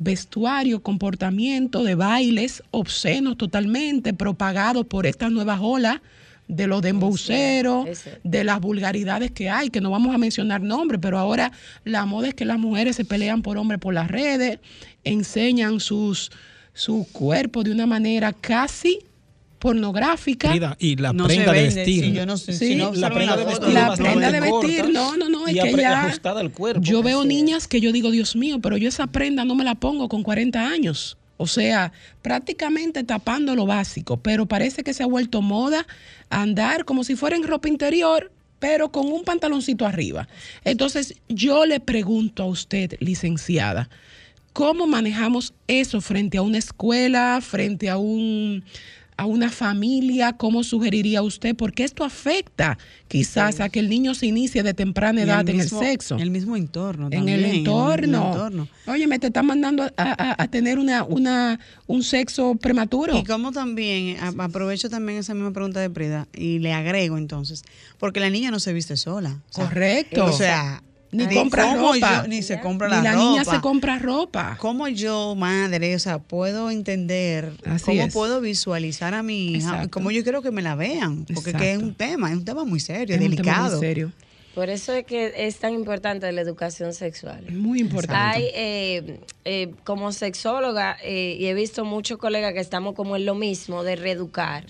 vestuario, 0.03 0.81
comportamiento 0.81 1.83
de 1.83 1.95
bailes 1.95 2.63
obscenos 2.71 3.37
totalmente, 3.37 4.13
propagados 4.13 4.85
por 4.85 5.05
estas 5.05 5.31
nuevas 5.31 5.59
olas 5.61 6.01
de 6.47 6.67
los 6.67 6.81
dembowceros, 6.81 7.87
ese. 7.87 8.19
de 8.23 8.43
las 8.43 8.59
vulgaridades 8.59 9.31
que 9.31 9.49
hay, 9.49 9.69
que 9.69 9.81
no 9.81 9.91
vamos 9.91 10.13
a 10.13 10.17
mencionar 10.17 10.61
nombres, 10.61 10.99
pero 11.01 11.17
ahora 11.17 11.51
la 11.85 12.05
moda 12.05 12.27
es 12.27 12.33
que 12.35 12.45
las 12.45 12.59
mujeres 12.59 12.95
se 12.95 13.05
pelean 13.05 13.41
por 13.41 13.57
hombres 13.57 13.79
por 13.79 13.93
las 13.93 14.09
redes, 14.09 14.59
enseñan 15.03 15.79
sus, 15.79 16.31
su 16.73 17.07
cuerpo 17.11 17.63
de 17.63 17.71
una 17.71 17.87
manera 17.87 18.33
casi 18.33 18.99
pornográfica. 19.63 20.49
Frida, 20.49 20.75
y 20.77 20.97
la 20.97 21.13
No 21.13 21.29
se 21.29 21.35
prenda 21.35 21.53
de 21.53 21.63
vestir. 21.63 22.03
sí, 22.03 22.11
yo 22.11 22.25
no 22.25 22.35
sé, 22.35 22.51
Sí, 22.51 22.67
si 22.67 22.75
no 22.75 22.91
la 22.93 23.09
prenda 23.09 23.37
de 23.37 23.45
vestir 23.45 23.69
es 23.69 23.73
La 23.73 23.95
prenda 23.95 24.29
de 24.29 24.41
vestir, 24.41 24.89
no, 24.91 25.15
no, 25.15 25.29
no, 25.29 25.47
es 25.47 25.55
y 25.55 25.59
que 25.61 25.71
ya 25.77 26.03
ajustada 26.03 26.41
al 26.41 26.51
cuerpo. 26.51 26.81
Yo 26.81 27.01
veo 27.01 27.21
Así 27.21 27.29
es. 27.29 27.33
niñas 27.33 27.67
que 27.69 27.79
yo 27.79 27.93
digo, 27.93 28.11
Dios 28.11 28.35
mío, 28.35 28.59
pero 28.61 28.75
yo 28.75 28.89
esa 28.89 29.07
prenda 29.07 29.45
no 29.45 29.55
me 29.55 29.63
la 29.63 29.75
pongo 29.75 30.09
con 30.09 30.21
40 30.21 30.67
años. 30.67 31.17
O 31.37 31.47
sea, 31.47 31.93
prácticamente 32.21 33.05
tapando 33.05 33.55
lo 33.55 33.65
básico, 33.65 34.17
pero 34.17 34.47
parece 34.47 34.83
que 34.83 34.93
se 34.93 35.01
ha 35.01 35.05
vuelto 35.07 35.41
moda 35.41 35.87
andar 36.29 36.83
como 36.83 37.05
si 37.05 37.15
fuera 37.15 37.37
en 37.37 37.43
ropa 37.43 37.69
interior, 37.69 38.33
pero 38.59 38.91
con 38.91 39.07
un 39.13 39.23
pantaloncito 39.23 39.85
arriba. 39.85 40.27
Entonces, 40.65 41.15
yo 41.29 41.65
le 41.65 41.79
pregunto 41.79 42.43
a 42.43 42.47
usted, 42.47 42.97
licenciada, 42.99 43.89
¿cómo 44.51 44.87
manejamos 44.87 45.53
eso 45.67 46.01
frente 46.01 46.37
a 46.37 46.41
una 46.41 46.57
escuela, 46.57 47.39
frente 47.41 47.89
a 47.89 47.95
un 47.97 48.65
a 49.17 49.25
una 49.25 49.49
familia, 49.49 50.33
¿cómo 50.33 50.63
sugeriría 50.63 51.21
usted? 51.21 51.55
Porque 51.55 51.83
esto 51.83 52.03
afecta 52.03 52.77
quizás 53.07 53.59
a 53.59 53.69
que 53.69 53.79
el 53.79 53.89
niño 53.89 54.13
se 54.15 54.25
inicie 54.27 54.63
de 54.63 54.73
temprana 54.73 55.21
edad 55.21 55.47
en 55.47 55.57
mismo- 55.57 55.81
el 55.81 55.87
sexo. 55.87 56.15
En 56.15 56.21
el 56.21 56.31
mismo 56.31 56.55
entorno. 56.55 57.05
En 57.07 57.11
también, 57.11 57.39
el 57.39 57.43
en 57.45 57.49
el 57.51 57.55
entorno. 57.57 58.67
Oye, 58.87 59.07
me 59.07 59.19
te 59.19 59.27
están 59.27 59.45
mandando 59.45 59.83
a, 59.83 59.89
a- 59.97 60.35
a 60.43 60.47
tener 60.47 60.79
una, 60.79 61.03
una, 61.03 61.59
un 61.87 62.03
sexo 62.03 62.55
prematuro. 62.55 63.17
Y 63.17 63.23
como 63.23 63.51
también, 63.51 64.17
a- 64.19 64.43
aprovecho 64.43 64.89
también 64.89 65.19
esa 65.19 65.33
misma 65.33 65.51
pregunta 65.51 65.79
de 65.79 65.89
Prida 65.89 66.27
y 66.33 66.59
le 66.59 66.73
agrego 66.73 67.17
entonces, 67.17 67.63
porque 67.99 68.19
la 68.19 68.29
niña 68.29 68.51
no 68.51 68.59
se 68.59 68.73
viste 68.73 68.97
sola. 68.97 69.41
O 69.49 69.53
sea, 69.53 69.65
Correcto. 69.65 70.25
O 70.25 70.31
sea, 70.31 70.81
Ni 71.13 71.33
compra 71.35 71.75
ropa. 71.75 72.21
yo- 72.23 72.27
ni 72.27 72.41
se 72.41 72.59
compra 72.59 72.87
Ni 72.87 72.95
la, 72.95 73.01
la 73.03 73.11
ropa. 73.13 73.23
niña 73.29 73.45
se 73.45 73.61
compra 73.61 73.99
ropa. 73.99 74.57
¿Cómo 74.59 74.87
yo, 74.87 75.35
madre, 75.35 75.95
o 75.95 75.99
sea, 75.99 76.19
puedo 76.19 76.69
entender, 76.71 77.51
Así 77.65 77.85
cómo 77.85 78.01
es. 78.03 78.13
puedo 78.13 78.41
visualizar 78.41 79.13
a 79.13 79.23
mi 79.23 79.51
hija, 79.51 79.69
Exacto. 79.69 79.89
cómo 79.91 80.11
yo 80.11 80.23
quiero 80.23 80.41
que 80.41 80.51
me 80.51 80.61
la 80.61 80.75
vean? 80.75 81.25
Porque 81.33 81.51
es 81.51 81.55
que 81.55 81.71
es 81.73 81.77
un 81.77 81.93
tema, 81.95 82.29
es 82.31 82.37
un 82.37 82.45
tema 82.45 82.65
muy 82.65 82.79
serio, 82.79 83.15
Es 83.15 83.21
un 83.21 83.29
tema 83.35 83.41
delicado. 83.43 83.77
muy 83.77 83.79
serio. 83.87 84.11
Por 84.55 84.69
eso 84.69 84.93
es 84.93 85.03
que 85.05 85.33
es 85.47 85.57
tan 85.57 85.73
importante 85.73 86.31
la 86.31 86.41
educación 86.41 86.93
sexual. 86.93 87.43
Muy 87.51 87.79
importante. 87.79 88.15
Hay, 88.15 88.43
eh, 88.53 89.19
eh, 89.45 89.71
como 89.83 90.11
sexóloga, 90.11 90.95
eh, 91.03 91.37
y 91.39 91.47
he 91.47 91.55
visto 91.55 91.85
muchos 91.85 92.19
colegas 92.19 92.53
que 92.53 92.59
estamos 92.59 92.93
como 92.93 93.15
en 93.15 93.25
lo 93.25 93.33
mismo 93.33 93.83
de 93.83 93.95
reeducar, 93.95 94.67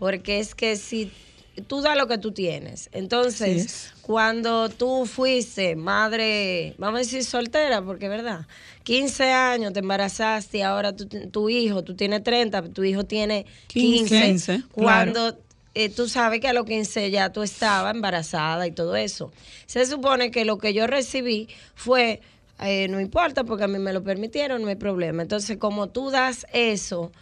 porque 0.00 0.40
es 0.40 0.56
que 0.56 0.74
si 0.74 1.12
tú 1.60 1.80
das 1.80 1.96
lo 1.96 2.06
que 2.06 2.18
tú 2.18 2.32
tienes, 2.32 2.88
entonces 2.92 3.64
es. 3.64 3.92
cuando 4.02 4.68
tú 4.68 5.06
fuiste 5.06 5.76
madre, 5.76 6.74
vamos 6.78 6.96
a 6.96 7.02
decir 7.02 7.24
soltera, 7.24 7.82
porque 7.82 8.06
es 8.06 8.10
verdad, 8.10 8.46
15 8.84 9.30
años 9.30 9.72
te 9.72 9.80
embarazaste 9.80 10.58
y 10.58 10.62
ahora 10.62 10.94
tu, 10.94 11.06
tu 11.06 11.48
hijo, 11.48 11.84
tú 11.84 11.94
tienes 11.94 12.22
30, 12.22 12.70
tu 12.70 12.84
hijo 12.84 13.04
tiene 13.04 13.46
15, 13.68 14.26
15, 14.26 14.62
cuando 14.72 15.38
eh, 15.74 15.88
tú 15.88 16.08
sabes 16.08 16.40
que 16.40 16.48
a 16.48 16.52
los 16.52 16.64
15 16.66 17.10
ya 17.10 17.32
tú 17.32 17.42
estabas 17.42 17.94
embarazada 17.94 18.66
y 18.66 18.72
todo 18.72 18.96
eso. 18.96 19.32
Se 19.66 19.86
supone 19.86 20.30
que 20.30 20.44
lo 20.44 20.58
que 20.58 20.74
yo 20.74 20.86
recibí 20.86 21.48
fue, 21.74 22.20
eh, 22.60 22.88
no 22.88 23.00
importa 23.00 23.44
porque 23.44 23.64
a 23.64 23.68
mí 23.68 23.78
me 23.78 23.92
lo 23.92 24.02
permitieron, 24.02 24.62
no 24.62 24.68
hay 24.68 24.74
problema. 24.74 25.22
Entonces, 25.22 25.58
como 25.58 25.88
tú 25.88 26.10
das 26.10 26.46
eso, 26.52 27.12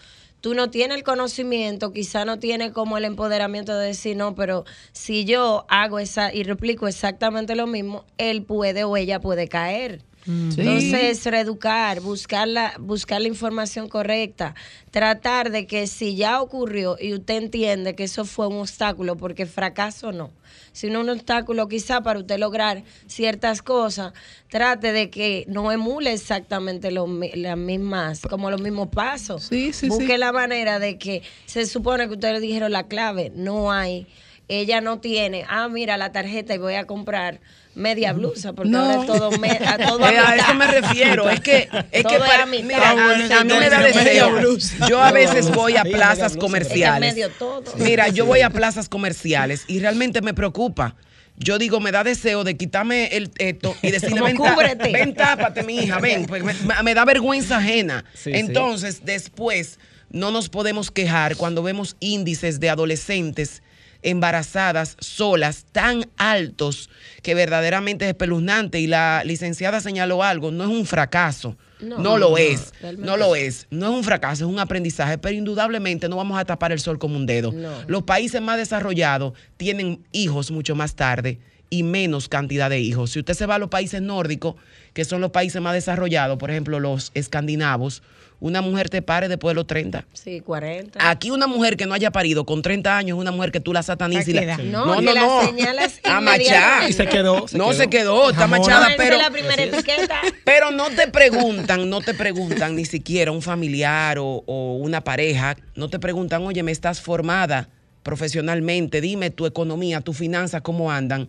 tú 0.40 0.54
no 0.54 0.70
tienes 0.70 0.96
el 0.98 1.04
conocimiento, 1.04 1.92
quizá 1.92 2.24
no 2.24 2.38
tienes 2.38 2.72
como 2.72 2.98
el 2.98 3.04
empoderamiento 3.04 3.76
de 3.76 3.88
decir, 3.88 4.16
no, 4.16 4.34
pero 4.34 4.64
si 4.92 5.24
yo 5.24 5.66
hago 5.68 5.98
esa 5.98 6.32
y 6.32 6.42
replico 6.42 6.88
exactamente 6.88 7.56
lo 7.56 7.66
mismo, 7.66 8.04
él 8.18 8.44
puede 8.44 8.84
o 8.84 8.96
ella 8.96 9.20
puede 9.20 9.48
caer. 9.48 10.07
Sí. 10.28 10.60
Entonces, 10.60 11.24
reeducar, 11.24 12.00
buscar 12.00 12.46
la, 12.46 12.74
buscar 12.78 13.18
la 13.22 13.28
información 13.28 13.88
correcta, 13.88 14.54
tratar 14.90 15.50
de 15.50 15.66
que 15.66 15.86
si 15.86 16.16
ya 16.16 16.42
ocurrió 16.42 16.98
y 17.00 17.14
usted 17.14 17.36
entiende 17.36 17.94
que 17.94 18.04
eso 18.04 18.26
fue 18.26 18.46
un 18.46 18.56
obstáculo, 18.56 19.16
porque 19.16 19.46
fracaso 19.46 20.12
no, 20.12 20.30
sino 20.72 21.00
un 21.00 21.08
obstáculo 21.08 21.66
quizá 21.66 22.02
para 22.02 22.18
usted 22.18 22.38
lograr 22.38 22.82
ciertas 23.06 23.62
cosas, 23.62 24.12
trate 24.50 24.92
de 24.92 25.08
que 25.08 25.46
no 25.48 25.72
emule 25.72 26.12
exactamente 26.12 26.90
lo 26.90 27.06
las 27.06 27.56
mismas, 27.56 28.20
como 28.20 28.50
los 28.50 28.60
mismos 28.60 28.88
pasos. 28.88 29.44
Sí, 29.44 29.72
sí, 29.72 29.88
Busque 29.88 30.18
la 30.18 30.32
manera 30.32 30.78
de 30.78 30.98
que 30.98 31.22
se 31.46 31.64
supone 31.64 32.06
que 32.06 32.14
ustedes 32.14 32.34
le 32.34 32.40
dijeron 32.40 32.70
la 32.70 32.86
clave, 32.86 33.32
no 33.34 33.72
hay. 33.72 34.06
Ella 34.48 34.80
no 34.80 34.98
tiene, 34.98 35.44
ah, 35.48 35.68
mira 35.68 35.96
la 35.96 36.12
tarjeta 36.12 36.54
y 36.54 36.58
voy 36.58 36.74
a 36.74 36.86
comprar 36.86 37.40
media 37.78 38.12
blusa, 38.12 38.52
porque 38.52 38.70
No. 38.70 38.80
ahora 38.80 39.00
es 39.00 39.06
todo, 39.06 39.30
me- 39.38 39.50
a 39.50 39.78
todo 39.88 40.00
Eh, 40.08 40.18
a 40.18 40.22
mitad. 40.32 40.36
eso 40.36 40.54
me 40.54 40.66
refiero. 40.66 41.30
Es 41.30 41.40
que, 41.40 41.68
es 41.92 42.02
Todo 42.02 42.10
que 42.10 42.16
es 42.16 42.22
para- 42.30 42.42
a 42.42 42.46
mitad. 42.46 42.64
mira, 42.64 42.90
Ah, 42.90 42.92
bueno, 42.94 43.34
a, 43.34 43.40
a 43.40 43.44
mí 43.44 43.52
me 43.58 43.70
da 43.70 43.80
deseo. 43.82 44.30
blusa. 44.32 44.86
Yo 44.88 45.00
a 45.02 45.12
veces 45.12 45.50
voy 45.50 45.76
a 45.76 45.84
plazas 45.84 46.36
comerciales. 46.36 47.08
Es 47.10 47.14
que 47.14 47.20
medio 47.22 47.34
todo. 47.38 47.64
Mira, 47.78 48.08
yo 48.08 48.26
voy 48.26 48.40
a 48.42 48.50
plazas 48.50 48.88
comerciales 48.88 49.64
y 49.68 49.78
realmente 49.78 50.20
me 50.20 50.34
preocupa. 50.34 50.96
Yo 51.40 51.56
digo, 51.58 51.78
me 51.78 51.92
da 51.92 52.02
deseo 52.02 52.42
de 52.42 52.56
quitarme 52.56 53.06
el 53.16 53.30
esto 53.38 53.76
y 53.80 53.92
decirle, 53.92 54.20
ven, 54.22 54.36
cúbrete. 54.36 54.90
ven, 54.90 55.14
tápate, 55.14 55.62
mi 55.62 55.76
hija, 55.78 56.00
ven. 56.00 56.26
Pues 56.26 56.42
me, 56.42 56.82
me 56.82 56.94
da 56.94 57.04
vergüenza 57.04 57.58
ajena. 57.58 58.04
Sí, 58.12 58.32
sí. 58.32 58.38
Entonces, 58.38 59.04
después, 59.04 59.78
no 60.10 60.32
nos 60.32 60.48
podemos 60.48 60.90
quejar 60.90 61.36
cuando 61.36 61.62
vemos 61.62 61.94
índices 62.00 62.58
de 62.58 62.70
adolescentes 62.70 63.62
embarazadas 64.02 64.96
solas 65.00 65.66
tan 65.72 66.08
altos 66.16 66.90
que 67.22 67.34
verdaderamente 67.34 68.04
es 68.04 68.10
espeluznante 68.10 68.80
y 68.80 68.86
la 68.86 69.22
licenciada 69.24 69.80
señaló 69.80 70.22
algo, 70.22 70.50
no 70.50 70.64
es 70.64 70.70
un 70.70 70.86
fracaso, 70.86 71.56
no, 71.80 71.98
No, 71.98 72.18
lo 72.18 72.30
no, 72.30 72.38
es, 72.38 72.72
no 72.96 73.16
lo 73.16 73.36
es, 73.36 73.66
no 73.70 73.86
es 73.86 73.92
un 73.92 74.04
fracaso, 74.04 74.44
es 74.44 74.50
un 74.50 74.58
aprendizaje, 74.58 75.18
pero 75.18 75.34
indudablemente 75.34 76.08
no 76.08 76.16
vamos 76.16 76.38
a 76.38 76.44
tapar 76.44 76.72
el 76.72 76.80
sol 76.80 76.98
como 76.98 77.16
un 77.16 77.26
dedo. 77.26 77.52
No. 77.52 77.70
Los 77.86 78.02
países 78.02 78.40
más 78.40 78.56
desarrollados 78.56 79.34
tienen 79.56 80.04
hijos 80.12 80.50
mucho 80.50 80.74
más 80.74 80.94
tarde 80.94 81.38
y 81.70 81.82
menos 81.82 82.28
cantidad 82.28 82.70
de 82.70 82.80
hijos. 82.80 83.10
Si 83.10 83.18
usted 83.20 83.34
se 83.34 83.46
va 83.46 83.56
a 83.56 83.58
los 83.58 83.68
países 83.68 84.02
nórdicos, 84.02 84.56
que 84.92 85.04
son 85.04 85.20
los 85.20 85.30
países 85.30 85.60
más 85.60 85.74
desarrollados, 85.74 86.38
por 86.38 86.50
ejemplo 86.50 86.80
los 86.80 87.10
escandinavos, 87.14 88.02
una 88.40 88.60
mujer 88.60 88.88
te 88.88 89.02
pare 89.02 89.26
después 89.28 89.50
de 89.50 89.54
los 89.56 89.66
30. 89.66 90.04
Sí, 90.12 90.40
40. 90.40 91.10
Aquí 91.10 91.30
una 91.30 91.46
mujer 91.48 91.76
que 91.76 91.86
no 91.86 91.94
haya 91.94 92.10
parido 92.12 92.44
con 92.46 92.62
30 92.62 92.96
años 92.96 93.16
es 93.16 93.20
una 93.20 93.32
mujer 93.32 93.50
que 93.50 93.58
tú 93.60 93.72
la 93.72 93.82
satanizas 93.82 94.28
y 94.28 94.32
la... 94.32 94.42
Está 94.42 94.56
queda. 94.58 94.70
No, 94.70 94.96
que 94.98 95.02
la 95.12 95.40
señalas 95.46 96.00
A 96.04 96.20
machar. 96.20 96.88
Y 96.88 96.92
se 96.92 97.06
quedó. 97.06 97.46
No 97.52 97.72
se 97.72 97.88
quedó, 97.88 98.30
está 98.30 98.42
Jamón. 98.42 98.60
machada, 98.60 98.90
No, 98.90 98.94
pero... 98.96 99.18
la 99.18 99.30
primera 99.30 99.62
etiqueta. 99.62 100.20
Pero 100.44 100.70
no 100.70 100.88
te 100.90 101.08
preguntan, 101.08 101.90
no 101.90 102.00
te 102.00 102.14
preguntan 102.14 102.76
ni 102.76 102.84
siquiera 102.84 103.32
un 103.32 103.42
familiar 103.42 104.18
o, 104.18 104.44
o 104.46 104.76
una 104.76 105.02
pareja, 105.02 105.56
no 105.74 105.88
te 105.90 105.98
preguntan, 105.98 106.42
oye, 106.46 106.62
me 106.62 106.70
estás 106.72 107.00
formada 107.00 107.68
profesionalmente, 108.04 109.00
dime 109.00 109.30
tu 109.30 109.46
economía, 109.46 110.00
tu 110.00 110.12
finanzas, 110.12 110.62
cómo 110.62 110.90
andan. 110.90 111.28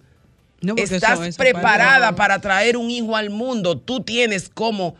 No, 0.61 0.75
Estás 0.75 1.13
eso- 1.13 1.23
esa 1.23 1.37
preparada 1.37 2.15
para 2.15 2.39
traer 2.41 2.77
un 2.77 2.89
hijo 2.89 3.15
al 3.15 3.29
mundo, 3.29 3.77
tú 3.77 4.01
tienes 4.01 4.49
cómo, 4.53 4.95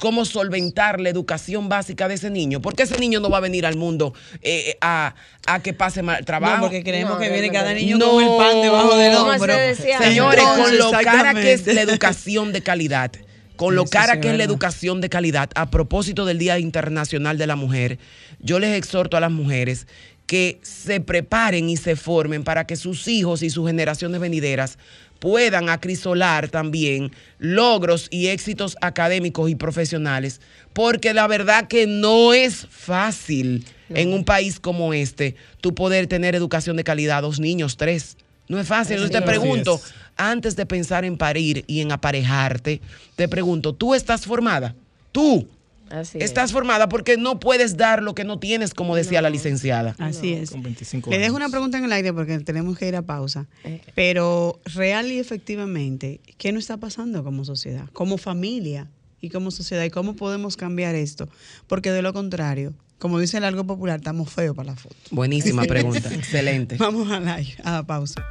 cómo 0.00 0.24
solventar 0.24 1.00
la 1.00 1.08
educación 1.08 1.68
básica 1.68 2.08
de 2.08 2.14
ese 2.14 2.30
niño, 2.30 2.60
porque 2.60 2.82
ese 2.82 2.98
niño 2.98 3.20
no 3.20 3.30
va 3.30 3.38
a 3.38 3.40
venir 3.40 3.64
al 3.66 3.76
mundo 3.76 4.12
eh, 4.42 4.76
a, 4.80 5.14
a 5.46 5.62
que 5.62 5.72
pase 5.72 6.02
mal 6.02 6.24
trabajo. 6.24 6.56
No, 6.56 6.62
porque 6.62 6.82
creemos 6.82 7.14
No, 7.14 7.18
que 7.20 7.30
viene 7.30 7.50
cada 7.50 7.72
niño 7.74 7.96
No. 7.98 8.10
con 8.10 8.24
el 8.24 8.36
pan 8.36 8.62
debajo 8.62 8.96
del 8.96 9.14
hombro. 9.14 9.54
se. 9.54 9.96
Señores, 9.98 10.44
con 10.44 10.78
lo 10.78 10.90
cara 10.90 11.34
que 11.34 11.52
es 11.52 11.66
la 11.66 11.82
educación 11.82 12.52
de 12.52 12.62
calidad, 12.62 13.12
con 13.56 13.74
lo 13.74 13.82
Eso 13.84 13.90
cara 13.90 14.14
sí 14.14 14.20
que 14.20 14.28
es 14.28 14.32
es 14.32 14.38
la 14.38 14.44
educación 14.44 15.00
de 15.00 15.08
calidad, 15.08 15.50
a 15.54 15.70
propósito 15.70 16.24
del 16.24 16.38
Día 16.38 16.58
Internacional 16.58 17.38
de 17.38 17.46
la 17.46 17.56
Mujer, 17.56 17.98
yo 18.40 18.58
les 18.58 18.76
exhorto 18.76 19.16
a 19.16 19.20
las 19.20 19.30
mujeres 19.32 19.86
que 20.26 20.58
se 20.62 21.00
preparen 21.00 21.70
y 21.70 21.76
se 21.78 21.96
formen 21.96 22.44
para 22.44 22.66
que 22.66 22.76
sus 22.76 23.08
hijos 23.08 23.42
y 23.42 23.48
sus 23.48 23.66
generaciones 23.66 24.20
venideras 24.20 24.76
puedan 25.18 25.68
acrisolar 25.68 26.48
también 26.48 27.12
logros 27.38 28.08
y 28.10 28.28
éxitos 28.28 28.76
académicos 28.80 29.50
y 29.50 29.54
profesionales, 29.54 30.40
porque 30.72 31.14
la 31.14 31.26
verdad 31.26 31.68
que 31.68 31.86
no 31.86 32.32
es 32.32 32.66
fácil 32.70 33.64
en 33.90 34.12
un 34.12 34.24
país 34.24 34.60
como 34.60 34.92
este 34.92 35.34
tú 35.60 35.74
poder 35.74 36.06
tener 36.06 36.34
educación 36.34 36.76
de 36.76 36.84
calidad, 36.84 37.22
dos 37.22 37.40
niños, 37.40 37.76
tres. 37.76 38.16
No 38.48 38.58
es 38.58 38.66
fácil. 38.66 38.98
Yo 38.98 39.10
te 39.10 39.22
pregunto, 39.22 39.74
es. 39.74 39.94
antes 40.16 40.56
de 40.56 40.66
pensar 40.66 41.04
en 41.04 41.16
parir 41.16 41.64
y 41.66 41.80
en 41.80 41.92
aparejarte, 41.92 42.80
te 43.14 43.28
pregunto, 43.28 43.74
¿tú 43.74 43.94
estás 43.94 44.24
formada? 44.24 44.74
Tú. 45.12 45.48
Así 45.90 46.18
Estás 46.20 46.46
es. 46.50 46.52
formada 46.52 46.88
porque 46.88 47.16
no 47.16 47.40
puedes 47.40 47.76
dar 47.76 48.02
lo 48.02 48.14
que 48.14 48.24
no 48.24 48.38
tienes, 48.38 48.74
como 48.74 48.94
decía 48.96 49.22
la 49.22 49.30
licenciada. 49.30 49.94
Así 49.98 50.32
es. 50.34 50.50
Con 50.50 50.62
25 50.62 51.10
Le 51.10 51.16
años. 51.16 51.26
dejo 51.26 51.36
una 51.36 51.48
pregunta 51.48 51.78
en 51.78 51.84
el 51.84 51.92
aire 51.92 52.12
porque 52.12 52.38
tenemos 52.40 52.76
que 52.78 52.88
ir 52.88 52.96
a 52.96 53.02
pausa. 53.02 53.46
Pero 53.94 54.60
real 54.74 55.10
y 55.10 55.18
efectivamente, 55.18 56.20
¿qué 56.38 56.52
nos 56.52 56.64
está 56.64 56.76
pasando 56.76 57.24
como 57.24 57.44
sociedad, 57.44 57.86
como 57.92 58.18
familia 58.18 58.88
y 59.20 59.30
como 59.30 59.50
sociedad? 59.50 59.84
¿Y 59.84 59.90
cómo 59.90 60.14
podemos 60.16 60.56
cambiar 60.56 60.94
esto? 60.94 61.28
Porque 61.66 61.90
de 61.92 62.02
lo 62.02 62.12
contrario, 62.12 62.74
como 62.98 63.18
dice 63.18 63.38
el 63.38 63.44
algo 63.44 63.64
popular, 63.64 63.98
estamos 63.98 64.30
feos 64.30 64.54
para 64.56 64.70
la 64.72 64.76
foto. 64.76 64.96
Buenísima 65.10 65.62
pregunta. 65.68 66.12
Excelente. 66.14 66.76
Vamos 66.78 67.10
a 67.10 67.20
la, 67.20 67.40
a 67.64 67.72
la 67.72 67.82
pausa. 67.84 68.24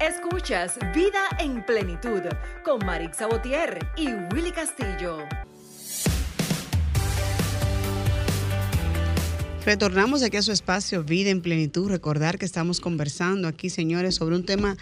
Escuchas 0.00 0.78
Vida 0.94 1.20
en 1.38 1.64
Plenitud 1.64 2.22
con 2.64 2.84
Marix 2.84 3.18
Sabotier 3.18 3.78
y 3.96 4.08
Willy 4.34 4.50
Castillo. 4.50 5.18
Retornamos 9.64 10.24
aquí 10.24 10.36
a 10.36 10.42
su 10.42 10.50
espacio 10.50 11.04
Vida 11.04 11.30
en 11.30 11.40
Plenitud. 11.40 11.88
Recordar 11.88 12.36
que 12.36 12.44
estamos 12.44 12.80
conversando 12.80 13.46
aquí, 13.46 13.70
señores, 13.70 14.16
sobre 14.16 14.34
un 14.34 14.44
tema 14.44 14.76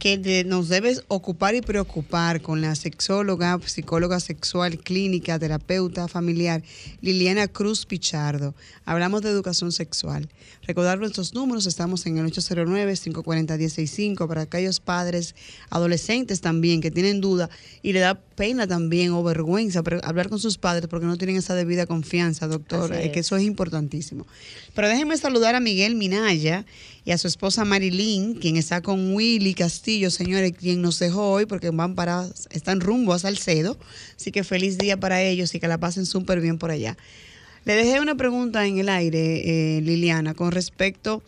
que 0.00 0.44
nos 0.44 0.68
debe 0.68 0.96
ocupar 1.08 1.54
y 1.54 1.60
preocupar 1.60 2.40
con 2.40 2.60
la 2.62 2.74
sexóloga, 2.74 3.60
psicóloga 3.64 4.18
sexual, 4.18 4.78
clínica, 4.78 5.38
terapeuta 5.38 6.08
familiar, 6.08 6.62
Liliana 7.02 7.46
Cruz 7.48 7.86
Pichardo. 7.86 8.54
Hablamos 8.84 9.20
de 9.22 9.28
educación 9.28 9.70
sexual. 9.72 10.28
Recordar 10.62 10.98
nuestros 10.98 11.34
números, 11.34 11.66
estamos 11.66 12.06
en 12.06 12.16
el 12.16 12.32
809-540-165 12.32 14.26
para 14.26 14.40
aquellos 14.42 14.80
padres, 14.80 15.36
adolescentes 15.68 16.40
también, 16.40 16.80
que 16.80 16.90
tienen 16.90 17.20
duda 17.20 17.50
y 17.82 17.92
le 17.92 18.00
da 18.00 18.18
pena 18.40 18.66
también 18.66 19.12
o 19.12 19.22
vergüenza 19.22 19.82
hablar 20.02 20.30
con 20.30 20.38
sus 20.38 20.56
padres 20.56 20.88
porque 20.88 21.04
no 21.04 21.18
tienen 21.18 21.36
esa 21.36 21.54
debida 21.54 21.84
confianza, 21.84 22.46
doctora, 22.46 23.04
y 23.04 23.12
que 23.12 23.20
es. 23.20 23.26
eso 23.26 23.36
es 23.36 23.42
importantísimo. 23.42 24.26
Pero 24.74 24.88
déjenme 24.88 25.18
saludar 25.18 25.56
a 25.56 25.60
Miguel 25.60 25.94
Minaya 25.94 26.64
y 27.04 27.10
a 27.10 27.18
su 27.18 27.28
esposa 27.28 27.66
Marilyn, 27.66 28.36
quien 28.36 28.56
está 28.56 28.80
con 28.80 29.12
Willy 29.12 29.52
Castillo, 29.52 30.10
señores, 30.10 30.52
quien 30.58 30.80
nos 30.80 30.98
dejó 30.98 31.32
hoy 31.32 31.44
porque 31.44 31.68
van 31.68 31.94
para, 31.94 32.26
están 32.50 32.80
rumbo 32.80 33.12
a 33.12 33.18
Salcedo. 33.18 33.76
Así 34.16 34.32
que 34.32 34.42
feliz 34.42 34.78
día 34.78 34.98
para 34.98 35.20
ellos 35.20 35.54
y 35.54 35.60
que 35.60 35.68
la 35.68 35.76
pasen 35.76 36.06
súper 36.06 36.40
bien 36.40 36.56
por 36.56 36.70
allá. 36.70 36.96
Le 37.66 37.74
dejé 37.74 38.00
una 38.00 38.14
pregunta 38.14 38.66
en 38.66 38.78
el 38.78 38.88
aire, 38.88 39.76
eh, 39.76 39.82
Liliana, 39.82 40.32
con 40.32 40.50
respecto, 40.52 41.22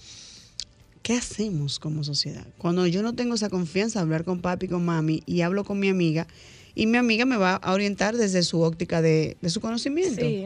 ¿qué 1.03 1.13
hacemos 1.13 1.79
como 1.79 2.05
sociedad? 2.05 2.47
Cuando 2.57 2.87
yo 2.87 3.03
no 3.03 3.13
tengo 3.13 3.35
esa 3.35 3.51
confianza 3.51 3.99
de 3.99 4.05
hablar 4.05 4.25
con 4.25 4.41
papi 4.41 4.65
y 4.65 4.69
con 4.71 4.83
mami 4.83 5.23
y 5.27 5.43
hablo 5.43 5.65
con 5.65 5.79
mi 5.79 5.91
amiga, 5.91 6.27
y 6.75 6.87
mi 6.87 6.99
amiga 6.99 7.25
me 7.25 7.37
va 7.37 7.55
a 7.57 7.73
orientar 7.73 8.17
desde 8.17 8.43
su 8.43 8.61
óptica 8.63 9.03
de, 9.03 9.37
de 9.41 9.51
su 9.51 9.61
conocimiento. 9.61 10.21
Sí. 10.25 10.45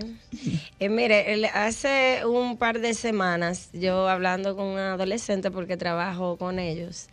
Eh, 0.80 0.88
mire, 0.88 1.46
hace 1.54 2.20
un 2.26 2.56
par 2.56 2.80
de 2.80 2.94
semanas, 2.94 3.68
yo 3.72 4.08
hablando 4.08 4.56
con 4.56 4.66
un 4.66 4.78
adolescente, 4.78 5.50
porque 5.50 5.76
trabajo 5.76 6.36
con 6.36 6.58
ellos, 6.58 7.06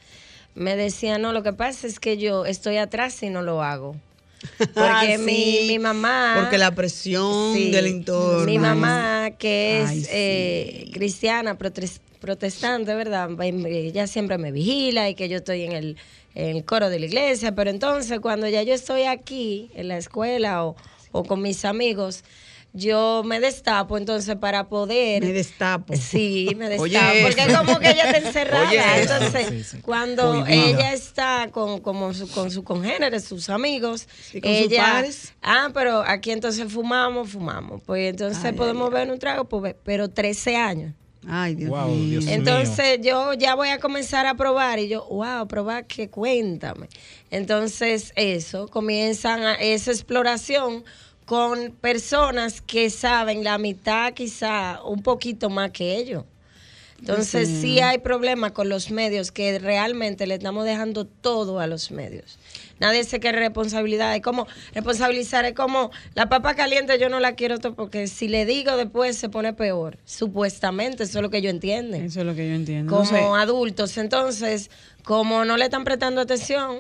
me 0.55 0.75
decía, 0.75 1.17
no, 1.17 1.31
lo 1.33 1.43
que 1.43 1.53
pasa 1.53 1.87
es 1.87 1.99
que 1.99 2.17
yo 2.17 2.45
estoy 2.45 2.77
atrás 2.77 3.21
y 3.23 3.29
no 3.29 3.41
lo 3.41 3.61
hago. 3.63 3.95
Porque 4.57 5.15
Ah, 5.15 5.17
mi, 5.19 5.33
sí, 5.33 5.65
mi 5.69 5.79
mamá... 5.79 6.35
Porque 6.37 6.57
la 6.57 6.75
presión 6.75 7.53
Sí, 7.55 7.71
del 7.71 7.85
entorno. 7.87 8.43
Mi 8.45 8.59
mamá, 8.59 9.31
que 9.39 9.81
es 9.81 9.89
Ay, 9.89 10.05
eh, 10.11 10.89
cristiana, 10.91 11.57
protes- 11.57 12.01
protestante, 12.19 12.93
¿verdad? 12.93 13.29
Ella 13.41 14.05
siempre 14.05 14.37
me 14.37 14.51
vigila 14.51 15.09
y 15.09 15.15
que 15.15 15.29
yo 15.29 15.37
estoy 15.37 15.63
en 15.63 15.71
el, 15.71 15.97
en 16.35 16.55
el 16.57 16.65
coro 16.65 16.89
de 16.89 16.99
la 16.99 17.05
iglesia, 17.05 17.53
pero 17.55 17.69
entonces 17.69 18.19
cuando 18.19 18.47
ya 18.47 18.63
yo 18.63 18.73
estoy 18.73 19.03
aquí 19.03 19.71
en 19.75 19.87
la 19.87 19.97
escuela 19.97 20.65
o, 20.65 20.75
o 21.11 21.23
con 21.23 21.41
mis 21.41 21.63
amigos, 21.65 22.23
yo 22.75 23.21
me 23.23 23.39
destapo 23.39 23.99
entonces 23.99 24.35
para 24.37 24.67
poder... 24.67 25.23
Me 25.23 25.31
destapo. 25.31 25.93
Sí, 25.95 26.49
me 26.57 26.69
destapo. 26.69 26.83
Oye, 26.85 27.21
porque 27.21 27.43
eso. 27.43 27.57
como 27.63 27.79
que 27.79 27.91
ella 27.91 28.05
está 28.09 28.17
encerrada. 28.27 28.67
Oye. 28.67 28.81
Entonces, 29.01 29.47
Sí, 29.47 29.63
sí. 29.63 29.77
cuando 29.83 30.43
ella 30.47 30.91
está 30.91 31.49
con, 31.51 31.81
como 31.81 32.15
su, 32.15 32.27
con 32.29 32.49
sus 32.49 32.63
congéneres, 32.63 33.25
sus 33.25 33.49
amigos, 33.51 34.07
¿Y 34.33 34.41
con 34.41 34.51
sus 34.55 34.61
ella, 34.71 34.83
pares? 34.85 35.33
Ah, 35.43 35.69
pero 35.71 36.01
aquí 36.01 36.31
entonces 36.31 36.73
fumamos, 36.73 37.29
fumamos. 37.29 37.79
Pues 37.85 38.09
entonces 38.09 38.43
Ay, 38.43 38.53
podemos 38.53 38.87
ay, 38.87 38.93
ver 38.95 39.11
un 39.11 39.19
trago, 39.19 39.45
pues, 39.45 39.75
pero 39.83 40.09
13 40.09 40.55
años. 40.55 40.93
Ay, 41.27 41.55
Dios 41.55 41.69
Wow, 41.69 41.87
mío. 41.87 42.09
Dios 42.09 42.25
mío. 42.25 42.33
Entonces 42.33 42.99
yo 43.01 43.33
ya 43.33 43.55
voy 43.55 43.69
a 43.69 43.79
comenzar 43.79 44.25
a 44.25 44.35
probar 44.35 44.79
y 44.79 44.87
yo, 44.87 45.05
wow, 45.09 45.47
probar 45.47 45.85
que 45.85 46.09
cuéntame. 46.09 46.87
Entonces 47.31 48.11
eso, 48.15 48.67
comienzan 48.67 49.43
a, 49.43 49.55
esa 49.55 49.91
exploración 49.91 50.83
con 51.25 51.71
personas 51.71 52.61
que 52.61 52.89
saben 52.89 53.43
la 53.43 53.57
mitad 53.57 54.13
quizá 54.13 54.81
un 54.83 55.01
poquito 55.01 55.49
más 55.49 55.71
que 55.71 55.95
ellos. 55.95 56.25
Entonces 56.99 57.49
sí 57.49 57.81
hay 57.81 57.97
problemas 57.97 58.53
con 58.53 58.69
los 58.69 58.89
medios 58.89 59.31
que 59.33 59.59
realmente 59.59 60.25
le 60.25 60.35
estamos 60.35 60.63
dejando 60.63 61.05
todo 61.05 61.59
a 61.59 61.67
los 61.67 61.91
medios. 61.91 62.39
Nadie 62.79 63.03
se 63.03 63.19
quiere 63.19 63.39
responsabilidad. 63.39 64.15
Es 64.15 64.21
como 64.21 64.47
responsabilizar, 64.73 65.45
es 65.45 65.53
como 65.53 65.91
la 66.15 66.27
papa 66.27 66.55
caliente 66.55 66.97
yo 66.99 67.09
no 67.09 67.19
la 67.19 67.35
quiero 67.35 67.57
porque 67.75 68.07
si 68.07 68.27
le 68.27 68.45
digo 68.45 68.75
después 68.77 69.17
se 69.17 69.29
pone 69.29 69.53
peor. 69.53 69.97
Supuestamente, 70.05 71.03
eso 71.03 71.19
es 71.19 71.21
lo 71.21 71.29
que 71.29 71.41
yo 71.41 71.49
entiendo 71.49 71.97
Eso 71.97 72.21
es 72.21 72.25
lo 72.25 72.35
que 72.35 72.47
yo 72.47 72.55
entiendo. 72.55 72.89
como 72.89 73.03
No 73.11 73.35
sé. 73.35 73.41
adultos. 73.41 73.97
Entonces, 73.97 74.69
como 75.03 75.45
no 75.45 75.57
le 75.57 75.65
están 75.65 75.83
prestando 75.83 76.21
atención, 76.21 76.79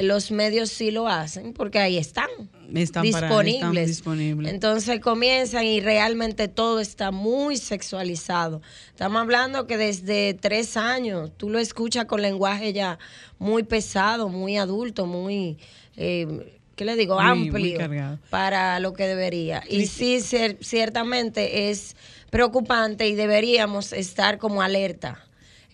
los 0.00 0.30
medios 0.30 0.70
sí 0.70 0.90
lo 0.90 1.08
hacen 1.08 1.52
porque 1.52 1.78
ahí 1.78 1.96
están, 1.98 2.28
Están 2.74 3.10
para- 3.10 3.26
disponibles. 3.28 3.60
están 3.62 3.86
disponibles. 3.86 4.52
Entonces 4.52 5.00
comienzan 5.00 5.64
y 5.64 5.80
realmente 5.80 6.48
todo 6.48 6.80
está 6.80 7.10
muy 7.10 7.56
sexualizado. 7.56 8.62
Estamos 8.90 9.20
hablando 9.20 9.66
que 9.66 9.76
desde 9.76 10.34
tres 10.34 10.76
años 10.76 11.30
tú 11.36 11.50
lo 11.50 11.58
escuchas 11.58 12.04
con 12.04 12.22
lenguaje 12.22 12.72
ya 12.72 12.98
muy 13.38 13.62
pesado, 13.62 14.28
muy 14.28 14.56
adulto, 14.56 15.06
muy... 15.06 15.58
Eh, 15.96 16.54
¿Qué 16.76 16.84
le 16.84 16.94
digo? 16.94 17.20
Muy- 17.20 17.48
Amplio 17.48 18.18
para 18.30 18.78
lo 18.78 18.92
que 18.92 19.08
debería. 19.08 19.64
Y 19.68 19.86
sí, 19.86 20.18
cier- 20.18 20.58
ciertamente 20.60 21.70
es 21.70 21.96
preocupante 22.30 23.08
y 23.08 23.16
deberíamos 23.16 23.92
estar 23.92 24.38
como 24.38 24.62
alerta, 24.62 25.24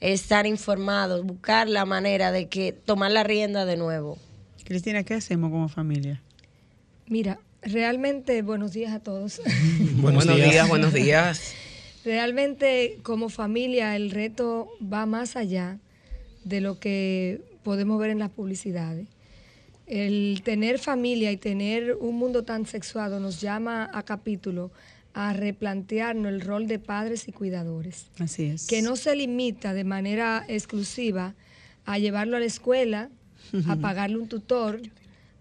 estar 0.01 0.47
informados, 0.47 1.25
buscar 1.25 1.69
la 1.69 1.85
manera 1.85 2.33
de 2.33 2.49
que 2.49 2.73
tomar 2.73 3.11
la 3.11 3.23
rienda 3.23 3.65
de 3.65 3.77
nuevo. 3.77 4.19
Cristina, 4.65 5.05
¿qué 5.05 5.15
hacemos 5.15 5.51
como 5.51 5.69
familia? 5.69 6.23
Mira, 7.07 7.39
realmente, 7.63 8.43
buenos 8.43 8.73
días 8.73 8.93
a 8.93 9.01
todos. 9.01 9.41
Buenos, 9.97 10.27
días. 10.27 10.69
buenos 10.69 10.93
días. 10.93 11.55
realmente 12.05 12.99
como 13.03 13.29
familia 13.29 13.97
el 13.97 14.11
reto 14.11 14.69
va 14.81 15.07
más 15.07 15.37
allá 15.37 15.79
de 16.45 16.61
lo 16.61 16.79
que 16.79 17.41
podemos 17.63 17.99
ver 17.99 18.11
en 18.11 18.19
las 18.19 18.31
publicidades. 18.31 19.09
El 19.87 20.41
tener 20.45 20.79
familia 20.79 21.31
y 21.31 21.37
tener 21.37 21.95
un 21.95 22.17
mundo 22.17 22.45
tan 22.45 22.67
sexuado 22.67 23.21
nos 23.21 23.41
llama 23.41 23.91
a 23.93 24.03
capítulo 24.03 24.71
a 25.15 25.33
replantearnos 25.33 26.33
el 26.33 26.41
rol 26.41 26.67
de 26.67 26.79
padres 26.81 27.29
y 27.29 27.33
cuidadores. 27.33 28.07
Así 28.19 28.45
es. 28.47 28.67
que 28.67 28.83
no 28.83 28.97
se 28.97 29.15
limita 29.15 29.73
de 29.73 29.85
manera 29.85 30.45
exclusiva 30.49 31.35
a 31.87 31.99
llevarlo 31.99 32.37
a 32.37 32.41
la 32.41 32.47
escuela, 32.47 33.11
a 33.69 33.77
pagarle 33.77 34.17
un 34.19 34.27
tutor, 34.29 34.81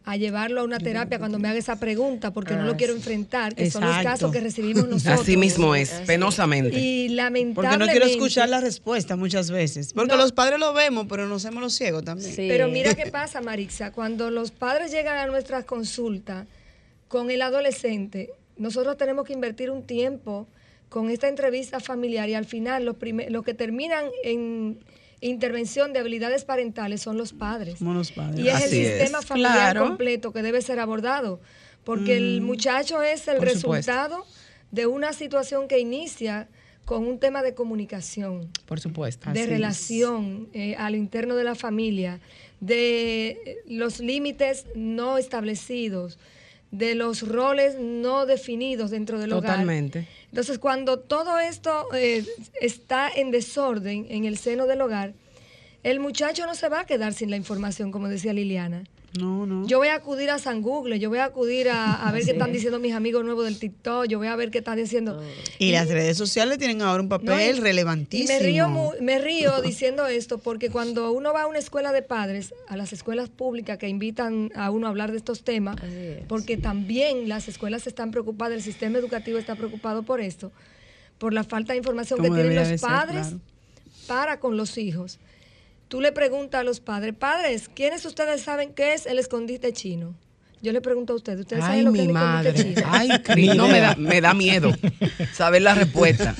a 0.05 0.17
llevarlo 0.17 0.61
a 0.61 0.63
una 0.65 0.77
terapia 0.79 1.17
cuando 1.17 1.39
me 1.39 1.47
haga 1.47 1.57
esa 1.57 1.77
pregunta, 1.79 2.31
porque 2.33 2.53
no 2.53 2.63
lo 2.63 2.75
quiero 2.75 2.93
enfrentar, 2.93 3.55
que 3.55 3.71
son 3.71 3.83
los 3.85 3.97
casos 4.03 4.31
que 4.31 4.41
recibimos 4.41 4.87
nosotros. 4.89 5.21
Así 5.21 5.37
mismo 5.37 5.73
es, 5.73 5.89
penosamente. 6.05 6.77
Y 6.77 7.07
Porque 7.07 7.15
lamentablemente... 7.15 7.85
no 7.85 7.89
quiero 7.91 8.05
escuchar 8.05 8.49
la 8.49 8.59
respuesta 8.59 9.15
muchas 9.15 9.49
veces. 9.49 9.93
Porque 9.93 10.11
No. 10.11 10.17
los 10.17 10.33
padres 10.33 10.59
lo 10.59 10.73
vemos, 10.73 11.07
pero 11.09 11.25
nos 11.27 11.43
hacemos 11.45 11.63
los 11.63 11.73
ciegos 11.73 12.03
también. 12.03 12.29
Sí. 12.29 12.45
Pero 12.49 12.67
mira 12.67 12.93
qué 12.93 13.09
pasa, 13.09 13.39
Marixa, 13.41 13.91
cuando 13.91 14.29
los 14.29 14.51
padres 14.51 14.91
llegan 14.91 15.17
a 15.17 15.25
nuestras 15.25 15.63
consultas 15.63 16.45
con 17.07 17.31
el 17.31 17.41
adolescente, 17.41 18.29
nosotros 18.57 18.97
tenemos 18.97 19.25
que 19.25 19.33
invertir 19.33 19.69
un 19.71 19.83
tiempo 19.83 20.47
con 20.89 21.09
esta 21.09 21.27
entrevista 21.27 21.79
familiar 21.79 22.29
y 22.29 22.35
al 22.35 22.45
final 22.45 22.85
los, 22.85 22.95
los 23.29 23.43
que 23.43 23.53
terminan 23.53 24.05
en 24.23 24.79
intervención 25.21 25.93
de 25.93 25.99
habilidades 25.99 26.43
parentales 26.45 27.01
son 27.01 27.17
los 27.17 27.33
padres. 27.33 27.79
Somos 27.79 27.95
los 27.95 28.11
padres. 28.11 28.39
Y 28.43 28.49
es 28.49 28.55
Así 28.55 28.79
el 28.79 28.85
es. 28.85 28.97
sistema 28.99 29.21
familiar 29.21 29.71
Claro. 29.73 29.87
completo 29.87 30.33
que 30.33 30.41
debe 30.43 30.61
ser 30.61 30.79
abordado, 30.79 31.39
porque 31.83 32.17
el 32.17 32.41
muchacho 32.41 33.01
es 33.01 33.27
el 33.27 33.37
Por 33.37 33.49
supuesto. 33.49 33.71
resultado 33.91 34.25
de 34.71 34.85
una 34.85 35.13
situación 35.13 35.67
que 35.67 35.79
inicia 35.79 36.47
con 36.85 37.07
un 37.07 37.17
tema 37.17 37.41
de 37.41 37.53
comunicación 37.53 38.49
Por 38.65 38.79
supuesto. 38.81 39.31
de 39.31 39.39
Así 39.41 39.49
relación 39.49 40.49
eh, 40.53 40.75
a 40.77 40.89
lo 40.89 40.97
interno 40.97 41.35
de 41.37 41.45
la 41.45 41.55
familia, 41.55 42.19
de 42.59 43.61
los 43.67 43.99
límites 43.99 44.65
no 44.75 45.17
establecidos, 45.17 46.17
de 46.73 46.95
los 46.95 47.27
roles 47.27 47.75
no 47.79 48.25
definidos 48.25 48.89
dentro 48.89 49.19
del 49.19 49.31
hogar. 49.31 49.51
Totalmente. 49.51 50.07
Entonces, 50.29 50.57
cuando 50.57 50.97
todo 50.97 51.37
esto 51.39 51.87
eh, 51.93 52.25
está 52.59 53.11
en 53.15 53.29
desorden 53.29 54.07
en 54.09 54.25
el 54.25 54.39
seno 54.39 54.65
del 54.65 54.81
hogar, 54.81 55.13
el 55.83 55.99
muchacho 55.99 56.47
no 56.47 56.55
se 56.55 56.69
va 56.69 56.79
a 56.79 56.85
quedar 56.85 57.13
sin 57.13 57.29
la 57.29 57.35
información, 57.37 57.91
como 57.91 58.09
decía 58.09 58.33
Liliana. 58.33 58.85
No, 59.19 59.45
no. 59.45 59.67
Yo 59.67 59.77
voy 59.77 59.89
a 59.89 59.95
acudir 59.95 60.31
a 60.31 60.39
San 60.39 60.63
Google, 60.63 60.97
yo 60.97 61.09
voy 61.09 61.19
a 61.19 61.25
acudir 61.25 61.69
a, 61.69 61.93
a 62.07 62.11
ver 62.11 62.23
qué 62.25 62.31
están 62.31 62.51
diciendo 62.51 62.79
mis 62.79 62.93
amigos 62.93 63.23
nuevos 63.23 63.45
del 63.45 63.59
TikTok, 63.59 64.07
yo 64.07 64.17
voy 64.17 64.27
a 64.27 64.35
ver 64.35 64.49
qué 64.49 64.57
están 64.57 64.77
diciendo. 64.77 65.21
y 65.59 65.71
las 65.71 65.87
redes 65.87 66.17
sociales 66.17 66.57
tienen 66.57 66.81
ahora 66.81 67.03
un 67.03 67.09
papel 67.09 67.27
No, 67.27 67.39
y- 67.39 67.59
relevantísimo. 67.59 68.31
Y 68.31 68.33
me 68.33 68.39
río, 68.43 68.91
me 69.01 69.19
río 69.19 69.61
diciendo 69.61 70.07
esto 70.07 70.39
porque 70.39 70.71
cuando 70.71 71.11
uno 71.11 71.31
va 71.31 71.43
a 71.43 71.47
una 71.47 71.59
escuela 71.59 71.91
de 71.91 72.01
padres, 72.01 72.55
a 72.67 72.75
las 72.75 72.91
escuelas 72.91 73.29
públicas 73.29 73.77
que 73.77 73.87
invitan 73.87 74.51
a 74.55 74.71
uno 74.71 74.87
a 74.87 74.89
hablar 74.89 75.11
de 75.11 75.17
estos 75.17 75.43
temas, 75.43 75.75
es. 75.83 76.25
porque 76.27 76.57
también 76.57 77.29
las 77.29 77.47
escuelas 77.47 77.85
están 77.85 78.09
preocupadas, 78.09 78.55
el 78.55 78.63
sistema 78.63 78.97
educativo 78.97 79.37
está 79.37 79.55
preocupado 79.55 80.01
por 80.01 80.21
esto, 80.21 80.51
por 81.19 81.33
la 81.33 81.43
falta 81.43 81.73
de 81.73 81.77
información 81.77 82.19
que 82.19 82.29
tienen 82.31 82.55
los 82.55 82.67
ser, 82.67 82.79
padres 82.79 83.27
claro. 83.27 83.39
para 84.07 84.39
con 84.39 84.57
los 84.57 84.77
hijos. 84.79 85.19
Tú 85.93 86.01
le 86.01 86.11
preguntas 86.11 86.61
a 86.61 86.63
los 86.63 86.79
padres, 86.79 87.13
padres, 87.13 87.69
¿quiénes 87.71 88.01
de 88.01 88.07
ustedes 88.07 88.41
saben 88.41 88.73
qué 88.73 88.95
es 88.95 89.05
el 89.05 89.19
escondite 89.19 89.73
chino? 89.73 90.15
Yo 90.63 90.71
le 90.71 90.81
pregunto 90.81 91.13
a 91.13 91.17
ustedes, 91.17 91.41
¿ustedes 91.41 91.61
Ay, 91.63 91.83
saben 91.83 91.85
lo 91.85 91.91
que 91.93 92.01
mi 92.01 92.03
es 92.05 92.09
el 92.09 92.15
escondite 92.15 92.51
madre. 92.51 92.73
chino? 92.73 92.87
Ay, 92.91 93.09
Cris, 93.23 93.55
no 93.55 93.67
me 93.67 93.79
da, 93.79 93.95
me 93.95 94.19
da 94.19 94.33
miedo 94.33 94.71
saber 95.35 95.61
la 95.61 95.75
respuesta. 95.75 96.33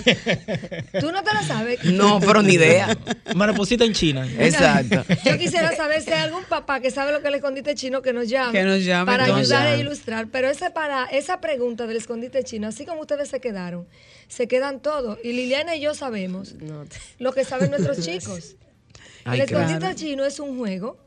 ¿Tú 1.00 1.12
no 1.12 1.22
te 1.24 1.34
la 1.36 1.44
sabes? 1.44 1.84
No, 1.86 2.20
pero 2.20 2.42
ni 2.42 2.54
idea. 2.54 2.98
Mariposita 3.36 3.86
en 3.86 3.94
China. 3.94 4.28
Exacto. 4.40 5.06
Yo 5.24 5.38
quisiera 5.38 5.76
saber 5.76 6.02
si 6.02 6.12
hay 6.12 6.22
algún 6.24 6.46
papá 6.46 6.80
que 6.80 6.90
sabe 6.90 7.12
lo 7.12 7.20
que 7.20 7.26
es 7.28 7.30
el 7.30 7.36
escondite 7.36 7.76
chino 7.76 8.02
que 8.02 8.12
nos 8.12 8.28
llame. 8.30 8.54
Que 8.54 8.64
nos 8.64 8.84
llame, 8.84 9.06
Para 9.06 9.26
ayudar 9.26 9.68
a 9.68 9.78
ilustrar. 9.78 10.30
Pero 10.32 10.50
esa, 10.50 10.74
para, 10.74 11.06
esa 11.06 11.42
pregunta 11.42 11.86
del 11.86 11.98
escondite 11.98 12.44
chino, 12.44 12.70
así 12.70 12.88
como 12.88 13.02
ustedes 13.02 13.30
se 13.30 13.40
quedaron, 13.40 13.86
se 14.30 14.48
quedan 14.48 14.80
todos. 14.82 15.20
Y 15.24 15.34
Liliana 15.34 15.76
y 15.76 15.82
yo 15.82 15.94
sabemos 15.94 16.56
No 16.56 16.86
te- 16.86 16.98
lo 17.20 17.34
que 17.34 17.44
saben 17.44 17.70
nuestros 17.70 18.00
chicos. 18.00 18.56
Ay, 19.26 19.40
el 19.40 19.46
escondite 19.46 19.80
claro. 19.80 19.96
chino 19.96 20.26
es 20.26 20.40
un 20.40 20.58
juego. 20.58 20.98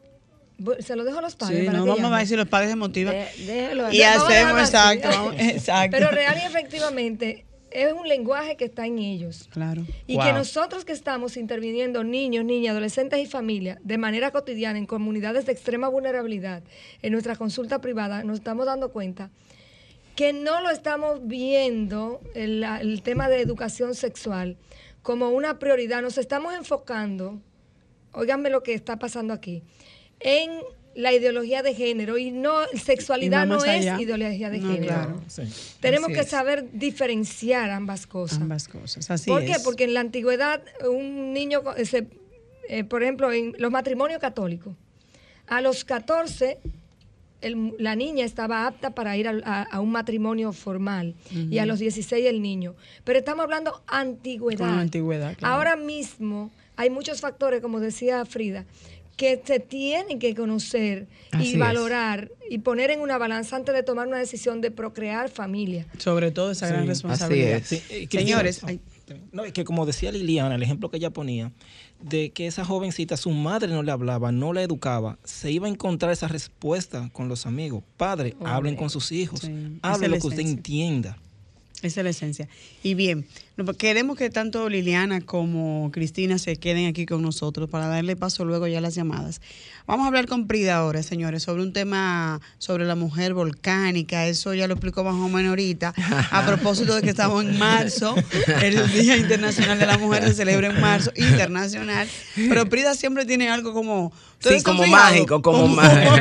Se 0.80 0.96
lo 0.96 1.04
dejo 1.04 1.18
a 1.18 1.22
los 1.22 1.36
padres. 1.36 1.60
Sí, 1.60 1.66
para 1.66 1.78
no, 1.78 1.84
que 1.84 1.90
vamos 1.90 2.12
a 2.12 2.16
ver 2.16 2.26
si 2.26 2.34
los 2.36 2.48
padres 2.48 2.70
se 2.70 2.76
motivan. 2.76 3.12
de- 3.14 3.28
déjelo 3.46 3.92
y 3.92 4.02
hacemos, 4.02 4.58
exacto, 4.60 5.32
exacto. 5.38 5.96
Pero 5.98 6.10
real 6.10 6.36
y 6.42 6.46
efectivamente 6.46 7.44
es 7.70 7.92
un 7.92 8.08
lenguaje 8.08 8.56
que 8.56 8.64
está 8.64 8.86
en 8.86 8.98
ellos. 8.98 9.48
Claro. 9.52 9.84
Y 10.06 10.14
Wow. 10.16 10.24
que 10.24 10.32
nosotros 10.32 10.86
que 10.86 10.92
estamos 10.92 11.36
interviniendo, 11.36 12.04
niños, 12.04 12.42
niñas, 12.46 12.70
adolescentes 12.70 13.18
y 13.20 13.26
familias, 13.26 13.76
de 13.82 13.98
manera 13.98 14.30
cotidiana 14.30 14.78
en 14.78 14.86
comunidades 14.86 15.44
de 15.44 15.52
extrema 15.52 15.88
vulnerabilidad, 15.88 16.62
en 17.02 17.12
nuestra 17.12 17.36
consulta 17.36 17.82
privada, 17.82 18.22
nos 18.24 18.38
estamos 18.38 18.64
dando 18.64 18.92
cuenta 18.92 19.30
que 20.14 20.32
no 20.32 20.62
lo 20.62 20.70
estamos 20.70 21.26
viendo, 21.26 22.22
el 22.34 23.02
tema 23.04 23.28
de 23.28 23.42
educación 23.42 23.94
sexual, 23.94 24.56
como 25.02 25.28
una 25.28 25.58
prioridad. 25.58 26.00
Nos 26.00 26.16
estamos 26.16 26.54
enfocando, 26.54 27.38
óiganme 28.16 28.50
lo 28.50 28.62
que 28.62 28.74
está 28.74 28.98
pasando 28.98 29.32
aquí, 29.32 29.62
en 30.20 30.50
la 30.94 31.12
ideología 31.12 31.62
de 31.62 31.74
género. 31.74 32.16
Y 32.18 32.30
no, 32.30 32.54
sexualidad 32.74 33.44
Y 33.44 33.48
no 33.50 33.62
es 33.64 34.00
ideología 34.00 34.48
de 34.50 34.58
No, 34.58 34.72
género. 34.72 34.86
claro. 34.94 35.20
Sí. 35.26 35.42
Tenemos 35.80 36.06
Así 36.08 36.14
que 36.14 36.20
es. 36.20 36.28
saber 36.28 36.66
diferenciar 36.72 37.70
ambas 37.70 38.06
cosas. 38.06 38.40
Ambas 38.40 38.66
cosas. 38.66 39.10
Así 39.10 39.28
¿Por 39.30 39.42
es. 39.42 39.50
qué? 39.58 39.62
Porque 39.62 39.84
en 39.84 39.92
la 39.94 40.00
antigüedad 40.00 40.62
un 40.88 41.32
niño, 41.34 41.62
co- 41.62 41.74
se- 41.84 42.06
eh, 42.68 42.84
por 42.84 43.02
ejemplo, 43.02 43.30
en 43.32 43.54
los 43.58 43.70
matrimonios 43.70 44.20
católicos, 44.20 44.74
a 45.46 45.60
los 45.60 45.84
14 45.84 46.58
el- 47.42 47.74
la 47.78 47.94
niña 47.94 48.24
estaba 48.24 48.66
apta 48.66 48.94
para 48.94 49.16
ir 49.18 49.28
a, 49.28 49.62
a 49.64 49.80
un 49.80 49.92
matrimonio 49.92 50.52
formal 50.54 51.14
y 51.30 51.58
a 51.58 51.66
los 51.66 51.78
16 51.78 52.24
el 52.26 52.40
niño. 52.40 52.74
Pero 53.04 53.18
estamos 53.18 53.44
hablando 53.44 53.82
antigüedad. 53.86 54.66
Con 54.66 54.76
la 54.76 54.80
antigüedad, 54.82 55.36
claro. 55.36 55.54
Ahora 55.54 55.76
mismo 55.76 56.50
hay 56.76 56.90
muchos 56.90 57.20
factores, 57.20 57.60
como 57.60 57.80
decía 57.80 58.24
Frida, 58.24 58.64
que 59.16 59.40
se 59.44 59.60
tienen 59.60 60.18
que 60.18 60.34
conocer 60.34 61.08
Así 61.32 61.44
y 61.44 61.52
es. 61.54 61.58
valorar 61.58 62.30
y 62.50 62.58
poner 62.58 62.90
en 62.90 63.00
una 63.00 63.16
balanza 63.18 63.56
antes 63.56 63.74
de 63.74 63.82
tomar 63.82 64.06
una 64.06 64.18
decisión 64.18 64.60
de 64.60 64.70
procrear 64.70 65.30
familia. 65.30 65.86
Sobre 65.98 66.30
todo 66.30 66.50
esa 66.50 66.68
gran 66.68 66.86
responsabilidad. 66.86 67.62
así 67.62 67.76
Sí, 67.76 67.82
eh, 67.90 68.08
Señores, 68.10 68.62
no, 69.32 69.44
es 69.44 69.52
que 69.52 69.64
como 69.64 69.86
decía 69.86 70.12
Liliana, 70.12 70.54
el 70.54 70.62
ejemplo 70.62 70.90
que 70.90 70.98
ella 70.98 71.10
ponía, 71.10 71.52
de 72.02 72.30
que 72.30 72.46
esa 72.46 72.64
jovencita, 72.64 73.16
su 73.16 73.30
madre 73.30 73.68
no 73.68 73.82
le 73.82 73.90
hablaba, 73.92 74.32
no 74.32 74.52
la 74.52 74.62
educaba, 74.62 75.18
se 75.24 75.50
iba 75.50 75.66
a 75.66 75.70
encontrar 75.70 76.12
esa 76.12 76.28
respuesta 76.28 77.08
con 77.12 77.28
los 77.28 77.46
amigos. 77.46 77.82
Padre, 77.96 78.36
hablen 78.44 78.76
con 78.76 78.90
sus 78.90 79.12
hijos, 79.12 79.40
Sí, 79.40 79.46
es 79.46 79.78
hablen 79.82 80.10
lo 80.10 80.18
que 80.18 80.26
usted 80.26 80.40
entienda. 80.40 81.18
Esa 81.82 82.00
es 82.00 82.04
la 82.04 82.10
esencia. 82.10 82.48
Y 82.82 82.94
bien, 82.94 83.26
pues 83.54 83.76
queremos 83.76 84.16
que 84.16 84.30
tanto 84.30 84.68
Liliana 84.68 85.20
como 85.20 85.90
Cristina 85.92 86.38
se 86.38 86.56
queden 86.56 86.86
aquí 86.86 87.04
con 87.04 87.20
nosotros 87.20 87.68
para 87.68 87.86
darle 87.86 88.16
paso 88.16 88.46
luego 88.46 88.66
ya 88.66 88.78
a 88.78 88.80
las 88.80 88.94
llamadas. 88.94 89.42
Vamos 89.86 90.04
a 90.04 90.08
hablar 90.08 90.26
con 90.26 90.46
Prida 90.46 90.76
ahora, 90.76 91.02
señores, 91.02 91.42
sobre 91.42 91.62
un 91.62 91.74
tema 91.74 92.40
sobre 92.58 92.86
la 92.86 92.94
mujer 92.94 93.34
volcánica. 93.34 94.26
Eso 94.26 94.54
ya 94.54 94.66
lo 94.66 94.74
explicó 94.74 95.04
más 95.04 95.14
o 95.14 95.28
menos 95.28 95.50
ahorita. 95.50 95.92
A 96.30 96.46
propósito 96.46 96.94
de 96.94 97.02
que 97.02 97.10
estamos 97.10 97.44
en 97.44 97.58
marzo, 97.58 98.14
el 98.62 98.92
Día 98.92 99.18
Internacional 99.18 99.78
de 99.78 99.86
la 99.86 99.98
Mujer 99.98 100.24
se 100.24 100.34
celebra 100.34 100.68
en 100.68 100.80
marzo, 100.80 101.12
internacional. 101.14 102.08
Pero 102.34 102.68
Prida 102.68 102.94
siempre 102.94 103.26
tiene 103.26 103.50
algo 103.50 103.74
como... 103.74 104.12
¿ustedes 104.38 104.58
Sí, 104.58 104.64
como 104.64 104.86
mágico, 104.86 105.42
como 105.42 105.68
mágico. 105.76 106.14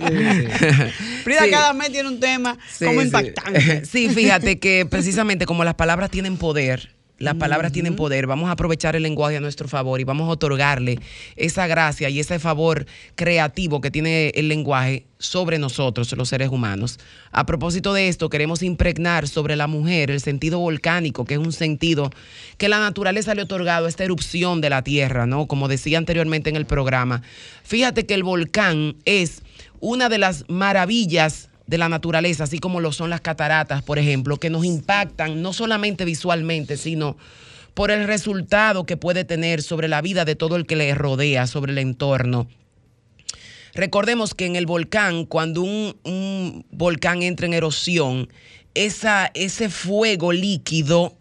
Prida 1.24 1.44
Sí. 1.44 1.50
cada 1.50 1.72
mes 1.72 1.90
tiene 1.92 2.08
un 2.08 2.20
tema 2.20 2.58
Sí, 2.70 2.84
como 2.84 3.00
sí. 3.00 3.06
impactante. 3.06 3.84
Sí, 3.90 4.08
fíjate 4.08 4.58
que 4.58 4.86
precisamente 4.86 5.46
como 5.46 5.64
las 5.64 5.74
palabras 5.74 6.10
tienen 6.10 6.36
poder, 6.36 6.90
las 7.20 7.34
palabras 7.34 7.70
tienen 7.70 7.96
poder, 7.96 8.26
vamos 8.26 8.48
a 8.48 8.52
aprovechar 8.52 8.96
el 8.96 9.02
lenguaje 9.02 9.36
a 9.36 9.40
nuestro 9.40 9.68
favor 9.68 10.00
y 10.00 10.04
vamos 10.04 10.26
a 10.26 10.32
otorgarle 10.32 10.98
esa 11.36 11.66
gracia 11.66 12.08
y 12.08 12.18
ese 12.18 12.38
favor 12.38 12.86
creativo 13.14 13.82
que 13.82 13.90
tiene 13.90 14.30
el 14.30 14.48
lenguaje 14.48 15.04
sobre 15.18 15.58
nosotros, 15.58 16.10
los 16.16 16.30
seres 16.30 16.48
humanos. 16.48 16.98
A 17.30 17.44
propósito 17.44 17.92
de 17.92 18.08
esto, 18.08 18.30
queremos 18.30 18.62
impregnar 18.62 19.28
sobre 19.28 19.54
la 19.54 19.66
mujer 19.66 20.10
el 20.10 20.22
sentido 20.22 20.60
volcánico, 20.60 21.26
que 21.26 21.34
es 21.34 21.40
un 21.40 21.52
sentido 21.52 22.10
que 22.56 22.70
la 22.70 22.80
naturaleza 22.80 23.34
le 23.34 23.42
ha 23.42 23.44
otorgado 23.44 23.84
a 23.84 23.90
esta 23.90 24.04
erupción 24.04 24.62
de 24.62 24.70
la 24.70 24.82
tierra, 24.82 25.26
¿no? 25.26 25.46
Como 25.46 25.68
decía 25.68 25.98
anteriormente 25.98 26.48
en 26.48 26.56
el 26.56 26.64
programa. 26.64 27.20
Fíjate 27.64 28.06
que 28.06 28.14
el 28.14 28.22
volcán 28.22 28.96
es 29.04 29.42
una 29.78 30.08
de 30.08 30.16
las 30.16 30.46
maravillas 30.48 31.49
de 31.70 31.78
la 31.78 31.88
naturaleza, 31.88 32.44
así 32.44 32.58
como 32.58 32.80
lo 32.80 32.90
son 32.90 33.10
las 33.10 33.20
cataratas, 33.20 33.80
por 33.84 34.00
ejemplo, 34.00 34.38
que 34.38 34.50
nos 34.50 34.64
impactan 34.64 35.40
no 35.40 35.52
solamente 35.52 36.04
visualmente, 36.04 36.76
sino 36.76 37.16
por 37.74 37.92
el 37.92 38.08
resultado 38.08 38.84
que 38.84 38.96
puede 38.96 39.24
tener 39.24 39.62
sobre 39.62 39.86
la 39.86 40.02
vida 40.02 40.24
de 40.24 40.34
todo 40.34 40.56
el 40.56 40.66
que 40.66 40.74
le 40.74 40.92
rodea, 40.96 41.46
sobre 41.46 41.70
el 41.70 41.78
entorno. 41.78 42.48
Recordemos 43.72 44.34
que 44.34 44.46
en 44.46 44.56
el 44.56 44.66
volcán, 44.66 45.24
cuando 45.26 45.62
un, 45.62 45.96
un 46.02 46.66
volcán 46.72 47.22
entra 47.22 47.46
en 47.46 47.54
erosión, 47.54 48.28
esa, 48.74 49.30
ese 49.34 49.68
fuego 49.68 50.32
líquido 50.32 51.14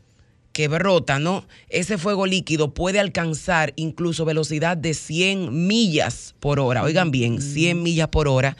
que 0.52 0.68
brota, 0.68 1.20
¿no? 1.20 1.46
Ese 1.70 1.98
fuego 2.00 2.26
líquido 2.26 2.74
puede 2.74 3.00
alcanzar 3.00 3.72
incluso 3.76 4.26
velocidad 4.26 4.76
de 4.76 4.96
100 4.96 5.68
millas 5.68 6.34
por 6.40 6.60
hora. 6.60 6.84
Oigan 6.84 7.12
bien, 7.12 7.40
100 7.40 7.82
millas 7.82 8.10
por 8.10 8.28
hora, 8.28 8.58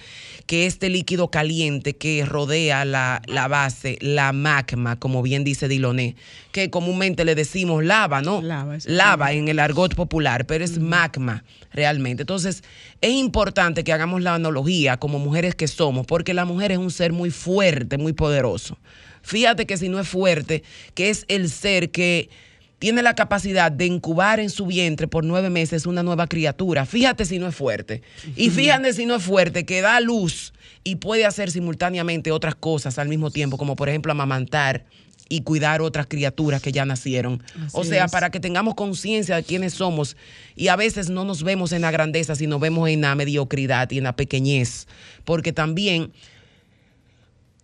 que 0.50 0.66
este 0.66 0.90
líquido 0.90 1.30
caliente 1.30 1.96
que 1.96 2.26
rodea 2.26 2.84
la, 2.84 3.22
la 3.28 3.48
base, 3.48 4.00
la 4.02 4.34
magma, 4.34 4.98
como 4.98 5.22
bien 5.22 5.44
dice 5.44 5.68
Diloné, 5.68 6.16
que 6.52 6.72
comúnmente 6.72 7.24
le 7.24 7.36
decimos 7.36 7.86
lava, 7.86 8.24
¿no? 8.24 8.42
Lava, 8.42 8.80
lava 8.86 9.32
en 9.34 9.48
el 9.48 9.60
argot 9.60 9.94
popular, 9.94 10.48
pero 10.48 10.66
es 10.66 10.80
magma 10.80 11.44
realmente. 11.72 12.24
Entonces, 12.24 12.64
es 13.00 13.12
importante 13.12 13.84
que 13.84 13.94
hagamos 13.94 14.24
la 14.24 14.34
analogía 14.34 14.98
como 14.98 15.20
mujeres 15.20 15.54
que 15.54 15.68
somos, 15.68 16.08
porque 16.08 16.34
la 16.34 16.46
mujer 16.46 16.72
es 16.72 16.80
un 16.80 16.90
ser 16.90 17.14
muy 17.14 17.30
fuerte, 17.30 18.00
muy 18.00 18.14
poderoso. 18.14 18.80
Fíjate 19.22 19.68
que 19.68 19.78
si 19.78 19.88
no 19.88 20.00
es 20.00 20.08
fuerte, 20.08 20.64
que 20.96 21.12
es 21.12 21.26
el 21.28 21.52
ser 21.52 21.92
que 21.92 22.32
tiene 22.80 23.04
la 23.04 23.14
capacidad 23.14 23.72
de 23.72 23.86
incubar 23.86 24.40
en 24.40 24.50
su 24.50 24.66
vientre 24.66 25.08
por 25.08 25.26
nueve 25.26 25.50
meses 25.50 25.86
una 25.86 26.02
nueva 26.02 26.28
criatura. 26.28 26.86
Fíjate 26.86 27.26
si 27.26 27.38
no 27.38 27.48
es 27.48 27.56
fuerte. 27.56 28.02
Y 28.36 28.50
fíjate 28.50 28.94
si 28.94 29.06
no 29.06 29.16
es 29.16 29.24
fuerte, 29.24 29.66
que 29.66 29.82
da 29.82 30.00
luz 30.00 30.54
y 30.84 30.96
puede 30.96 31.26
hacer 31.26 31.52
simultáneamente 31.52 32.32
otras 32.32 32.56
cosas 32.56 32.98
al 32.98 33.10
mismo 33.10 33.32
tiempo, 33.32 33.58
como 33.58 33.76
por 33.76 33.90
ejemplo 33.90 34.14
amamantar 34.14 34.86
y 35.28 35.42
cuidar 35.42 35.82
otras 35.82 36.08
criaturas 36.08 36.62
que 36.62 36.72
ya 36.72 36.86
nacieron. 36.86 37.44
o 37.74 37.84
sea, 37.84 38.06
es. 38.06 38.12
para 38.12 38.32
que 38.32 38.40
tengamos 38.40 38.76
conciencia 38.76 39.36
de 39.36 39.44
quiénes 39.44 39.74
somos 39.74 40.18
y 40.56 40.70
a 40.70 40.76
veces 40.76 41.10
no 41.10 41.24
nos 41.26 41.44
vemos 41.44 41.72
en 41.74 41.82
la 41.82 41.92
grandeza, 41.92 42.36
sino 42.36 42.60
vemos 42.60 42.90
en 42.90 43.02
la 43.02 43.14
mediocridad 43.14 43.92
y 43.92 44.00
en 44.00 44.06
la 44.06 44.16
pequeñez, 44.16 44.88
porque 45.26 45.54
también 45.54 46.12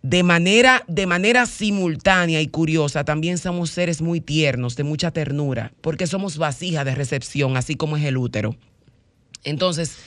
de 0.05 0.21
manera, 0.21 0.83
de 0.87 1.07
manera 1.07 1.47
simultánea 1.47 2.39
y 2.39 2.47
curiosa, 2.47 3.03
también 3.03 3.39
somos 3.39 3.71
seres 3.71 4.03
muy 4.03 4.21
tiernos, 4.21 4.75
de 4.75 4.83
mucha 4.83 5.09
ternura, 5.09 5.73
porque 5.81 6.05
somos 6.05 6.37
vasija 6.37 6.83
de 6.83 6.93
recepción, 6.93 7.57
así 7.57 7.73
como 7.73 7.97
es 7.97 8.03
el 8.03 8.17
útero. 8.17 8.55
Entonces, 9.43 9.97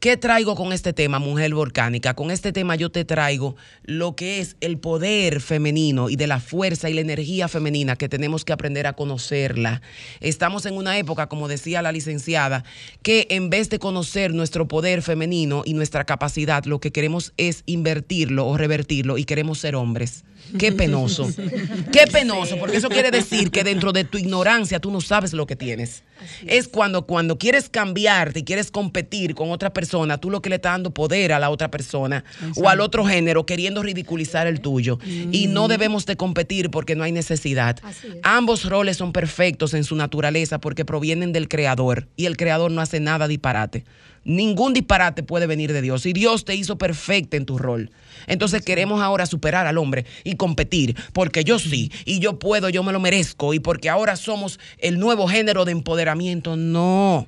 ¿Qué 0.00 0.16
traigo 0.16 0.56
con 0.56 0.72
este 0.72 0.94
tema, 0.94 1.18
mujer 1.18 1.52
volcánica? 1.52 2.14
Con 2.14 2.30
este 2.30 2.54
tema 2.54 2.74
yo 2.74 2.90
te 2.90 3.04
traigo 3.04 3.56
lo 3.82 4.16
que 4.16 4.40
es 4.40 4.56
el 4.62 4.78
poder 4.78 5.42
femenino 5.42 6.08
y 6.08 6.16
de 6.16 6.26
la 6.26 6.40
fuerza 6.40 6.88
y 6.88 6.94
la 6.94 7.02
energía 7.02 7.48
femenina 7.48 7.96
que 7.96 8.08
tenemos 8.08 8.46
que 8.46 8.54
aprender 8.54 8.86
a 8.86 8.94
conocerla. 8.94 9.82
Estamos 10.20 10.64
en 10.64 10.78
una 10.78 10.96
época, 10.96 11.28
como 11.28 11.48
decía 11.48 11.82
la 11.82 11.92
licenciada, 11.92 12.64
que 13.02 13.26
en 13.28 13.50
vez 13.50 13.68
de 13.68 13.78
conocer 13.78 14.32
nuestro 14.32 14.66
poder 14.68 15.02
femenino 15.02 15.64
y 15.66 15.74
nuestra 15.74 16.06
capacidad, 16.06 16.64
lo 16.64 16.80
que 16.80 16.92
queremos 16.92 17.34
es 17.36 17.62
invertirlo 17.66 18.46
o 18.46 18.56
revertirlo 18.56 19.18
y 19.18 19.24
queremos 19.24 19.58
ser 19.58 19.76
hombres. 19.76 20.24
Qué 20.58 20.72
penoso. 20.80 21.28
Qué 21.92 22.06
penoso, 22.10 22.56
porque 22.58 22.76
eso 22.76 22.88
quiere 22.88 23.10
decir 23.10 23.50
que 23.50 23.64
dentro 23.64 23.92
de 23.92 24.04
tu 24.04 24.18
ignorancia 24.18 24.80
tú 24.80 24.90
no 24.90 25.00
sabes 25.00 25.32
lo 25.32 25.46
que 25.46 25.56
tienes. 25.56 26.02
Es 26.46 26.68
cuando, 26.68 27.06
cuando 27.06 27.38
quieres 27.38 27.68
cambiarte 27.70 28.40
y 28.40 28.44
quieres 28.44 28.70
competir 28.70 29.34
con 29.34 29.50
otra 29.50 29.72
persona, 29.72 30.18
tú 30.18 30.30
lo 30.30 30.42
que 30.42 30.50
le 30.50 30.56
estás 30.56 30.72
dando 30.72 30.92
poder 30.92 31.32
a 31.32 31.38
la 31.38 31.50
otra 31.50 31.70
persona 31.70 32.24
o 32.56 32.68
al 32.68 32.80
otro 32.80 33.04
género 33.06 33.46
queriendo 33.46 33.82
ridiculizar 33.82 34.46
el 34.46 34.60
tuyo. 34.60 34.98
Y 35.32 35.46
no 35.46 35.68
debemos 35.68 36.06
de 36.06 36.16
competir 36.16 36.70
porque 36.70 36.94
no 36.94 37.04
hay 37.04 37.12
necesidad. 37.12 37.78
Ambos 38.22 38.64
roles 38.64 38.96
son 38.96 39.12
perfectos 39.12 39.74
en 39.74 39.84
su 39.84 39.96
naturaleza 39.96 40.60
porque 40.60 40.84
provienen 40.84 41.32
del 41.32 41.48
creador 41.48 42.08
y 42.16 42.26
el 42.26 42.36
creador 42.36 42.70
no 42.70 42.80
hace 42.80 43.00
nada 43.00 43.28
disparate. 43.28 43.84
Ningún 44.24 44.74
disparate 44.74 45.22
puede 45.22 45.46
venir 45.46 45.72
de 45.72 45.80
Dios 45.80 46.04
y 46.04 46.12
Dios 46.12 46.44
te 46.44 46.54
hizo 46.54 46.76
perfecta 46.76 47.36
en 47.36 47.46
tu 47.46 47.56
rol. 47.56 47.90
Entonces 48.26 48.62
queremos 48.62 49.00
ahora 49.00 49.24
superar 49.26 49.66
al 49.66 49.78
hombre 49.78 50.04
y 50.24 50.36
competir 50.36 50.94
porque 51.12 51.42
yo 51.42 51.58
sí 51.58 51.90
y 52.04 52.18
yo 52.20 52.38
puedo, 52.38 52.68
yo 52.68 52.82
me 52.82 52.92
lo 52.92 53.00
merezco 53.00 53.54
y 53.54 53.60
porque 53.60 53.88
ahora 53.88 54.16
somos 54.16 54.60
el 54.78 54.98
nuevo 54.98 55.26
género 55.26 55.64
de 55.64 55.72
empoderamiento. 55.72 56.56
No. 56.56 57.26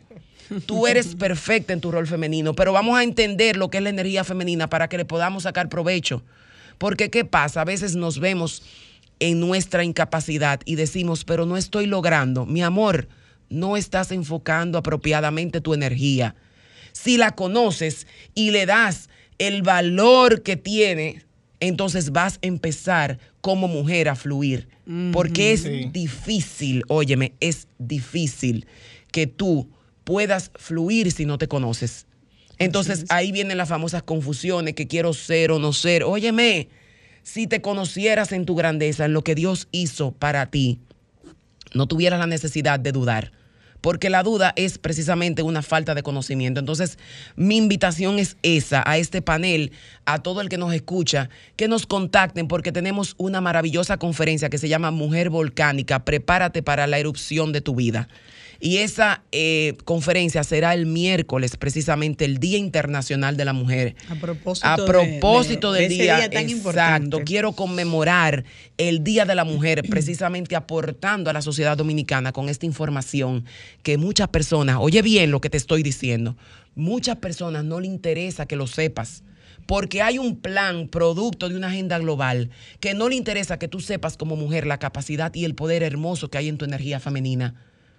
Tú 0.67 0.87
eres 0.87 1.15
perfecta 1.15 1.73
en 1.73 1.81
tu 1.81 1.91
rol 1.91 2.07
femenino, 2.07 2.55
pero 2.55 2.73
vamos 2.73 2.99
a 2.99 3.03
entender 3.03 3.57
lo 3.57 3.71
que 3.71 3.79
es 3.79 3.83
la 3.83 3.91
energía 3.91 4.23
femenina 4.23 4.69
para 4.69 4.89
que 4.89 4.99
le 4.99 5.07
podamos 5.07 5.45
sacar 5.45 5.71
provecho. 5.71 6.23
Porque 6.77 7.11
¿qué 7.11 7.25
pasa? 7.25 7.63
A 7.63 7.65
veces 7.65 7.97
nos 7.97 8.19
vemos 8.19 8.63
en 9.19 9.41
nuestra 9.41 9.85
incapacidad 9.85 10.61
y 10.65 10.75
decimos, 10.75 11.25
pero 11.25 11.47
no 11.47 11.57
estoy 11.57 11.87
logrando. 11.87 12.45
Mi 12.45 12.63
amor, 12.63 13.09
no 13.49 13.77
estás 13.77 14.13
enfocando 14.13 14.79
apropiadamente 14.79 15.61
tu 15.61 15.75
energía. 15.75 16.35
Si 16.93 17.17
la 17.17 17.33
conoces 17.33 18.07
y 18.35 18.51
le 18.51 18.67
das 18.67 19.09
el 19.39 19.63
valor 19.63 20.43
que 20.43 20.57
tiene, 20.57 21.23
entonces 21.61 22.13
vas 22.13 22.35
a 22.35 22.47
empezar 22.47 23.19
como 23.41 23.69
mujer 23.69 24.09
a 24.09 24.15
fluir. 24.17 24.69
Porque 25.13 25.53
es 25.53 25.63
Sí. 25.63 25.89
difícil, 25.93 26.83
óyeme, 26.89 27.33
es 27.41 27.69
difícil 27.79 28.67
que 29.11 29.27
tú 29.27 29.69
puedas 30.05 30.51
fluir 30.57 31.13
si 31.13 31.25
no 31.25 31.39
te 31.39 31.49
conoces. 31.49 32.07
Entonces 32.59 33.05
ahí 33.09 33.33
vienen 33.33 33.57
las 33.59 33.69
famosas 33.69 34.03
confusiones, 34.03 34.75
que 34.75 34.87
quiero 34.87 35.13
ser 35.15 35.51
o 35.51 35.59
no 35.59 35.73
ser. 35.73 36.05
Óyeme, 36.05 36.69
si 37.23 37.47
te 37.47 37.61
conocieras 37.61 38.33
en 38.33 38.45
tu 38.45 38.55
grandeza, 38.55 39.05
en 39.05 39.13
lo 39.13 39.23
que 39.23 39.35
Dios 39.35 39.69
hizo 39.73 40.13
para 40.13 40.51
ti, 40.51 40.81
no 41.75 41.87
tuvieras 41.87 42.19
la 42.19 42.27
necesidad 42.27 42.79
de 42.81 42.93
dudar. 42.93 43.33
Porque 43.83 44.09
la 44.09 44.23
duda 44.23 44.55
es 44.57 44.79
precisamente 44.79 45.43
una 45.43 45.61
falta 45.61 45.95
de 45.95 46.03
conocimiento. 46.03 46.59
Entonces, 46.59 46.99
mi 47.37 47.59
invitación 47.59 48.19
es 48.19 48.39
esa, 48.43 48.83
a 48.87 48.97
este 48.97 49.21
panel, 49.21 49.73
a 50.07 50.23
todo 50.23 50.41
el 50.41 50.49
que 50.49 50.57
nos 50.57 50.73
escucha, 50.73 51.29
que 51.57 51.69
nos 51.69 51.85
contacten 51.85 52.49
porque 52.49 52.73
tenemos 52.73 53.15
una 53.19 53.43
maravillosa 53.43 53.99
conferencia 53.99 54.49
que 54.49 54.59
se 54.59 54.71
llama 54.71 54.91
Mujer 54.91 55.29
Volcánica, 55.29 56.05
prepárate 56.07 56.63
para 56.63 56.87
la 56.87 56.99
erupción 56.99 57.53
de 57.53 57.61
tu 57.61 57.75
vida. 57.75 58.09
Y 58.65 58.77
esa 58.77 59.25
eh, 59.33 59.77
conferencia 59.85 60.45
será 60.45 60.73
el 60.73 60.87
miércoles, 60.87 61.57
precisamente 61.57 62.25
el 62.25 62.39
Día 62.39 62.59
Internacional 62.59 63.37
de 63.37 63.45
la 63.45 63.53
Mujer. 63.53 63.97
A 64.09 64.15
propósito, 64.15 64.69
A 64.69 64.77
de- 64.77 64.85
propósito 64.85 65.73
de- 65.73 65.81
del 65.81 65.89
de 65.89 65.95
día, 65.97 66.17
día 66.19 66.31
tan 66.31 66.43
exacto, 66.45 66.57
importante. 66.57 67.25
quiero 67.25 67.53
conmemorar 67.55 68.45
el 68.79 69.03
Día 69.03 69.25
de 69.25 69.35
la 69.35 69.45
Mujer, 69.45 69.83
precisamente 69.91 70.55
aportando 70.55 71.29
a 71.29 71.33
la 71.33 71.43
sociedad 71.43 71.77
dominicana 71.77 72.31
con 72.31 72.49
esta 72.49 72.65
información 72.65 73.45
que 73.83 73.99
muchas 73.99 74.29
personas, 74.29 74.77
oye 74.79 75.03
bien 75.03 75.33
lo 75.33 75.41
que 75.41 75.51
te 75.51 75.57
estoy 75.57 75.83
diciendo, 75.83 76.37
muchas 76.77 77.17
personas 77.17 77.65
no 77.65 77.81
le 77.81 77.89
interesa 77.89 78.47
que 78.47 78.55
lo 78.55 78.69
sepas. 78.69 79.25
Porque 79.67 80.03
hay 80.03 80.19
un 80.19 80.37
plan 80.37 80.87
producto 80.87 81.49
de 81.49 81.57
una 81.57 81.67
agenda 81.69 81.99
global 81.99 82.51
que 82.79 82.95
no 82.95 83.09
le 83.09 83.17
interesa 83.17 83.59
que 83.59 83.67
tú 83.67 83.81
sepas 83.81 84.17
como 84.17 84.37
mujer 84.37 84.67
la 84.69 84.79
capacidad 84.79 85.35
y 85.35 85.45
el 85.45 85.55
poder 85.57 85.83
hermoso 85.83 86.31
que 86.31 86.39
hay 86.39 86.49
en 86.49 86.59
tu 86.59 86.65
energía 86.65 87.01
femenina 87.01 87.55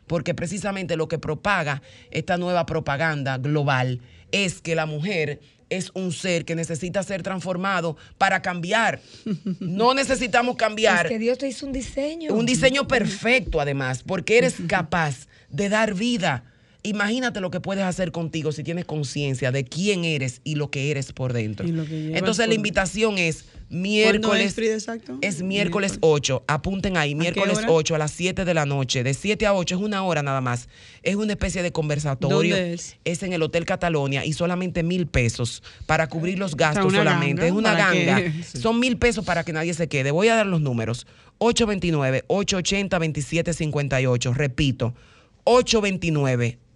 porque 0.07 0.33
precisamente 0.33 0.95
lo 0.95 1.07
que 1.07 1.19
propaga 1.19 1.81
esta 2.11 2.37
nueva 2.37 2.65
propaganda 2.65 3.37
global 3.37 3.99
es 4.31 4.61
que 4.61 4.75
la 4.75 4.85
mujer 4.85 5.39
es 5.69 5.91
un 5.93 6.11
ser 6.11 6.45
que 6.45 6.55
necesita 6.55 7.01
ser 7.03 7.23
transformado 7.23 7.97
para 8.17 8.41
cambiar. 8.41 9.01
No 9.59 9.93
necesitamos 9.93 10.55
cambiar. 10.55 11.07
Es 11.07 11.11
que 11.11 11.19
Dios 11.19 11.37
te 11.37 11.47
hizo 11.47 11.65
un 11.65 11.73
diseño. 11.73 12.33
Un 12.33 12.45
diseño 12.45 12.87
perfecto, 12.87 13.59
además, 13.59 14.03
porque 14.03 14.37
eres 14.37 14.55
capaz 14.67 15.27
de 15.49 15.69
dar 15.69 15.93
vida. 15.93 16.43
Imagínate 16.85 17.39
lo 17.39 17.49
que 17.49 17.61
puedes 17.61 17.85
hacer 17.85 18.11
contigo 18.11 18.51
si 18.51 18.61
tienes 18.63 18.83
conciencia 18.83 19.51
de 19.53 19.63
quién 19.63 20.03
eres 20.03 20.41
y 20.43 20.55
lo 20.55 20.69
que 20.69 20.91
eres 20.91 21.13
por 21.13 21.31
dentro. 21.31 21.65
Entonces, 21.65 22.39
la 22.39 22.45
por- 22.47 22.53
invitación 22.55 23.17
es 23.17 23.45
¿Cuándo 23.69 23.87
miércoles. 23.87 24.47
es, 24.47 24.53
Frida, 24.53 24.73
exacto? 24.73 25.17
Es 25.21 25.41
miércoles 25.41 25.97
8. 26.01 26.43
Apunten 26.45 26.97
ahí, 26.97 27.15
miércoles 27.15 27.59
hora? 27.59 27.71
8 27.71 27.95
a 27.95 27.97
las 27.97 28.11
7 28.11 28.43
de 28.45 28.53
la 28.53 28.65
noche. 28.65 29.01
De 29.03 29.13
7 29.13 29.45
a 29.45 29.53
8 29.53 29.75
es 29.75 29.81
una 29.81 30.03
hora 30.03 30.21
nada 30.23 30.41
más. 30.41 30.67
Es 31.03 31.15
una 31.15 31.31
especie 31.31 31.63
de 31.63 31.71
conversatorio. 31.71 32.53
¿Dónde 32.55 32.73
es? 32.73 32.97
en 33.23 33.31
el 33.33 33.41
Hotel 33.41 33.63
Catalonia 33.65 34.25
y 34.25 34.33
solamente 34.33 34.83
mil 34.83 35.07
pesos 35.07 35.63
para 35.85 36.07
cubrir 36.07 36.37
los 36.37 36.57
gastos 36.57 36.91
solamente. 36.93 37.43
ganga 37.43 37.47
es 37.47 37.51
una 37.53 37.71
para 37.71 37.91
que- 37.93 38.05
ganga. 38.05 38.33
Son 38.61 38.77
mil 38.79 38.97
pesos 38.97 39.23
para 39.23 39.45
que 39.45 39.53
nadie 39.53 39.73
se 39.73 39.87
quede. 39.87 40.11
Voy 40.11 40.27
a 40.27 40.35
dar 40.35 40.45
los 40.47 40.59
números. 40.59 41.07
829-880-2758. 41.39 44.33
Repito, 44.33 44.93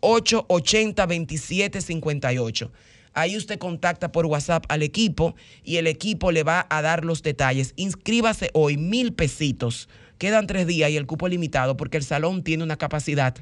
829-880-2758. 0.01 2.69
Ahí 3.13 3.35
usted 3.35 3.57
contacta 3.57 4.11
por 4.11 4.27
WhatsApp 4.27 4.65
al 4.69 4.83
equipo 4.83 5.35
y 5.63 5.77
el 5.77 5.87
equipo 5.87 6.31
le 6.31 6.43
va 6.43 6.67
a 6.69 6.81
dar 6.83 7.03
los 7.03 7.23
detalles. 7.23 7.73
Inscríbase 7.75 8.51
hoy, 8.53 8.77
mil 8.77 9.13
pesitos. 9.13 9.89
Quedan 10.19 10.45
tres 10.47 10.67
días 10.67 10.89
y 10.91 10.97
el 10.97 11.05
cupo 11.07 11.25
es 11.27 11.31
limitado 11.31 11.75
porque 11.77 11.97
el 11.97 12.03
salón 12.03 12.43
tiene 12.43 12.63
una 12.63 12.77
capacidad 12.77 13.35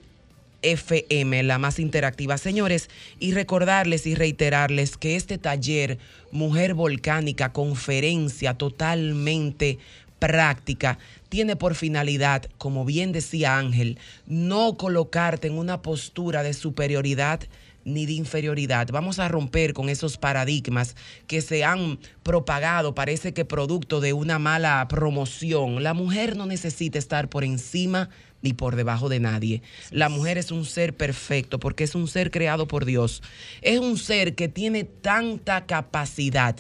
FM, 0.62 1.42
la 1.42 1.58
más 1.58 1.80
interactiva. 1.80 2.38
Señores, 2.38 2.92
y 3.20 3.32
recordarles 3.32 4.06
y 4.06 4.14
reiterarles 4.14 4.96
que 4.96 5.16
este 5.16 5.40
taller 5.40 5.98
Mujer 6.32 6.76
Volcánica, 6.76 7.52
conferencia 7.52 8.54
totalmente 8.54 9.80
práctica, 10.20 11.00
tiene 11.30 11.56
por 11.56 11.74
finalidad, 11.74 12.48
como 12.60 12.86
bien 12.86 13.12
decía 13.12 13.58
Ángel, 13.58 13.98
no 14.28 14.78
colocarte 14.78 15.48
en 15.48 15.58
una 15.58 15.82
postura 15.82 16.44
de 16.44 16.54
superioridad 16.54 17.40
ni 17.86 18.06
de 18.06 18.14
inferioridad. 18.14 18.88
Vamos 18.92 19.20
a 19.20 19.28
romper 19.28 19.74
con 19.74 19.90
esos 19.90 20.18
paradigmas 20.18 20.96
que 21.28 21.42
se 21.42 21.64
han 21.64 22.00
propagado, 22.24 22.96
parece 22.96 23.34
que 23.34 23.46
producto 23.46 24.02
de 24.02 24.14
una 24.14 24.40
mala 24.40 24.88
promoción. 24.88 25.84
La 25.84 25.94
mujer 25.94 26.36
no 26.36 26.46
necesita 26.46 27.00
estar 27.00 27.30
por 27.30 27.44
encima 27.44 28.10
ni 28.42 28.54
por 28.54 28.76
debajo 28.76 29.10
de 29.10 29.20
nadie. 29.20 29.62
La 29.92 30.10
mujer 30.10 30.38
es 30.38 30.52
un 30.52 30.66
ser 30.66 30.96
perfecto 30.96 31.60
porque 31.60 31.84
es 31.84 31.96
un 31.96 32.08
ser 32.08 32.32
creado 32.32 32.68
por 32.68 32.86
Dios. 32.86 33.22
Es 33.62 33.80
un 33.80 33.98
ser 33.98 34.36
que 34.36 34.48
tiene 34.48 34.84
tanta 34.84 35.66
capacidad 35.66 36.56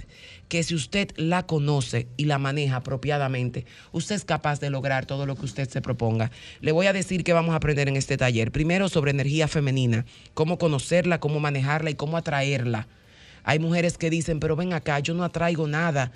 que 0.51 0.63
si 0.63 0.75
usted 0.75 1.11
la 1.15 1.47
conoce 1.47 2.09
y 2.17 2.25
la 2.25 2.37
maneja 2.37 2.75
apropiadamente, 2.75 3.65
usted 3.93 4.15
es 4.15 4.25
capaz 4.25 4.59
de 4.59 4.69
lograr 4.69 5.05
todo 5.05 5.25
lo 5.25 5.37
que 5.37 5.45
usted 5.45 5.69
se 5.69 5.81
proponga. 5.81 6.29
Le 6.59 6.73
voy 6.73 6.87
a 6.87 6.93
decir 6.93 7.23
que 7.23 7.31
vamos 7.31 7.53
a 7.53 7.55
aprender 7.55 7.87
en 7.87 7.95
este 7.95 8.17
taller. 8.17 8.51
Primero 8.51 8.89
sobre 8.89 9.11
energía 9.11 9.47
femenina, 9.47 10.05
cómo 10.33 10.57
conocerla, 10.57 11.21
cómo 11.21 11.39
manejarla 11.39 11.91
y 11.91 11.95
cómo 11.95 12.17
atraerla. 12.17 12.89
Hay 13.45 13.59
mujeres 13.59 13.97
que 13.97 14.09
dicen, 14.09 14.41
pero 14.41 14.57
ven 14.57 14.73
acá, 14.73 14.99
yo 14.99 15.13
no 15.13 15.23
atraigo 15.23 15.67
nada 15.69 16.11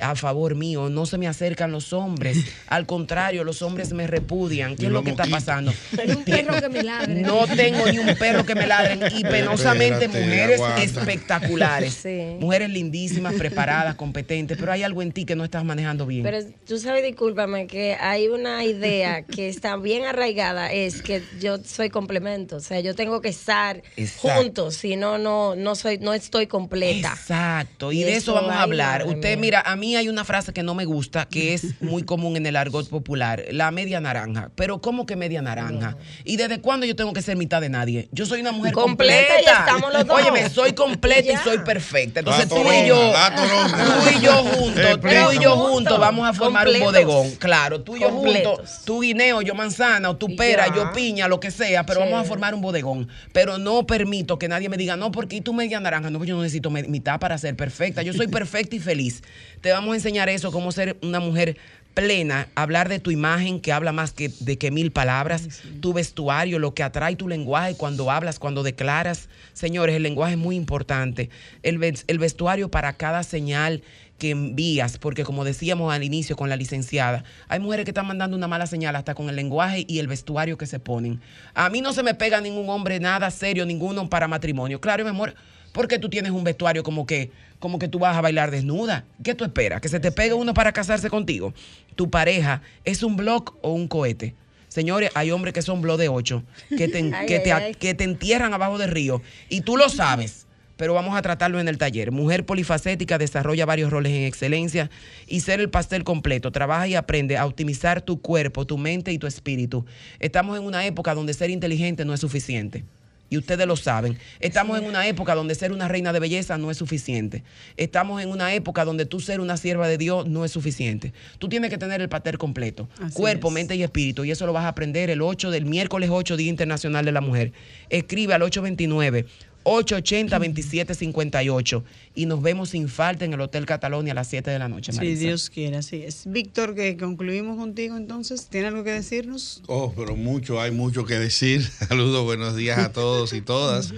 a 0.00 0.14
favor 0.16 0.54
mío, 0.54 0.88
no 0.88 1.06
se 1.06 1.18
me 1.18 1.26
acercan 1.26 1.72
los 1.72 1.92
hombres. 1.92 2.38
Al 2.66 2.86
contrario, 2.86 3.44
los 3.44 3.62
hombres 3.62 3.92
me 3.92 4.06
repudian. 4.06 4.76
¿Qué 4.76 4.86
es 4.86 4.92
lo 4.92 5.02
que 5.02 5.10
está 5.10 5.26
pasando? 5.26 5.72
Un 6.08 6.24
perro 6.24 6.60
que 6.60 6.68
me 6.68 6.82
ladre. 6.82 7.14
No 7.22 7.46
tengo 7.46 7.86
ni 7.86 7.98
un 7.98 8.14
perro 8.16 8.44
que 8.44 8.54
me 8.54 8.66
ladren. 8.66 9.00
Y 9.16 9.22
penosamente, 9.22 10.06
Espérate, 10.06 10.26
mujeres 10.26 10.60
aguanta. 10.60 10.82
espectaculares. 10.82 11.98
Sí. 12.08 12.36
Mujeres 12.38 12.70
lindísimas, 12.70 13.34
preparadas, 13.34 13.96
competentes. 13.96 14.56
Pero 14.56 14.70
hay 14.70 14.82
algo 14.82 15.02
en 15.02 15.10
ti 15.12 15.24
que 15.24 15.34
no 15.34 15.44
estás 15.44 15.64
manejando 15.64 16.06
bien. 16.06 16.22
Pero 16.22 16.38
tú 16.66 16.78
sabes, 16.78 17.02
discúlpame, 17.02 17.66
que 17.66 17.94
hay 17.94 18.28
una 18.28 18.64
idea 18.64 19.22
que 19.22 19.48
está 19.48 19.76
bien 19.76 20.04
arraigada, 20.04 20.72
es 20.72 21.02
que 21.02 21.22
yo 21.40 21.58
soy 21.64 21.90
complemento, 21.90 22.56
o 22.56 22.60
sea, 22.60 22.80
yo 22.80 22.94
tengo 22.94 23.20
que 23.20 23.28
estar 23.28 23.82
Exacto. 23.96 24.42
juntos, 24.42 24.74
si 24.76 24.96
no, 24.96 25.18
no, 25.18 25.56
no 25.56 25.74
soy, 25.74 25.98
no 25.98 26.14
estoy 26.14 26.46
completa. 26.46 27.12
Exacto, 27.18 27.90
y, 27.90 28.02
Y 28.02 28.04
de 28.04 28.10
eso 28.12 28.32
eso 28.32 28.34
vamos 28.34 28.52
a 28.52 28.62
hablar. 28.62 29.06
Usted, 29.06 29.36
mira, 29.38 29.60
a 29.60 29.74
mí 29.76 29.87
hay 29.96 30.08
una 30.08 30.24
frase 30.24 30.52
que 30.52 30.62
no 30.62 30.74
me 30.74 30.84
gusta, 30.84 31.26
que 31.26 31.54
es 31.54 31.74
muy 31.80 32.02
común 32.02 32.36
en 32.36 32.46
el 32.46 32.56
argot 32.56 32.88
popular, 32.88 33.44
la 33.50 33.70
media 33.70 34.00
naranja. 34.00 34.50
Pero 34.54 34.80
¿cómo 34.80 35.06
que 35.06 35.16
media 35.16 35.42
naranja? 35.42 35.96
¿Y 36.24 36.36
desde 36.36 36.60
cuándo 36.60 36.86
yo 36.86 36.96
tengo 36.96 37.12
que 37.12 37.22
ser 37.22 37.36
mitad 37.36 37.60
de 37.60 37.68
nadie? 37.68 38.08
Yo 38.12 38.26
soy 38.26 38.40
una 38.40 38.52
mujer 38.52 38.72
completa. 38.72 39.34
Completa 39.34 39.40
y 39.40 39.58
estamos 39.58 39.92
los 39.92 40.06
dos. 40.06 40.20
Óyeme, 40.20 40.50
soy 40.50 40.72
completa 40.72 41.32
y 41.32 41.36
soy 41.36 41.58
perfecta. 41.58 42.20
Entonces 42.20 42.50
La 42.50 42.56
tú 42.56 42.72
y 42.72 42.86
yo, 42.86 43.12
tú 43.36 44.18
y 44.18 44.22
yo 44.22 44.32
juntos, 44.44 45.00
tú 45.00 45.32
y 45.32 45.42
yo 45.42 45.56
juntos 45.56 45.98
vamos 45.98 46.28
a 46.28 46.32
formar 46.32 46.68
un 46.68 46.80
bodegón. 46.80 47.30
Claro, 47.36 47.82
tú 47.82 47.96
y 47.96 48.00
yo 48.00 48.10
juntos, 48.10 48.82
tú 48.84 49.00
guineo, 49.00 49.42
yo 49.42 49.54
manzana, 49.54 50.10
o 50.10 50.16
tú 50.16 50.34
pera, 50.36 50.68
ya. 50.68 50.74
yo 50.74 50.92
piña, 50.92 51.28
lo 51.28 51.40
que 51.40 51.50
sea, 51.50 51.84
pero 51.84 52.00
vamos 52.00 52.20
a 52.20 52.24
formar 52.24 52.54
un 52.54 52.60
bodegón. 52.60 53.08
Pero 53.32 53.58
no 53.58 53.86
permito 53.86 54.38
que 54.38 54.48
nadie 54.48 54.68
me 54.68 54.76
diga, 54.76 54.96
no, 54.96 55.12
porque 55.12 55.40
tú 55.40 55.52
media 55.52 55.80
naranja, 55.80 56.10
no, 56.10 56.18
porque 56.18 56.30
yo 56.30 56.36
no 56.36 56.42
necesito 56.42 56.70
mitad 56.70 57.18
para 57.18 57.38
ser 57.38 57.56
perfecta. 57.56 58.02
Yo 58.02 58.12
soy 58.12 58.28
perfecta 58.38 58.76
y 58.76 58.80
feliz. 58.80 59.22
Te 59.60 59.70
vamos 59.78 59.92
a 59.92 59.96
enseñar 59.96 60.28
eso, 60.28 60.50
cómo 60.50 60.72
ser 60.72 60.96
una 61.02 61.20
mujer 61.20 61.56
plena, 61.94 62.48
hablar 62.54 62.88
de 62.88 62.98
tu 62.98 63.10
imagen 63.10 63.60
que 63.60 63.72
habla 63.72 63.92
más 63.92 64.12
que 64.12 64.28
de 64.40 64.58
que 64.58 64.70
mil 64.70 64.90
palabras, 64.90 65.62
tu 65.80 65.92
vestuario, 65.92 66.58
lo 66.58 66.74
que 66.74 66.82
atrae 66.82 67.16
tu 67.16 67.28
lenguaje 67.28 67.76
cuando 67.76 68.10
hablas, 68.10 68.38
cuando 68.38 68.62
declaras. 68.62 69.28
Señores, 69.52 69.96
el 69.96 70.02
lenguaje 70.02 70.32
es 70.32 70.38
muy 70.38 70.56
importante. 70.56 71.30
El, 71.62 71.82
el 71.82 72.18
vestuario 72.18 72.70
para 72.70 72.92
cada 72.92 73.22
señal 73.22 73.82
que 74.18 74.30
envías, 74.30 74.98
porque 74.98 75.22
como 75.22 75.44
decíamos 75.44 75.94
al 75.94 76.02
inicio 76.02 76.36
con 76.36 76.48
la 76.48 76.56
licenciada, 76.56 77.22
hay 77.46 77.60
mujeres 77.60 77.84
que 77.84 77.92
están 77.92 78.06
mandando 78.06 78.36
una 78.36 78.48
mala 78.48 78.66
señal 78.66 78.96
hasta 78.96 79.14
con 79.14 79.28
el 79.28 79.36
lenguaje 79.36 79.84
y 79.86 80.00
el 80.00 80.08
vestuario 80.08 80.58
que 80.58 80.66
se 80.66 80.80
ponen. 80.80 81.20
A 81.54 81.70
mí 81.70 81.80
no 81.80 81.92
se 81.92 82.02
me 82.02 82.14
pega 82.14 82.40
ningún 82.40 82.68
hombre 82.68 82.98
nada 82.98 83.30
serio, 83.30 83.64
ninguno 83.64 84.10
para 84.10 84.26
matrimonio. 84.26 84.80
Claro, 84.80 85.04
mi 85.04 85.10
amor, 85.10 85.34
porque 85.72 85.98
tú 85.98 86.08
tienes 86.08 86.32
un 86.32 86.44
vestuario 86.44 86.82
como 86.82 87.06
que, 87.06 87.30
como 87.58 87.78
que 87.78 87.88
tú 87.88 87.98
vas 87.98 88.16
a 88.16 88.20
bailar 88.20 88.50
desnuda. 88.50 89.04
¿Qué 89.22 89.34
tú 89.34 89.44
esperas? 89.44 89.80
¿Que 89.80 89.88
se 89.88 90.00
te 90.00 90.12
pegue 90.12 90.34
uno 90.34 90.54
para 90.54 90.72
casarse 90.72 91.10
contigo? 91.10 91.54
¿Tu 91.94 92.10
pareja 92.10 92.62
es 92.84 93.02
un 93.02 93.16
blog 93.16 93.56
o 93.62 93.72
un 93.72 93.88
cohete? 93.88 94.34
Señores, 94.68 95.10
hay 95.14 95.30
hombres 95.30 95.54
que 95.54 95.62
son 95.62 95.80
blog 95.80 95.98
de 95.98 96.08
8, 96.08 96.42
que 96.76 96.88
te, 96.88 96.98
Ay, 97.14 97.26
que, 97.26 97.36
ay, 97.36 97.42
te, 97.42 97.52
ay. 97.52 97.74
que 97.74 97.94
te 97.94 98.04
entierran 98.04 98.52
abajo 98.52 98.78
del 98.78 98.90
río. 98.90 99.22
Y 99.48 99.62
tú 99.62 99.76
lo 99.76 99.88
sabes 99.88 100.46
pero 100.78 100.94
vamos 100.94 101.16
a 101.16 101.22
tratarlo 101.22 101.58
en 101.58 101.66
el 101.66 101.76
taller. 101.76 102.12
Mujer 102.12 102.46
polifacética 102.46 103.18
desarrolla 103.18 103.66
varios 103.66 103.90
roles 103.90 104.12
en 104.12 104.22
excelencia 104.22 104.90
y 105.26 105.40
ser 105.40 105.58
el 105.58 105.70
pastel 105.70 106.04
completo. 106.04 106.52
Trabaja 106.52 106.86
y 106.86 106.94
aprende 106.94 107.36
a 107.36 107.44
optimizar 107.46 108.00
tu 108.00 108.22
cuerpo, 108.22 108.64
tu 108.64 108.78
mente 108.78 109.12
y 109.12 109.18
tu 109.18 109.26
espíritu. 109.26 109.84
Estamos 110.20 110.56
en 110.56 110.64
una 110.64 110.86
época 110.86 111.16
donde 111.16 111.34
ser 111.34 111.50
inteligente 111.50 112.04
no 112.04 112.14
es 112.14 112.20
suficiente. 112.20 112.84
Y 113.30 113.36
ustedes 113.36 113.66
lo 113.66 113.76
saben. 113.76 114.18
Estamos 114.40 114.78
en 114.78 114.84
una 114.84 115.06
época 115.06 115.34
donde 115.34 115.54
ser 115.54 115.72
una 115.72 115.88
reina 115.88 116.12
de 116.12 116.20
belleza 116.20 116.56
no 116.58 116.70
es 116.70 116.78
suficiente. 116.78 117.42
Estamos 117.76 118.22
en 118.22 118.30
una 118.30 118.54
época 118.54 118.84
donde 118.84 119.04
tú 119.04 119.20
ser 119.20 119.40
una 119.40 119.56
sierva 119.56 119.86
de 119.88 119.98
Dios 119.98 120.26
no 120.26 120.44
es 120.44 120.52
suficiente. 120.52 121.12
Tú 121.38 121.48
tienes 121.48 121.70
que 121.70 121.78
tener 121.78 122.00
el 122.00 122.08
pastel 122.08 122.38
completo. 122.38 122.88
Así 123.00 123.14
cuerpo, 123.14 123.48
es. 123.48 123.54
mente 123.54 123.76
y 123.76 123.82
espíritu. 123.82 124.24
Y 124.24 124.30
eso 124.30 124.46
lo 124.46 124.52
vas 124.52 124.64
a 124.64 124.68
aprender 124.68 125.10
el 125.10 125.22
8 125.22 125.50
del 125.50 125.66
miércoles 125.66 126.10
8, 126.12 126.36
Día 126.36 126.48
Internacional 126.48 127.04
de 127.04 127.12
la 127.12 127.20
Mujer. 127.20 127.52
Escribe 127.90 128.34
al 128.34 128.42
829 128.42 129.26
880-2758 129.64 131.82
y 132.14 132.26
nos 132.26 132.42
vemos 132.42 132.70
sin 132.70 132.88
falta 132.88 133.24
en 133.24 133.34
el 133.34 133.40
Hotel 133.40 133.66
Catalonia 133.66 134.12
a 134.12 134.14
las 134.14 134.28
7 134.28 134.50
de 134.50 134.58
la 134.58 134.68
noche. 134.68 134.92
Si 134.92 134.98
Marisa. 134.98 135.20
Dios 135.20 135.50
quiere, 135.50 135.76
así 135.76 136.02
es. 136.02 136.22
Víctor, 136.26 136.74
que 136.74 136.96
concluimos 136.96 137.56
contigo 137.56 137.96
entonces. 137.96 138.48
¿Tiene 138.48 138.68
algo 138.68 138.84
que 138.84 138.92
decirnos? 138.92 139.62
Oh, 139.66 139.92
pero 139.96 140.16
mucho, 140.16 140.60
hay 140.60 140.70
mucho 140.70 141.04
que 141.04 141.18
decir. 141.18 141.62
Saludos, 141.88 142.24
buenos 142.24 142.56
días 142.56 142.78
a 142.78 142.92
todos 142.92 143.32
y 143.32 143.40
todas. 143.40 143.92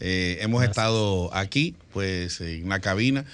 Eh, 0.00 0.38
hemos 0.40 0.64
estado 0.64 1.32
aquí, 1.34 1.74
pues, 1.92 2.40
en 2.40 2.68
la 2.68 2.80
cabina. 2.80 3.24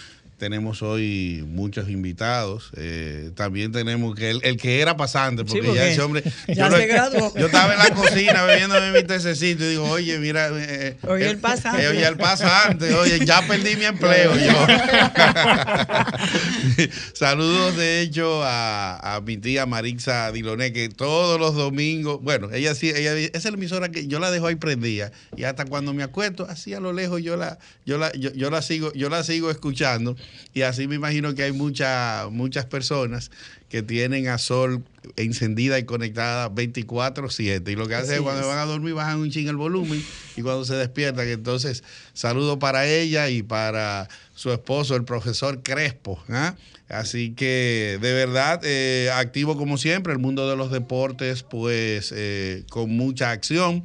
Tenemos 0.43 0.83
hoy 0.83 1.45
muchos 1.47 1.89
invitados. 1.89 2.73
Eh, 2.77 3.31
también 3.37 3.71
tenemos 3.71 4.17
que 4.17 4.31
el, 4.31 4.41
el 4.43 4.57
que 4.57 4.81
era 4.81 4.97
pasante, 4.97 5.45
porque 5.45 5.69
Sí, 5.69 5.75
ya 5.77 5.87
ese 5.87 6.01
hombre. 6.01 6.25
ya 6.49 6.69
yo, 6.69 6.77
se 6.79 6.87
graduó. 6.89 7.33
yo 7.37 7.47
estaba 7.47 7.75
en 7.75 7.79
la 7.79 7.91
cocina 7.95 8.43
bebiéndome 8.43 8.91
mi 8.91 9.05
tececito 9.05 9.63
y 9.63 9.69
digo, 9.69 9.85
oye, 9.89 10.19
mira. 10.19 10.49
eh, 10.53 10.97
Oye, 11.07 11.27
eh, 11.27 11.31
el 11.31 11.39
pasante. 11.39 11.85
eh, 11.85 11.89
oye, 11.91 12.05
el 12.05 12.17
pasante. 12.17 12.93
Oye, 12.93 13.25
ya 13.25 13.47
perdí 13.47 13.77
mi 13.77 13.85
empleo 13.85 14.35
yo. 14.37 14.67
Saludos, 17.15 17.77
de 17.77 18.01
hecho, 18.01 18.43
a, 18.43 19.15
a 19.15 19.21
mi 19.21 19.37
tía 19.37 19.65
Marixa 19.67 20.33
Diloné, 20.33 20.73
que 20.73 20.89
todos 20.89 21.39
los 21.39 21.55
domingos, 21.55 22.19
bueno, 22.21 22.51
ella 22.53 22.75
sí, 22.75 22.91
ella 22.91 23.17
esa 23.17 23.39
es 23.39 23.45
la 23.45 23.51
emisora 23.53 23.91
que 23.91 24.09
yo 24.09 24.19
la 24.19 24.33
dejo 24.33 24.49
ahí 24.49 24.57
prendida. 24.57 25.13
Y 25.37 25.45
hasta 25.45 25.67
cuando 25.67 25.95
me 25.95 26.03
acuesto, 26.03 26.47
así 26.49 26.75
a 26.75 26.81
lo 26.81 26.93
lejos, 26.93 27.23
yo 27.23 27.37
la, 27.37 27.61
yo 27.87 27.97
la, 27.99 28.11
yo, 28.15 28.33
yo 28.33 28.51
la 28.51 28.61
sigo, 28.61 28.93
yo 28.95 29.09
la 29.09 29.23
sigo 29.23 29.49
escuchando. 29.49 30.17
Y 30.55 30.63
así 30.63 30.87
me 30.87 30.97
imagino 30.97 31.35
que 31.35 31.45
hay 31.45 31.53
mucha, 31.53 32.29
muchas 32.31 32.67
personas 32.67 33.31
que 33.69 33.83
tienen 33.83 34.29
a 34.29 34.39
Sol 34.39 34.85
encendida 35.17 35.79
y 35.79 35.85
conectada 35.85 36.51
24-7. 36.51 37.71
Y 37.71 37.75
lo 37.75 37.89
que 37.89 37.95
hacen 37.95 38.11
Así 38.11 38.15
es 38.15 38.21
cuando 38.21 38.47
van 38.47 38.59
a 38.59 38.67
dormir 38.67 38.95
bajan 38.95 39.19
un 39.19 39.31
ching 39.31 39.49
el 39.49 39.57
volumen 39.57 40.05
y 40.37 40.43
cuando 40.43 40.65
se 40.65 40.75
despiertan. 40.75 41.27
Entonces, 41.29 41.83
saludo 42.13 42.59
para 42.59 42.87
ella 42.87 43.31
y 43.31 43.43
para 43.43 44.09
su 44.35 44.53
esposo, 44.53 44.95
el 44.95 45.05
profesor 45.05 45.63
Crespo. 45.63 46.23
¿ah? 46.29 46.55
Así 46.89 47.33
que, 47.33 47.99
de 48.03 48.13
verdad, 48.13 48.61
eh, 48.65 49.11
activo 49.15 49.57
como 49.57 49.79
siempre, 49.79 50.13
el 50.13 50.19
mundo 50.19 50.49
de 50.51 50.57
los 50.57 50.71
deportes, 50.71 51.43
pues 51.43 52.13
eh, 52.15 52.65
con 52.69 52.91
mucha 52.91 53.31
acción, 53.31 53.85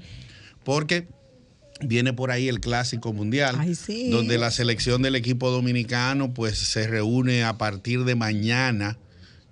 porque 0.65 1.07
viene 1.81 2.13
por 2.13 2.31
ahí 2.31 2.47
el 2.47 2.59
Clásico 2.59 3.13
Mundial, 3.13 3.55
Ay, 3.59 3.75
sí. 3.75 4.09
donde 4.09 4.37
la 4.37 4.51
selección 4.51 5.01
del 5.01 5.15
equipo 5.15 5.49
dominicano 5.51 6.33
pues 6.33 6.57
se 6.57 6.87
reúne 6.87 7.43
a 7.43 7.57
partir 7.57 8.03
de 8.03 8.15
mañana 8.15 8.97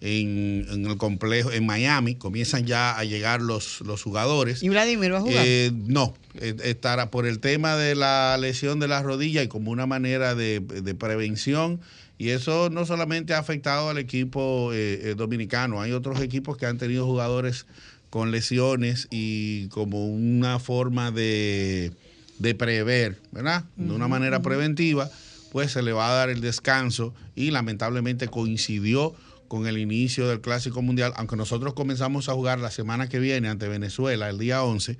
en, 0.01 0.65
en 0.69 0.85
el 0.85 0.97
complejo 0.97 1.51
en 1.51 1.65
Miami. 1.65 2.15
Comienzan 2.15 2.65
ya 2.65 2.97
a 2.97 3.03
llegar 3.03 3.41
los, 3.41 3.81
los 3.81 4.03
jugadores. 4.03 4.63
¿Y 4.63 4.69
Vladimir 4.69 5.13
va 5.13 5.17
a 5.17 5.21
jugar? 5.21 5.43
Eh, 5.45 5.71
no, 5.73 6.13
eh, 6.35 6.55
estará 6.63 7.11
por 7.11 7.25
el 7.25 7.39
tema 7.39 7.75
de 7.75 7.95
la 7.95 8.37
lesión 8.39 8.79
de 8.79 8.87
la 8.87 9.01
rodilla 9.01 9.43
y 9.43 9.47
como 9.47 9.71
una 9.71 9.85
manera 9.85 10.35
de, 10.35 10.59
de 10.59 10.95
prevención. 10.95 11.79
Y 12.17 12.29
eso 12.29 12.69
no 12.69 12.85
solamente 12.85 13.33
ha 13.33 13.39
afectado 13.39 13.89
al 13.89 13.97
equipo 13.97 14.71
eh, 14.73 15.11
eh, 15.11 15.15
dominicano, 15.17 15.81
hay 15.81 15.91
otros 15.91 16.21
equipos 16.21 16.55
que 16.55 16.65
han 16.65 16.77
tenido 16.77 17.05
jugadores 17.05 17.65
con 18.09 18.31
lesiones 18.31 19.09
y 19.11 19.67
como 19.67 20.07
una 20.07 20.59
forma 20.59 21.11
de, 21.11 21.91
de 22.39 22.55
prever, 22.55 23.19
¿verdad? 23.31 23.65
De 23.75 23.93
una 23.93 24.07
manera 24.07 24.41
preventiva, 24.41 25.09
pues 25.51 25.71
se 25.71 25.81
le 25.81 25.93
va 25.93 26.09
a 26.09 26.13
dar 26.13 26.29
el 26.29 26.41
descanso 26.41 27.13
y 27.35 27.51
lamentablemente 27.51 28.27
coincidió 28.27 29.15
con 29.47 29.67
el 29.67 29.77
inicio 29.77 30.27
del 30.27 30.41
Clásico 30.41 30.81
Mundial, 30.81 31.13
aunque 31.15 31.35
nosotros 31.35 31.73
comenzamos 31.73 32.29
a 32.29 32.33
jugar 32.33 32.59
la 32.59 32.71
semana 32.71 33.07
que 33.07 33.19
viene 33.19 33.47
ante 33.47 33.67
Venezuela, 33.67 34.29
el 34.29 34.37
día 34.37 34.63
11, 34.63 34.97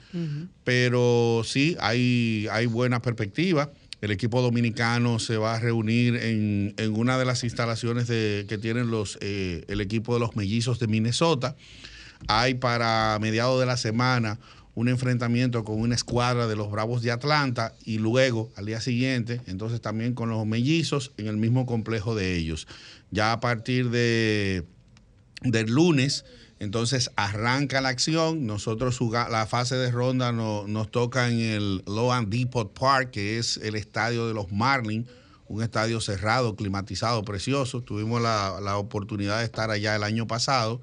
pero 0.64 1.42
sí 1.44 1.76
hay, 1.80 2.48
hay 2.52 2.68
buena 2.68 3.02
perspectiva. 3.02 3.72
El 4.02 4.12
equipo 4.12 4.42
dominicano 4.42 5.20
se 5.20 5.38
va 5.38 5.56
a 5.56 5.60
reunir 5.60 6.16
en, 6.18 6.74
en 6.78 6.94
una 6.94 7.18
de 7.18 7.26
las 7.26 7.44
instalaciones 7.44 8.08
de, 8.08 8.46
que 8.48 8.58
tienen 8.58 8.92
los, 8.92 9.18
eh, 9.22 9.66
el 9.68 9.82
equipo 9.82 10.14
de 10.14 10.20
los 10.20 10.36
mellizos 10.36 10.80
de 10.80 10.88
Minnesota. 10.88 11.56
Hay 12.28 12.54
para 12.56 13.18
mediados 13.20 13.60
de 13.60 13.66
la 13.66 13.78
semana 13.78 14.40
un 14.76 14.89
enfrentamiento 14.89 15.63
con 15.63 15.80
una 15.80 15.95
escuadra 15.95 16.47
de 16.47 16.55
los 16.55 16.69
Bravos 16.69 17.01
de 17.01 17.11
Atlanta 17.11 17.73
y 17.86 17.97
luego 17.97 18.51
al 18.55 18.65
día 18.65 18.82
siguiente, 18.82 19.41
entonces 19.47 19.80
también 19.82 20.13
con 20.13 20.30
los 20.30 20.45
mellizos 20.45 21.11
en 21.17 21.28
el 21.28 21.38
mismo 21.38 21.65
complejo 21.65 22.13
de 22.13 22.36
ellos. 22.36 22.67
Ya 23.09 23.32
a 23.32 23.39
partir 23.39 23.89
de, 23.89 24.65
del 25.41 25.67
lunes, 25.71 26.26
Entonces 26.57 27.11
arranca 27.17 27.82
la 27.82 27.89
acción. 27.89 28.45
Nosotros 28.47 28.97
la 29.30 29.45
fase 29.45 29.76
de 29.76 29.91
ronda 29.91 30.32
no- 30.32 30.65
nos 30.67 30.89
toca 30.89 31.30
en 31.30 31.39
el 31.39 31.84
Loan 31.86 32.30
Depot 32.30 32.71
Park, 32.73 33.11
que 33.11 33.38
es 33.38 33.57
el 33.57 33.76
estadio 33.76 34.26
de 34.28 34.34
los 34.34 34.51
Marlins, 34.53 35.05
un 35.49 35.61
estadio 35.61 35.99
cerrado, 35.99 36.55
climatizado, 36.55 37.23
precioso. 37.23 37.82
Tuvimos 37.82 38.21
la, 38.21 38.59
la 38.63 38.78
oportunidad 38.78 39.39
de 39.39 39.45
estar 39.45 39.69
allá 39.69 39.97
el 39.97 40.03
año 40.03 40.28
pasado 40.28 40.82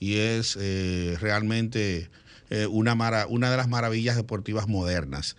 y 0.00 0.16
es 0.16 0.58
eh, 0.60 1.16
realmente 1.20 2.10
eh, 2.52 2.66
una, 2.66 2.94
una 3.30 3.50
de 3.50 3.56
las 3.56 3.66
maravillas 3.66 4.14
deportivas 4.14 4.68
modernas. 4.68 5.36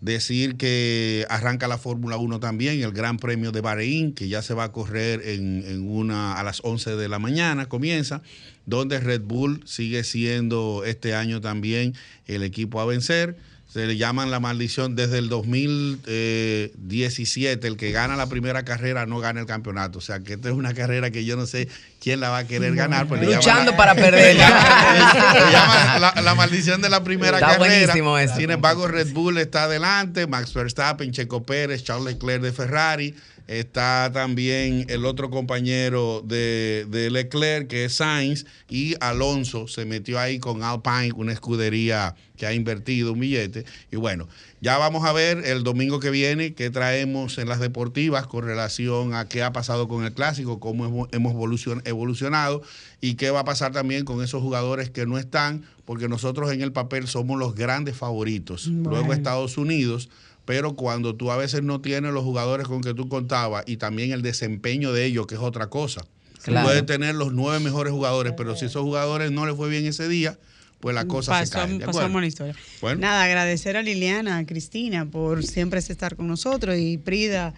Decir 0.00 0.56
que 0.56 1.24
arranca 1.30 1.68
la 1.68 1.78
Fórmula 1.78 2.16
1 2.16 2.40
también, 2.40 2.82
el 2.82 2.90
Gran 2.90 3.18
Premio 3.18 3.52
de 3.52 3.60
Bahrein, 3.60 4.12
que 4.12 4.26
ya 4.26 4.42
se 4.42 4.52
va 4.52 4.64
a 4.64 4.72
correr 4.72 5.22
en, 5.28 5.62
en 5.64 5.88
una, 5.88 6.34
a 6.34 6.42
las 6.42 6.62
11 6.64 6.96
de 6.96 7.08
la 7.08 7.20
mañana, 7.20 7.66
comienza, 7.66 8.20
donde 8.66 8.98
Red 8.98 9.22
Bull 9.22 9.62
sigue 9.64 10.02
siendo 10.02 10.82
este 10.84 11.14
año 11.14 11.40
también 11.40 11.94
el 12.26 12.42
equipo 12.42 12.80
a 12.80 12.84
vencer. 12.84 13.36
Se 13.72 13.86
le 13.86 13.96
llaman 13.96 14.32
la 14.32 14.40
maldición 14.40 14.96
desde 14.96 15.18
el 15.18 15.28
2017, 15.28 17.68
el 17.68 17.76
que 17.76 17.92
gana 17.92 18.16
la 18.16 18.28
primera 18.28 18.64
carrera 18.64 19.06
no 19.06 19.20
gana 19.20 19.38
el 19.38 19.46
campeonato. 19.46 19.98
O 19.98 20.02
sea 20.02 20.18
que 20.18 20.32
esta 20.32 20.48
es 20.48 20.54
una 20.54 20.74
carrera 20.74 21.12
que 21.12 21.24
yo 21.24 21.36
no 21.36 21.46
sé 21.46 21.68
quién 22.00 22.20
la 22.20 22.30
va 22.30 22.38
a 22.38 22.46
querer 22.46 22.74
ganar. 22.74 23.06
pues 23.06 23.20
llaman 23.20 23.36
Luchando 23.36 23.76
para 23.76 23.94
llaman 25.52 26.00
la, 26.00 26.14
la 26.22 26.34
maldición 26.34 26.80
de 26.82 26.88
la 26.88 27.02
primera 27.02 27.38
Está 27.38 27.56
carrera. 27.56 27.76
buenísimo 27.86 28.18
eso. 28.18 28.36
Sin 28.36 28.50
embargo, 28.50 28.86
Red 28.88 29.12
Bull 29.12 29.38
está 29.38 29.64
adelante, 29.64 30.26
Max 30.26 30.52
Verstappen, 30.54 31.12
Checo 31.12 31.42
Pérez, 31.42 31.84
Charles 31.84 32.14
Leclerc 32.14 32.42
de 32.42 32.52
Ferrari. 32.52 33.14
Está 33.48 34.10
también 34.12 34.86
el 34.88 35.04
otro 35.04 35.30
compañero 35.30 36.20
de, 36.26 36.84
de 36.88 37.10
Leclerc, 37.10 37.68
que 37.68 37.84
es 37.84 37.94
Sainz, 37.94 38.44
y 38.68 38.96
Alonso 39.00 39.68
se 39.68 39.84
metió 39.84 40.18
ahí 40.18 40.40
con 40.40 40.64
Alpine, 40.64 41.12
una 41.14 41.32
escudería 41.32 42.16
que 42.36 42.44
ha 42.46 42.52
invertido 42.52 43.12
un 43.12 43.20
billete. 43.20 43.64
Y 43.92 43.96
bueno, 43.96 44.26
ya 44.60 44.78
vamos 44.78 45.04
a 45.04 45.12
ver 45.12 45.42
el 45.46 45.62
domingo 45.64 46.00
que 46.00 46.10
viene 46.10 46.54
qué 46.54 46.70
traemos 46.70 47.38
en 47.38 47.48
las 47.48 47.60
deportivas 47.60 48.26
con 48.26 48.44
relación 48.44 49.14
a 49.14 49.28
qué 49.28 49.42
ha 49.42 49.52
pasado 49.52 49.86
con 49.88 50.04
el 50.04 50.12
clásico, 50.12 50.60
cómo 50.60 50.86
hemos- 50.86 51.08
hemos 51.12 51.34
evolucion- 51.34 51.82
evolucionado 51.84 52.62
y 53.00 53.14
qué 53.14 53.30
va 53.30 53.40
a 53.40 53.44
pasar 53.44 53.72
también 53.72 54.04
con 54.04 54.22
esos 54.22 54.42
jugadores 54.42 54.90
que 54.90 55.04
no 55.06 55.18
están, 55.18 55.64
porque 55.84 56.08
nosotros 56.08 56.50
en 56.52 56.62
el 56.62 56.72
papel 56.72 57.06
somos 57.06 57.38
los 57.38 57.54
grandes 57.54 57.96
favoritos. 57.96 58.66
Luego 58.66 59.12
Estados 59.12 59.58
Unidos 59.58 60.08
pero 60.46 60.76
cuando 60.76 61.16
tú 61.16 61.32
a 61.32 61.36
veces 61.36 61.64
no 61.64 61.80
tienes 61.80 62.12
los 62.12 62.22
jugadores 62.22 62.68
con 62.68 62.80
que 62.80 62.94
tú 62.94 63.08
contabas 63.08 63.64
y 63.66 63.78
también 63.78 64.12
el 64.12 64.22
desempeño 64.22 64.92
de 64.92 65.04
ellos, 65.04 65.26
que 65.26 65.34
es 65.34 65.40
otra 65.40 65.66
cosa. 65.66 66.06
Claro. 66.44 66.68
puedes 66.68 66.86
tener 66.86 67.16
los 67.16 67.32
nueve 67.32 67.58
mejores 67.58 67.92
jugadores, 67.92 68.32
pero 68.36 68.54
si 68.54 68.66
esos 68.66 68.82
jugadores 68.82 69.32
no 69.32 69.44
les 69.44 69.56
fue 69.56 69.68
bien 69.68 69.84
ese 69.86 70.06
día, 70.06 70.38
pues 70.80 70.94
la 70.94 71.06
cosa 71.06 71.44
se 71.44 71.52
cae. 71.52 71.78
pasamos 71.80 72.20
la 72.20 72.26
historia. 72.26 72.54
Bueno. 72.80 73.00
Nada, 73.00 73.24
agradecer 73.24 73.76
a 73.76 73.82
Liliana, 73.82 74.38
a 74.38 74.46
Cristina 74.46 75.06
por 75.06 75.44
siempre 75.44 75.80
estar 75.80 76.16
con 76.16 76.28
nosotros 76.28 76.76
y 76.78 76.98
Prida 76.98 77.54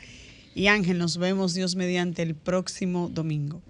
y 0.55 0.67
Ángel, 0.67 0.99
nos 0.99 1.19
vemos 1.19 1.55
Dios 1.55 1.77
mediante 1.77 2.23
el 2.23 2.35
próximo 2.35 3.09
domingo. 3.09 3.63